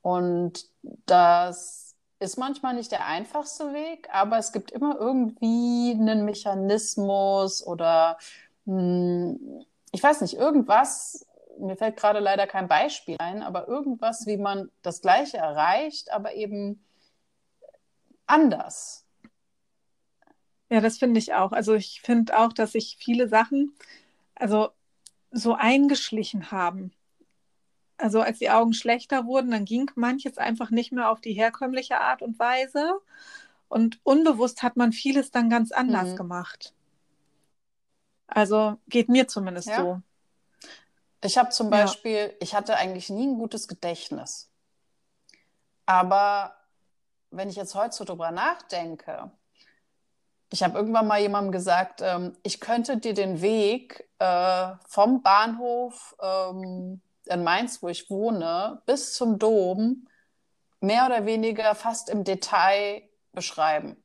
Und 0.00 0.66
das 1.06 1.94
ist 2.18 2.38
manchmal 2.38 2.74
nicht 2.74 2.92
der 2.92 3.06
einfachste 3.06 3.72
Weg, 3.72 4.08
aber 4.12 4.38
es 4.38 4.52
gibt 4.52 4.70
immer 4.70 4.96
irgendwie 4.98 5.92
einen 5.92 6.24
Mechanismus 6.24 7.64
oder 7.66 8.16
mh, 8.64 8.74
hm, 8.74 9.66
ich 9.92 10.02
weiß 10.02 10.22
nicht, 10.22 10.34
irgendwas, 10.34 11.26
mir 11.58 11.76
fällt 11.76 11.96
gerade 11.96 12.20
leider 12.20 12.46
kein 12.46 12.68
Beispiel 12.68 13.16
ein, 13.18 13.42
aber 13.42 13.68
irgendwas, 13.68 14.26
wie 14.26 14.36
man 14.36 14.70
das 14.82 15.00
Gleiche 15.00 15.38
erreicht, 15.38 16.12
aber 16.12 16.34
eben 16.34 16.84
anders. 18.26 19.04
Ja, 20.70 20.80
das 20.80 20.98
finde 20.98 21.18
ich 21.18 21.34
auch. 21.34 21.52
Also 21.52 21.74
ich 21.74 22.00
finde 22.00 22.38
auch, 22.38 22.52
dass 22.52 22.72
sich 22.72 22.96
viele 22.98 23.28
Sachen 23.28 23.74
also 24.34 24.70
so 25.30 25.54
eingeschlichen 25.54 26.50
haben. 26.50 26.92
Also 27.98 28.20
als 28.20 28.38
die 28.38 28.50
Augen 28.50 28.72
schlechter 28.72 29.26
wurden, 29.26 29.50
dann 29.50 29.64
ging 29.64 29.90
manches 29.94 30.38
einfach 30.38 30.70
nicht 30.70 30.92
mehr 30.92 31.10
auf 31.10 31.20
die 31.20 31.34
herkömmliche 31.34 32.00
Art 32.00 32.22
und 32.22 32.38
Weise. 32.38 33.00
Und 33.68 34.00
unbewusst 34.02 34.62
hat 34.62 34.76
man 34.76 34.92
vieles 34.92 35.30
dann 35.30 35.48
ganz 35.48 35.72
anders 35.72 36.10
mhm. 36.10 36.16
gemacht. 36.16 36.74
Also 38.26 38.78
geht 38.88 39.08
mir 39.08 39.28
zumindest 39.28 39.68
ja. 39.68 39.76
so. 39.76 40.02
Ich 41.24 41.38
habe 41.38 41.50
zum 41.50 41.70
Beispiel, 41.70 42.16
ja. 42.16 42.30
ich 42.40 42.54
hatte 42.54 42.76
eigentlich 42.76 43.08
nie 43.08 43.26
ein 43.26 43.38
gutes 43.38 43.68
Gedächtnis. 43.68 44.50
Aber 45.86 46.54
wenn 47.30 47.48
ich 47.48 47.56
jetzt 47.56 47.74
heute 47.74 47.94
so 47.94 48.04
drüber 48.04 48.30
nachdenke, 48.30 49.30
ich 50.50 50.62
habe 50.62 50.76
irgendwann 50.76 51.06
mal 51.06 51.20
jemandem 51.20 51.52
gesagt, 51.52 52.00
ähm, 52.02 52.36
ich 52.42 52.60
könnte 52.60 52.98
dir 52.98 53.14
den 53.14 53.40
Weg 53.40 54.08
äh, 54.18 54.72
vom 54.86 55.22
Bahnhof 55.22 56.14
ähm, 56.20 57.00
in 57.26 57.44
Mainz, 57.44 57.82
wo 57.82 57.88
ich 57.88 58.10
wohne, 58.10 58.82
bis 58.84 59.14
zum 59.14 59.38
Dom 59.38 60.08
mehr 60.80 61.06
oder 61.06 61.24
weniger 61.24 61.74
fast 61.74 62.10
im 62.10 62.24
Detail 62.24 63.02
beschreiben 63.32 64.02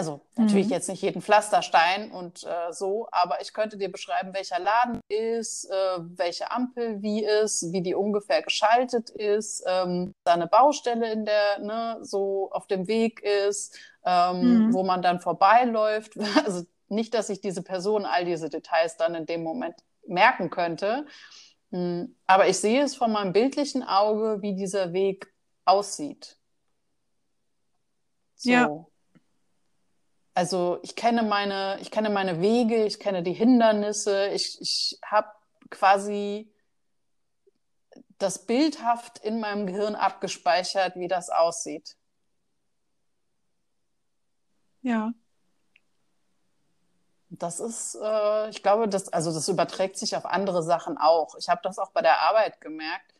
also 0.00 0.22
natürlich 0.34 0.68
mhm. 0.68 0.72
jetzt 0.72 0.88
nicht 0.88 1.02
jeden 1.02 1.20
Pflasterstein 1.20 2.10
und 2.10 2.44
äh, 2.44 2.72
so, 2.72 3.06
aber 3.12 3.42
ich 3.42 3.52
könnte 3.52 3.76
dir 3.76 3.92
beschreiben, 3.92 4.32
welcher 4.32 4.58
Laden 4.58 5.02
ist, 5.08 5.66
äh, 5.66 5.98
welche 6.16 6.50
Ampel 6.50 7.02
wie 7.02 7.22
ist, 7.22 7.70
wie 7.70 7.82
die 7.82 7.94
ungefähr 7.94 8.40
geschaltet 8.40 9.10
ist, 9.10 9.62
ähm, 9.66 10.14
da 10.24 10.32
eine 10.32 10.46
Baustelle 10.46 11.12
in 11.12 11.26
der, 11.26 11.58
ne, 11.58 11.98
so 12.00 12.50
auf 12.50 12.66
dem 12.66 12.88
Weg 12.88 13.20
ist, 13.20 13.78
ähm, 14.06 14.68
mhm. 14.68 14.72
wo 14.72 14.84
man 14.84 15.02
dann 15.02 15.20
vorbeiläuft. 15.20 16.14
Also 16.46 16.64
nicht, 16.88 17.12
dass 17.12 17.28
ich 17.28 17.42
diese 17.42 17.62
Person 17.62 18.06
all 18.06 18.24
diese 18.24 18.48
Details 18.48 18.96
dann 18.96 19.14
in 19.14 19.26
dem 19.26 19.42
Moment 19.42 19.74
merken 20.06 20.48
könnte, 20.48 21.04
mhm. 21.68 22.16
aber 22.26 22.48
ich 22.48 22.58
sehe 22.58 22.82
es 22.82 22.96
von 22.96 23.12
meinem 23.12 23.34
bildlichen 23.34 23.82
Auge, 23.82 24.40
wie 24.40 24.54
dieser 24.54 24.94
Weg 24.94 25.30
aussieht. 25.66 26.38
So. 28.36 28.50
Ja. 28.50 28.86
Also 30.34 30.78
ich 30.82 30.96
kenne 30.96 31.22
meine, 31.22 31.78
ich 31.80 31.90
kenne 31.90 32.10
meine 32.10 32.40
Wege, 32.40 32.84
ich 32.84 33.00
kenne 33.00 33.22
die 33.22 33.32
Hindernisse, 33.32 34.28
ich, 34.28 34.60
ich 34.60 34.98
habe 35.04 35.28
quasi 35.70 36.52
das 38.18 38.46
bildhaft 38.46 39.18
in 39.18 39.40
meinem 39.40 39.66
Gehirn 39.66 39.94
abgespeichert, 39.94 40.96
wie 40.96 41.08
das 41.08 41.30
aussieht. 41.30 41.96
Ja. 44.82 45.12
Das 47.30 47.60
ist, 47.60 47.96
äh, 48.00 48.50
ich 48.50 48.62
glaube, 48.62 48.88
das, 48.88 49.08
also 49.08 49.32
das 49.32 49.48
überträgt 49.48 49.96
sich 49.96 50.16
auf 50.16 50.26
andere 50.26 50.62
Sachen 50.62 50.98
auch. 50.98 51.36
Ich 51.36 51.48
habe 51.48 51.60
das 51.62 51.78
auch 51.78 51.90
bei 51.90 52.02
der 52.02 52.20
Arbeit 52.20 52.60
gemerkt. 52.60 53.14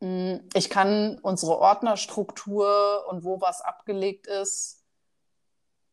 Hm, 0.00 0.48
ich 0.54 0.70
kann 0.70 1.18
unsere 1.18 1.58
Ordnerstruktur 1.58 3.06
und 3.08 3.24
wo 3.24 3.40
was 3.40 3.60
abgelegt 3.60 4.26
ist, 4.26 4.79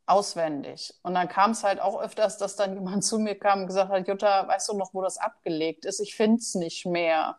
auswendig. 0.08 0.94
Und 1.04 1.14
dann 1.14 1.28
kam 1.28 1.52
es 1.52 1.64
halt 1.64 1.80
auch 1.80 2.02
öfters, 2.02 2.38
dass 2.38 2.56
dann 2.56 2.74
jemand 2.74 3.04
zu 3.04 3.20
mir 3.20 3.38
kam 3.38 3.62
und 3.62 3.68
gesagt 3.68 3.92
hat, 3.92 4.08
Jutta, 4.08 4.48
weißt 4.48 4.70
du 4.70 4.78
noch, 4.78 4.94
wo 4.94 5.02
das 5.02 5.18
abgelegt 5.18 5.86
ist? 5.86 6.00
Ich 6.00 6.16
finde 6.16 6.38
es 6.38 6.56
nicht 6.56 6.86
mehr. 6.86 7.38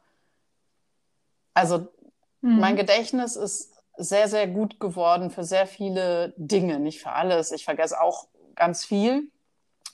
Also 1.54 1.88
mhm. 2.40 2.60
mein 2.60 2.76
Gedächtnis 2.76 3.34
ist 3.34 3.74
sehr, 3.96 4.28
sehr 4.28 4.46
gut 4.46 4.78
geworden 4.78 5.30
für 5.30 5.42
sehr 5.42 5.66
viele 5.66 6.32
Dinge, 6.36 6.78
nicht 6.78 7.00
für 7.00 7.10
alles. 7.10 7.50
Ich 7.50 7.64
vergesse 7.64 8.00
auch 8.00 8.28
ganz 8.54 8.84
viel, 8.84 9.30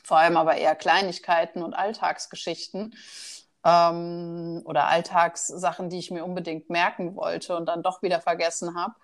vor 0.02 0.18
allem 0.18 0.36
aber 0.36 0.56
eher 0.56 0.74
Kleinigkeiten 0.74 1.62
und 1.62 1.72
Alltagsgeschichten 1.72 2.94
ähm, 3.64 4.62
oder 4.66 4.88
Alltagssachen, 4.88 5.88
die 5.88 5.98
ich 5.98 6.10
mir 6.10 6.24
unbedingt 6.24 6.68
merken 6.68 7.16
wollte 7.16 7.56
und 7.56 7.66
dann 7.66 7.82
doch 7.82 8.02
wieder 8.02 8.20
vergessen 8.20 8.74
habe. 8.74 8.94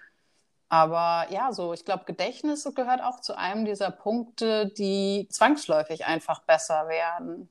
Aber 0.71 1.27
ja, 1.33 1.53
so, 1.53 1.75
ich 1.75 1.85
glaube, 1.85 2.05
Gedächtnis 2.07 2.65
gehört 2.75 3.03
auch 3.03 3.21
zu 3.21 3.37
einem 3.37 3.65
dieser 3.67 3.91
Punkte, 3.91 4.69
die 4.79 5.27
zwangsläufig 5.31 6.07
einfach 6.07 6.43
besser 6.43 6.89
werden. 6.89 7.51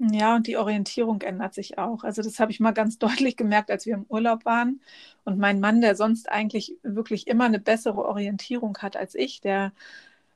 Ja, 0.00 0.36
und 0.36 0.46
die 0.46 0.56
Orientierung 0.56 1.22
ändert 1.22 1.54
sich 1.54 1.76
auch. 1.78 2.04
Also 2.04 2.22
das 2.22 2.38
habe 2.38 2.52
ich 2.52 2.60
mal 2.60 2.72
ganz 2.72 2.98
deutlich 3.00 3.36
gemerkt, 3.36 3.70
als 3.70 3.84
wir 3.86 3.94
im 3.94 4.06
Urlaub 4.08 4.44
waren. 4.44 4.80
Und 5.24 5.38
mein 5.38 5.58
Mann, 5.60 5.80
der 5.80 5.96
sonst 5.96 6.28
eigentlich 6.30 6.76
wirklich 6.84 7.26
immer 7.26 7.44
eine 7.46 7.58
bessere 7.60 8.04
Orientierung 8.04 8.78
hat 8.78 8.96
als 8.96 9.14
ich, 9.16 9.40
der 9.40 9.72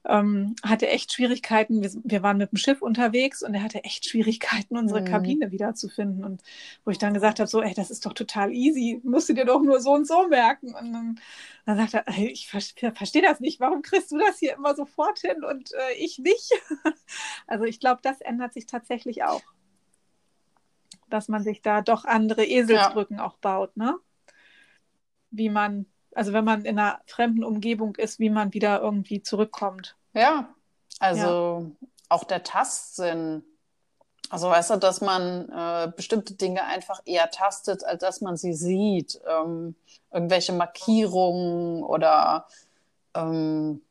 ähm, 0.05 0.57
hatte 0.64 0.88
echt 0.88 1.12
Schwierigkeiten. 1.12 1.80
Wir, 1.80 1.90
wir, 2.03 2.22
waren 2.22 2.38
mit 2.38 2.50
dem 2.50 2.57
Schiff 2.57 2.82
unterwegs 2.82 3.42
und 3.42 3.55
er 3.55 3.62
hatte 3.62 3.84
echt 3.84 4.09
Schwierigkeiten, 4.09 4.76
unsere 4.76 5.00
mhm. 5.00 5.05
Kabine 5.07 5.53
wiederzufinden. 5.53 6.24
Und 6.24 6.42
wo 6.84 6.90
ich 6.90 6.98
dann 6.98 7.14
gesagt 7.14 7.38
habe, 7.38 7.48
so, 7.48 7.62
ey, 7.62 7.72
das 7.74 7.90
ist 7.90 8.05
doch 8.05 8.12
total 8.12 8.53
easy, 8.53 9.00
musst 9.05 9.28
du 9.28 9.32
dir 9.32 9.44
doch 9.44 9.62
nur 9.62 9.80
so 9.80 9.92
und 9.92 10.07
so 10.07 10.26
merken. 10.28 10.74
Und 10.74 10.92
dann, 10.92 11.20
dann 11.66 11.76
sagt 11.76 11.94
er, 11.94 12.09
ey, 12.09 12.28
ich 12.28 12.48
ver 12.48 12.61
verstehe 12.92 13.22
das 13.22 13.40
nicht, 13.40 13.61
warum 13.61 13.82
kriegst 13.82 14.11
du 14.11 14.18
das 14.18 14.38
hier 14.38 14.55
immer 14.55 14.74
sofort 14.74 15.20
hin 15.20 15.44
und 15.44 15.72
äh, 15.72 15.94
ich 15.98 16.18
nicht? 16.18 16.50
also 17.46 17.64
ich 17.64 17.78
glaube, 17.78 18.00
das 18.03 18.20
ändert 18.20 18.55
sich 18.55 18.66
tatsächlich 18.66 19.22
auch. 19.22 19.42
Dass 21.09 21.28
man 21.28 21.44
sich 21.44 21.62
da 21.62 21.82
doch 21.82 22.05
andere 22.07 22.44
Eselsbrücken 22.44 23.18
ja. 23.18 23.24
auch 23.24 23.36
baut, 23.36 23.76
ne? 23.76 23.98
Wie 25.30 25.48
man 25.48 25.86
also 26.14 26.32
wenn 26.32 26.44
man 26.44 26.64
in 26.64 26.78
einer 26.78 27.00
fremden 27.06 27.44
Umgebung 27.44 27.96
ist, 27.96 28.18
wie 28.18 28.30
man 28.30 28.52
wieder 28.52 28.80
irgendwie 28.80 29.22
zurückkommt. 29.22 29.96
Ja, 30.14 30.48
also 30.98 31.66
ja. 31.80 31.86
auch 32.08 32.24
der 32.24 32.42
Tastsinn. 32.42 33.44
Also 34.30 34.48
weißt 34.48 34.70
du, 34.70 34.76
dass 34.76 35.00
man 35.00 35.48
äh, 35.50 35.92
bestimmte 35.94 36.34
Dinge 36.34 36.64
einfach 36.64 37.02
eher 37.04 37.30
tastet, 37.30 37.84
als 37.84 38.00
dass 38.00 38.20
man 38.20 38.36
sie 38.36 38.54
sieht. 38.54 39.20
Ähm, 39.26 39.74
irgendwelche 40.10 40.52
Markierungen 40.52 41.82
oder 41.82 42.46
ähm, 43.14 43.82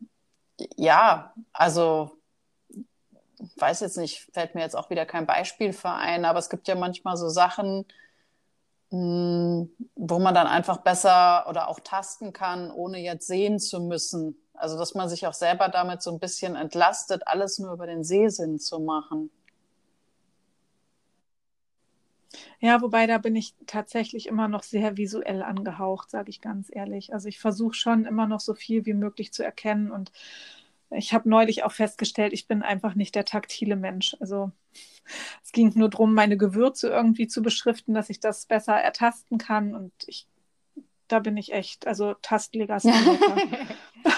ja, 0.76 1.34
also 1.54 2.18
weiß 3.56 3.82
jetzt 3.82 3.98
nicht, 3.98 4.28
fällt 4.34 4.56
mir 4.56 4.62
jetzt 4.62 4.76
auch 4.76 4.90
wieder 4.90 5.06
kein 5.06 5.26
Beispiel 5.26 5.74
für 5.74 5.90
ein, 5.90 6.26
aber 6.26 6.40
es 6.40 6.50
gibt 6.50 6.68
ja 6.68 6.76
manchmal 6.76 7.18
so 7.18 7.30
Sachen, 7.30 7.86
wo 8.92 10.20
man 10.20 10.34
dann 10.34 10.48
einfach 10.48 10.78
besser 10.78 11.46
oder 11.50 11.70
auch 11.70 11.80
tasten 11.80 12.34
kann, 12.34 12.70
ohne 12.72 13.00
jetzt 13.00 13.26
sehen 13.26 13.58
zu 13.58 13.80
müssen. 13.80 14.38
Also 14.54 14.78
dass 14.78 14.94
man 14.96 15.08
sich 15.10 15.26
auch 15.26 15.34
selber 15.34 15.70
damit 15.70 16.02
so 16.02 16.12
ein 16.12 16.20
bisschen 16.20 16.56
entlastet, 16.56 17.24
alles 17.26 17.58
nur 17.58 17.74
über 17.74 17.88
den 17.88 18.04
Sehsinn 18.04 18.60
zu 18.60 18.80
machen. 18.80 19.32
Ja, 22.60 22.82
wobei 22.82 23.08
da 23.08 23.18
bin 23.18 23.36
ich 23.36 23.56
tatsächlich 23.66 24.28
immer 24.28 24.48
noch 24.48 24.64
sehr 24.64 24.98
visuell 24.98 25.42
angehaucht, 25.42 26.12
sage 26.12 26.30
ich 26.30 26.42
ganz 26.42 26.70
ehrlich. 26.72 27.14
Also 27.14 27.28
ich 27.28 27.40
versuche 27.40 27.74
schon 27.74 28.06
immer 28.06 28.28
noch 28.28 28.40
so 28.40 28.54
viel 28.54 28.86
wie 28.86 28.94
möglich 28.94 29.34
zu 29.34 29.44
erkennen 29.44 29.90
und 29.90 30.12
ich 30.92 31.14
habe 31.14 31.30
neulich 31.30 31.64
auch 31.64 31.72
festgestellt, 31.72 32.34
ich 32.34 32.48
bin 32.48 32.64
einfach 32.64 32.96
nicht 32.96 33.16
der 33.16 33.26
taktile 33.26 33.76
Mensch. 33.76 34.16
Also 34.20 34.52
es 35.44 35.52
ging 35.52 35.72
nur 35.76 35.90
darum, 35.90 36.14
meine 36.14 36.38
Gewürze 36.38 36.90
irgendwie 36.90 37.28
zu 37.28 37.42
beschriften, 37.42 37.94
dass 37.94 38.10
ich 38.10 38.20
das 38.20 38.46
besser 38.46 38.76
ertasten 38.76 39.38
kann. 39.38 39.74
Und 39.74 39.94
ich, 40.06 40.28
da 41.08 41.20
bin 41.20 41.38
ich 41.38 41.54
echt, 41.54 41.88
also 41.88 42.14
Tastlegastheniker. 42.16 43.38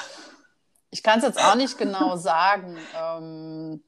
ich 0.92 1.04
kann 1.04 1.20
es 1.20 1.26
jetzt 1.26 1.44
auch 1.44 1.56
nicht 1.56 1.78
genau 1.78 2.18
sagen. 2.18 2.78
Ähm, 2.96 3.84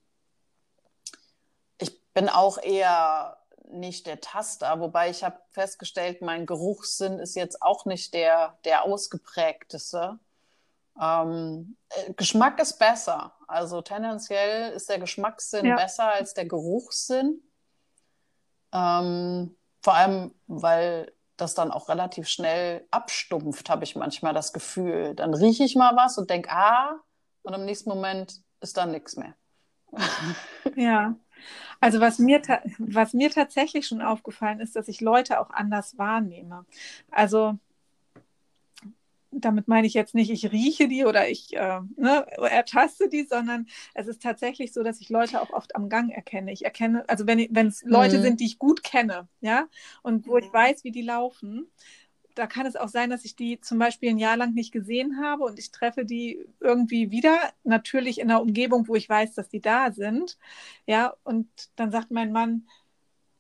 ich 1.80 2.02
bin 2.14 2.30
auch 2.30 2.62
eher 2.62 3.38
nicht 3.72 4.06
der 4.06 4.22
Taster, 4.22 4.80
wobei 4.80 5.10
ich 5.10 5.24
habe 5.24 5.40
festgestellt, 5.50 6.22
mein 6.22 6.46
Geruchssinn 6.46 7.18
ist 7.18 7.36
jetzt 7.36 7.64
auch 7.64 7.86
nicht 7.86 8.14
der, 8.14 8.60
der 8.64 8.84
ausgeprägteste. 8.84 10.20
Ähm, 11.00 11.78
äh, 11.90 12.14
Geschmack 12.14 12.60
ist 12.60 12.80
besser. 12.80 13.34
Also 13.48 13.82
tendenziell 13.82 14.72
ist 14.74 14.90
der 14.90 15.00
Geschmackssinn 15.00 15.66
ja. 15.66 15.76
besser 15.76 16.12
als 16.12 16.34
der 16.34 16.46
Geruchssinn. 16.46 17.42
Ähm, 18.74 19.56
vor 19.82 19.94
allem, 19.94 20.34
weil 20.48 21.12
das 21.38 21.54
dann 21.54 21.72
auch 21.72 21.90
relativ 21.90 22.28
schnell 22.28 22.88
abstumpft, 22.92 23.70
habe 23.70 23.84
ich 23.84 23.96
manchmal 23.96 24.34
das 24.34 24.54
Gefühl. 24.54 25.16
Dann 25.16 25.34
rieche 25.34 25.64
ich 25.64 25.76
mal 25.76 25.96
was 25.96 26.18
und 26.18 26.30
denke, 26.30 26.50
ah, 26.52 27.00
und 27.44 27.54
im 27.54 27.66
nächsten 27.66 27.90
Moment 27.90 28.42
ist 28.62 28.78
da 28.78 28.86
nichts 28.86 29.16
mehr. 29.16 29.36
Ja, 30.76 31.16
also 31.80 32.02
was 32.02 32.18
mir, 32.18 32.42
was 32.80 33.14
mir 33.14 33.30
tatsächlich 33.30 33.88
schon 33.88 34.02
aufgefallen 34.02 34.60
ist, 34.60 34.76
dass 34.76 34.88
ich 34.88 35.00
Leute 35.00 35.40
auch 35.40 35.52
anders 35.52 35.98
wahrnehme. 35.98 36.66
Also 37.12 37.60
damit 39.38 39.68
meine 39.68 39.88
ich 39.88 39.94
jetzt 39.94 40.16
nicht, 40.16 40.32
ich 40.32 40.52
rieche 40.52 40.88
die 40.88 41.06
oder 41.06 41.28
ich 41.30 41.56
äh, 41.56 41.82
ne, 41.98 42.26
ertaste 42.38 43.10
die, 43.10 43.24
sondern 43.24 43.68
es 43.94 44.08
ist 44.08 44.22
tatsächlich 44.22 44.74
so, 44.74 44.84
dass 44.84 45.02
ich 45.02 45.10
Leute 45.10 45.42
auch 45.42 45.52
oft 45.52 45.76
am 45.76 45.90
Gang 45.90 46.12
erkenne. 46.12 46.52
Ich 46.52 46.64
erkenne, 46.64 47.08
also 47.08 47.28
wenn 47.28 47.68
es 47.68 47.84
Leute 47.84 48.20
mhm. 48.20 48.22
sind, 48.22 48.40
die 48.40 48.46
ich 48.46 48.60
gut 48.60 48.84
kenne, 48.84 49.28
ja, 49.42 49.68
und 50.02 50.28
wo 50.28 50.38
ich 50.38 50.52
weiß, 50.52 50.84
wie 50.84 50.92
die 50.92 51.02
laufen, 51.02 51.68
da 52.36 52.48
kann 52.48 52.66
es 52.66 52.76
auch 52.76 52.90
sein, 52.90 53.10
dass 53.10 53.26
ich 53.26 53.36
die 53.36 53.60
zum 53.62 53.80
Beispiel 53.80 54.10
ein 54.10 54.18
Jahr 54.18 54.38
lang 54.38 54.54
nicht 54.54 54.72
gesehen 54.72 55.22
habe 55.24 55.44
und 55.44 55.58
ich 55.58 55.72
treffe 55.72 56.06
die 56.06 56.46
irgendwie 56.60 57.12
wieder, 57.12 57.38
natürlich 57.64 58.20
in 58.20 58.30
einer 58.30 58.42
Umgebung, 58.42 58.88
wo 58.88 58.96
ich 58.96 59.10
weiß, 59.10 59.34
dass 59.36 59.50
die 59.50 59.62
da 59.62 59.92
sind, 59.92 60.38
ja, 60.86 61.14
und 61.24 61.48
dann 61.76 61.92
sagt 61.92 62.12
mein 62.12 62.32
Mann, 62.32 62.68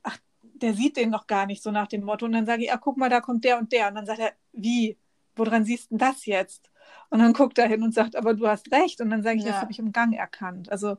ach, 0.03 0.17
der 0.41 0.73
sieht 0.73 0.97
den 0.97 1.09
noch 1.09 1.27
gar 1.27 1.45
nicht 1.45 1.61
so 1.61 1.71
nach 1.71 1.87
dem 1.87 2.03
Motto 2.03 2.25
und 2.25 2.31
dann 2.31 2.45
sage 2.45 2.63
ich, 2.63 2.71
ach, 2.73 2.81
guck 2.81 2.97
mal, 2.97 3.09
da 3.09 3.21
kommt 3.21 3.43
der 3.43 3.59
und 3.59 3.71
der 3.73 3.89
und 3.89 3.95
dann 3.95 4.05
sagt 4.05 4.19
er, 4.19 4.33
wie? 4.53 4.97
Woran 5.35 5.65
siehst 5.65 5.91
du 5.91 5.97
das 5.97 6.25
jetzt? 6.25 6.69
Und 7.09 7.19
dann 7.19 7.33
guckt 7.33 7.57
er 7.57 7.67
hin 7.67 7.83
und 7.83 7.93
sagt, 7.93 8.15
aber 8.15 8.33
du 8.33 8.47
hast 8.47 8.71
recht. 8.71 9.01
Und 9.01 9.09
dann 9.09 9.23
sage 9.23 9.37
ich, 9.37 9.43
ja. 9.43 9.51
das 9.51 9.61
habe 9.61 9.71
ich 9.71 9.79
im 9.79 9.91
Gang 9.91 10.13
erkannt. 10.13 10.71
Also 10.71 10.97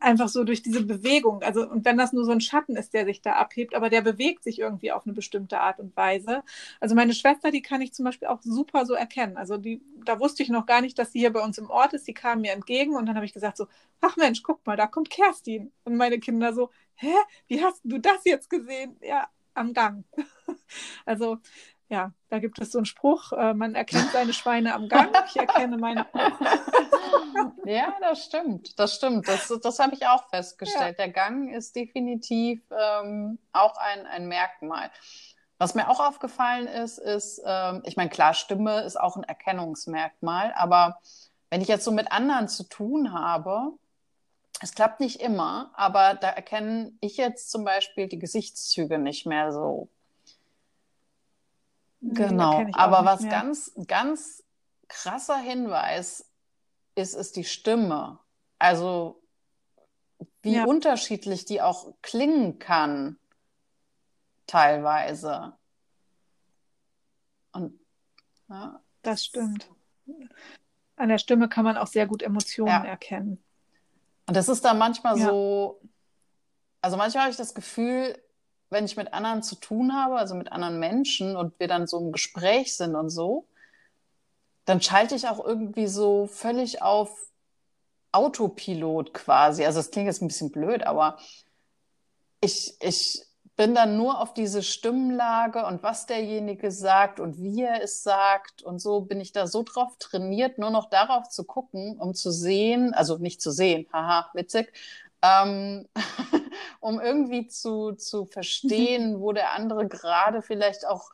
einfach 0.00 0.28
so 0.28 0.44
durch 0.44 0.62
diese 0.62 0.84
Bewegung. 0.84 1.42
Also, 1.42 1.68
und 1.68 1.84
wenn 1.84 1.98
das 1.98 2.12
nur 2.12 2.24
so 2.24 2.32
ein 2.32 2.40
Schatten 2.40 2.76
ist, 2.76 2.94
der 2.94 3.04
sich 3.04 3.20
da 3.20 3.34
abhebt, 3.34 3.74
aber 3.74 3.90
der 3.90 4.00
bewegt 4.00 4.42
sich 4.42 4.58
irgendwie 4.58 4.92
auf 4.92 5.06
eine 5.06 5.14
bestimmte 5.14 5.60
Art 5.60 5.78
und 5.78 5.96
Weise. 5.96 6.42
Also 6.80 6.94
meine 6.94 7.14
Schwester, 7.14 7.50
die 7.50 7.62
kann 7.62 7.82
ich 7.82 7.92
zum 7.92 8.06
Beispiel 8.06 8.28
auch 8.28 8.40
super 8.42 8.86
so 8.86 8.94
erkennen. 8.94 9.36
Also 9.36 9.56
die, 9.56 9.82
da 10.04 10.18
wusste 10.18 10.42
ich 10.42 10.48
noch 10.48 10.66
gar 10.66 10.80
nicht, 10.80 10.98
dass 10.98 11.12
sie 11.12 11.20
hier 11.20 11.32
bei 11.32 11.42
uns 11.42 11.58
im 11.58 11.70
Ort 11.70 11.92
ist. 11.92 12.08
Die 12.08 12.14
kam 12.14 12.40
mir 12.40 12.52
entgegen 12.52 12.96
und 12.96 13.06
dann 13.06 13.14
habe 13.14 13.26
ich 13.26 13.34
gesagt 13.34 13.56
so, 13.56 13.66
ach 14.00 14.16
Mensch, 14.16 14.42
guck 14.42 14.66
mal, 14.66 14.76
da 14.76 14.86
kommt 14.86 15.10
Kerstin. 15.10 15.70
Und 15.84 15.96
meine 15.96 16.18
Kinder 16.18 16.54
so, 16.54 16.70
hä, 16.94 17.14
wie 17.46 17.62
hast 17.62 17.80
du 17.84 17.98
das 17.98 18.24
jetzt 18.24 18.48
gesehen? 18.48 18.96
Ja, 19.02 19.28
am 19.54 19.74
Gang. 19.74 20.04
also 21.04 21.38
ja, 21.90 22.12
da 22.28 22.38
gibt 22.38 22.60
es 22.60 22.70
so 22.70 22.78
einen 22.78 22.84
Spruch, 22.84 23.32
äh, 23.32 23.52
man 23.52 23.74
erkennt 23.74 24.12
seine 24.12 24.32
Schweine 24.32 24.74
am 24.74 24.88
Gang, 24.88 25.12
ich 25.26 25.36
erkenne 25.36 25.76
meine 25.76 26.06
ja, 27.64 27.96
das 28.00 28.24
stimmt, 28.24 28.78
das 28.78 28.94
stimmt. 28.94 29.26
Das, 29.26 29.52
das 29.60 29.78
habe 29.80 29.94
ich 29.94 30.06
auch 30.06 30.28
festgestellt. 30.28 30.98
Ja. 30.98 31.06
Der 31.06 31.08
Gang 31.08 31.52
ist 31.52 31.74
definitiv 31.74 32.62
ähm, 32.70 33.40
auch 33.52 33.76
ein, 33.76 34.06
ein 34.06 34.28
Merkmal. 34.28 34.90
Was 35.58 35.74
mir 35.74 35.90
auch 35.90 35.98
aufgefallen 35.98 36.68
ist, 36.68 36.98
ist, 36.98 37.42
ähm, 37.44 37.82
ich 37.84 37.96
meine, 37.96 38.08
klar, 38.08 38.34
Stimme 38.34 38.82
ist 38.82 38.98
auch 38.98 39.16
ein 39.16 39.24
Erkennungsmerkmal, 39.24 40.54
aber 40.56 41.00
wenn 41.50 41.60
ich 41.60 41.68
jetzt 41.68 41.84
so 41.84 41.90
mit 41.90 42.12
anderen 42.12 42.46
zu 42.46 42.68
tun 42.68 43.12
habe, 43.12 43.72
es 44.62 44.74
klappt 44.74 45.00
nicht 45.00 45.20
immer, 45.20 45.72
aber 45.74 46.14
da 46.14 46.28
erkenne 46.28 46.92
ich 47.00 47.16
jetzt 47.16 47.50
zum 47.50 47.64
Beispiel 47.64 48.06
die 48.06 48.20
Gesichtszüge 48.20 48.98
nicht 48.98 49.26
mehr 49.26 49.50
so 49.52 49.88
Genau, 52.00 52.66
aber 52.72 53.04
was 53.04 53.20
mehr. 53.20 53.30
ganz, 53.30 53.72
ganz 53.86 54.42
krasser 54.88 55.36
Hinweis 55.36 56.30
ist, 56.94 57.14
ist 57.14 57.36
die 57.36 57.44
Stimme. 57.44 58.18
Also 58.58 59.22
wie 60.42 60.56
ja. 60.56 60.64
unterschiedlich 60.64 61.44
die 61.44 61.60
auch 61.60 61.94
klingen 62.02 62.58
kann, 62.58 63.18
teilweise. 64.46 65.54
Und 67.52 67.78
ja. 68.48 68.80
das 69.02 69.24
stimmt. 69.24 69.70
An 70.96 71.08
der 71.08 71.18
Stimme 71.18 71.48
kann 71.48 71.64
man 71.64 71.76
auch 71.76 71.86
sehr 71.86 72.06
gut 72.06 72.22
Emotionen 72.22 72.68
ja. 72.68 72.84
erkennen. 72.84 73.42
Und 74.26 74.36
das 74.36 74.48
ist 74.48 74.64
dann 74.64 74.78
manchmal 74.78 75.18
so, 75.18 75.80
also 76.80 76.96
manchmal 76.96 77.24
habe 77.24 77.30
ich 77.32 77.36
das 77.36 77.54
Gefühl, 77.54 78.16
wenn 78.70 78.84
ich 78.84 78.96
mit 78.96 79.12
anderen 79.12 79.42
zu 79.42 79.56
tun 79.56 79.94
habe, 79.94 80.16
also 80.16 80.34
mit 80.34 80.52
anderen 80.52 80.78
Menschen 80.78 81.36
und 81.36 81.58
wir 81.58 81.68
dann 81.68 81.86
so 81.86 81.98
im 81.98 82.12
Gespräch 82.12 82.76
sind 82.76 82.94
und 82.94 83.10
so, 83.10 83.46
dann 84.64 84.80
schalte 84.80 85.14
ich 85.16 85.28
auch 85.28 85.44
irgendwie 85.44 85.88
so 85.88 86.26
völlig 86.26 86.80
auf 86.80 87.30
Autopilot 88.12 89.14
quasi. 89.14 89.64
Also 89.64 89.80
das 89.80 89.90
klingt 89.90 90.06
jetzt 90.06 90.22
ein 90.22 90.28
bisschen 90.28 90.50
blöd, 90.50 90.84
aber 90.84 91.18
ich, 92.40 92.76
ich 92.80 93.24
bin 93.56 93.74
dann 93.74 93.96
nur 93.96 94.20
auf 94.20 94.32
diese 94.32 94.62
Stimmlage 94.62 95.66
und 95.66 95.82
was 95.82 96.06
derjenige 96.06 96.70
sagt 96.70 97.20
und 97.20 97.42
wie 97.42 97.62
er 97.62 97.82
es 97.82 98.02
sagt 98.02 98.62
und 98.62 98.78
so 98.78 99.02
bin 99.02 99.20
ich 99.20 99.32
da 99.32 99.46
so 99.46 99.62
drauf 99.62 99.96
trainiert, 99.98 100.58
nur 100.58 100.70
noch 100.70 100.88
darauf 100.88 101.28
zu 101.28 101.44
gucken, 101.44 101.98
um 101.98 102.14
zu 102.14 102.30
sehen, 102.30 102.94
also 102.94 103.18
nicht 103.18 103.42
zu 103.42 103.50
sehen, 103.50 103.86
haha, 103.92 104.30
witzig, 104.32 104.72
ähm, 105.22 105.88
um 106.80 107.00
irgendwie 107.00 107.46
zu, 107.46 107.92
zu 107.92 108.26
verstehen, 108.26 109.20
wo 109.20 109.32
der 109.32 109.52
andere 109.52 109.86
gerade 109.88 110.42
vielleicht 110.42 110.86
auch 110.86 111.10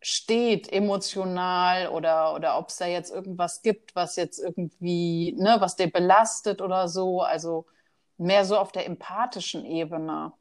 steht, 0.00 0.72
emotional 0.72 1.88
oder, 1.88 2.34
oder 2.34 2.58
ob 2.58 2.68
es 2.68 2.76
da 2.76 2.86
jetzt 2.86 3.10
irgendwas 3.10 3.62
gibt, 3.62 3.96
was 3.96 4.16
jetzt 4.16 4.38
irgendwie, 4.38 5.34
ne, 5.36 5.56
was 5.58 5.76
der 5.76 5.88
belastet 5.88 6.60
oder 6.62 6.88
so. 6.88 7.22
Also 7.22 7.66
mehr 8.16 8.44
so 8.44 8.56
auf 8.56 8.72
der 8.72 8.86
empathischen 8.86 9.64
Ebene. 9.64 10.32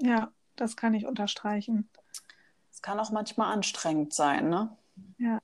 Ja, 0.00 0.32
das 0.56 0.76
kann 0.76 0.94
ich 0.94 1.06
unterstreichen. 1.06 1.88
Es 2.72 2.82
kann 2.82 2.98
auch 2.98 3.10
manchmal 3.10 3.52
anstrengend 3.52 4.12
sein, 4.12 4.48
ne? 4.48 4.76
Ja. 5.18 5.38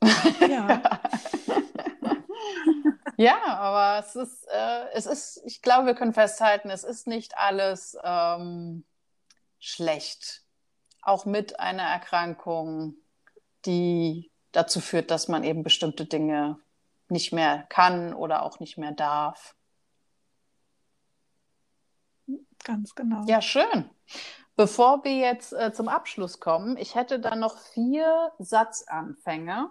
ja. 0.48 0.82
Ja, 3.18 3.58
aber 3.58 3.98
es 4.06 4.14
ist, 4.14 4.46
äh, 4.48 4.88
es 4.94 5.06
ist, 5.06 5.42
ich 5.44 5.60
glaube, 5.60 5.86
wir 5.86 5.94
können 5.94 6.14
festhalten, 6.14 6.70
es 6.70 6.84
ist 6.84 7.08
nicht 7.08 7.36
alles 7.36 7.98
ähm, 8.04 8.84
schlecht. 9.58 10.44
Auch 11.02 11.24
mit 11.24 11.58
einer 11.58 11.82
Erkrankung, 11.82 12.94
die 13.66 14.30
dazu 14.52 14.80
führt, 14.80 15.10
dass 15.10 15.26
man 15.26 15.42
eben 15.42 15.64
bestimmte 15.64 16.06
Dinge 16.06 16.60
nicht 17.08 17.32
mehr 17.32 17.64
kann 17.68 18.14
oder 18.14 18.44
auch 18.44 18.60
nicht 18.60 18.78
mehr 18.78 18.92
darf. 18.92 19.56
Ganz 22.62 22.94
genau. 22.94 23.24
Ja, 23.26 23.42
schön. 23.42 23.90
Bevor 24.54 25.02
wir 25.02 25.16
jetzt 25.16 25.52
äh, 25.52 25.72
zum 25.72 25.88
Abschluss 25.88 26.38
kommen, 26.38 26.76
ich 26.76 26.94
hätte 26.94 27.18
dann 27.18 27.40
noch 27.40 27.58
vier 27.58 28.32
Satzanfänge, 28.38 29.70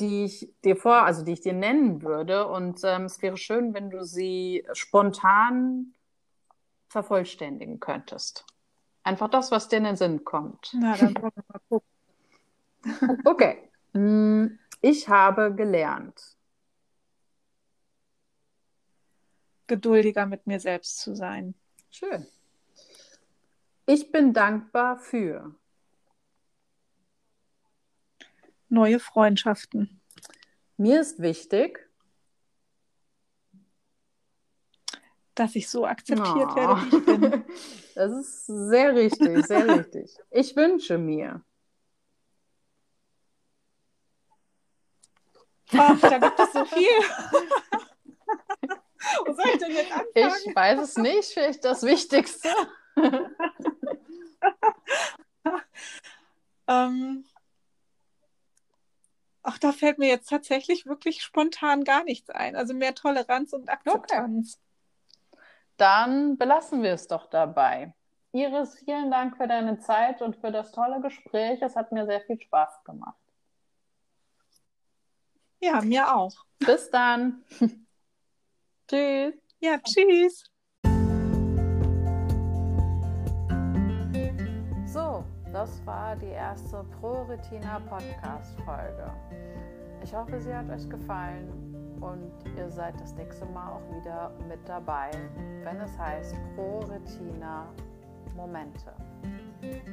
die 0.00 0.24
ich 0.24 0.52
dir 0.64 0.76
vor, 0.76 1.02
also 1.02 1.24
die 1.24 1.32
ich 1.32 1.40
dir 1.40 1.52
nennen 1.52 2.02
würde. 2.02 2.46
Und 2.48 2.80
ähm, 2.84 3.04
es 3.04 3.20
wäre 3.22 3.36
schön, 3.36 3.74
wenn 3.74 3.90
du 3.90 4.04
sie 4.04 4.66
spontan 4.72 5.94
vervollständigen 6.88 7.78
könntest. 7.78 8.44
Einfach 9.02 9.28
das, 9.28 9.50
was 9.50 9.68
dir 9.68 9.76
in 9.76 9.84
den 9.84 9.96
Sinn 9.96 10.24
kommt. 10.24 10.70
Na, 10.74 10.96
dann 10.96 11.14
wir 11.14 11.30
mal 11.48 11.60
gucken. 11.68 11.88
okay. 13.24 13.70
Hm, 13.92 14.58
ich 14.80 15.08
habe 15.08 15.54
gelernt. 15.54 16.36
Geduldiger 19.66 20.26
mit 20.26 20.46
mir 20.46 20.58
selbst 20.58 20.98
zu 20.98 21.14
sein. 21.14 21.54
Schön. 21.90 22.26
Ich 23.86 24.10
bin 24.12 24.32
dankbar 24.32 24.98
für 24.98 25.54
neue 28.70 29.00
Freundschaften. 29.00 30.00
Mir 30.76 31.00
ist 31.00 31.20
wichtig, 31.20 31.88
dass 35.34 35.54
ich 35.54 35.68
so 35.68 35.86
akzeptiert 35.86 36.50
oh. 36.52 36.56
werde, 36.56 36.80
wie 36.80 36.96
ich 36.96 37.04
bin. 37.04 37.44
Das 37.94 38.12
ist 38.12 38.46
sehr 38.46 38.94
richtig, 38.94 39.46
sehr 39.46 39.68
richtig. 39.68 40.16
Ich 40.30 40.56
wünsche 40.56 40.96
mir. 40.96 41.42
Ach, 45.76 46.00
da 46.00 46.18
gibt 46.18 46.40
es 46.40 46.52
so 46.52 46.64
viel. 46.64 46.86
Wo 49.26 49.32
soll 49.32 49.46
ich 49.52 49.58
denn 49.58 49.72
jetzt 49.72 49.92
anfangen? 49.92 50.34
Ich 50.46 50.56
weiß 50.56 50.80
es 50.80 50.96
nicht, 50.96 51.32
vielleicht 51.32 51.64
das 51.64 51.82
Wichtigste. 51.82 52.48
ähm, 56.68 57.24
ach, 59.50 59.58
da 59.58 59.72
fällt 59.72 59.98
mir 59.98 60.08
jetzt 60.08 60.28
tatsächlich 60.28 60.86
wirklich 60.86 61.22
spontan 61.22 61.82
gar 61.82 62.04
nichts 62.04 62.30
ein. 62.30 62.54
Also 62.54 62.72
mehr 62.72 62.94
Toleranz 62.94 63.52
und 63.52 63.68
Akzeptanz. 63.68 64.60
Okay. 65.32 65.42
Dann 65.76 66.36
belassen 66.36 66.82
wir 66.82 66.92
es 66.92 67.08
doch 67.08 67.26
dabei. 67.26 67.92
Iris, 68.32 68.78
vielen 68.78 69.10
Dank 69.10 69.36
für 69.36 69.48
deine 69.48 69.80
Zeit 69.80 70.22
und 70.22 70.36
für 70.36 70.52
das 70.52 70.70
tolle 70.70 71.00
Gespräch. 71.00 71.60
Es 71.62 71.74
hat 71.74 71.90
mir 71.90 72.06
sehr 72.06 72.20
viel 72.20 72.40
Spaß 72.40 72.84
gemacht. 72.84 73.18
Ja, 75.58 75.80
mir 75.80 76.14
auch. 76.14 76.44
Bis 76.60 76.88
dann. 76.90 77.42
tschüss. 78.88 79.34
Ja, 79.58 79.78
tschüss. 79.78 80.50
Das 85.52 85.84
war 85.84 86.14
die 86.14 86.26
erste 86.26 86.84
Pro-Retina 87.00 87.80
Podcast-Folge. 87.88 89.10
Ich 90.02 90.14
hoffe, 90.14 90.40
sie 90.40 90.54
hat 90.54 90.70
euch 90.70 90.88
gefallen 90.88 91.96
und 92.00 92.30
ihr 92.56 92.70
seid 92.70 93.00
das 93.00 93.14
nächste 93.14 93.44
Mal 93.46 93.72
auch 93.72 93.96
wieder 93.96 94.30
mit 94.48 94.60
dabei, 94.66 95.10
wenn 95.64 95.80
es 95.80 95.98
heißt 95.98 96.36
Pro-Retina 96.54 97.66
Momente. 98.36 98.92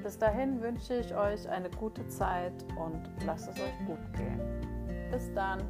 Bis 0.04 0.18
dahin 0.18 0.62
wünsche 0.62 0.94
ich 0.96 1.14
euch 1.14 1.50
eine 1.50 1.70
gute 1.72 2.08
Zeit 2.08 2.54
und 2.78 3.02
lasst 3.26 3.50
es 3.50 3.60
euch 3.60 3.86
gut 3.86 4.00
gehen. 4.14 4.40
Bis 5.12 5.34
dann. 5.34 5.64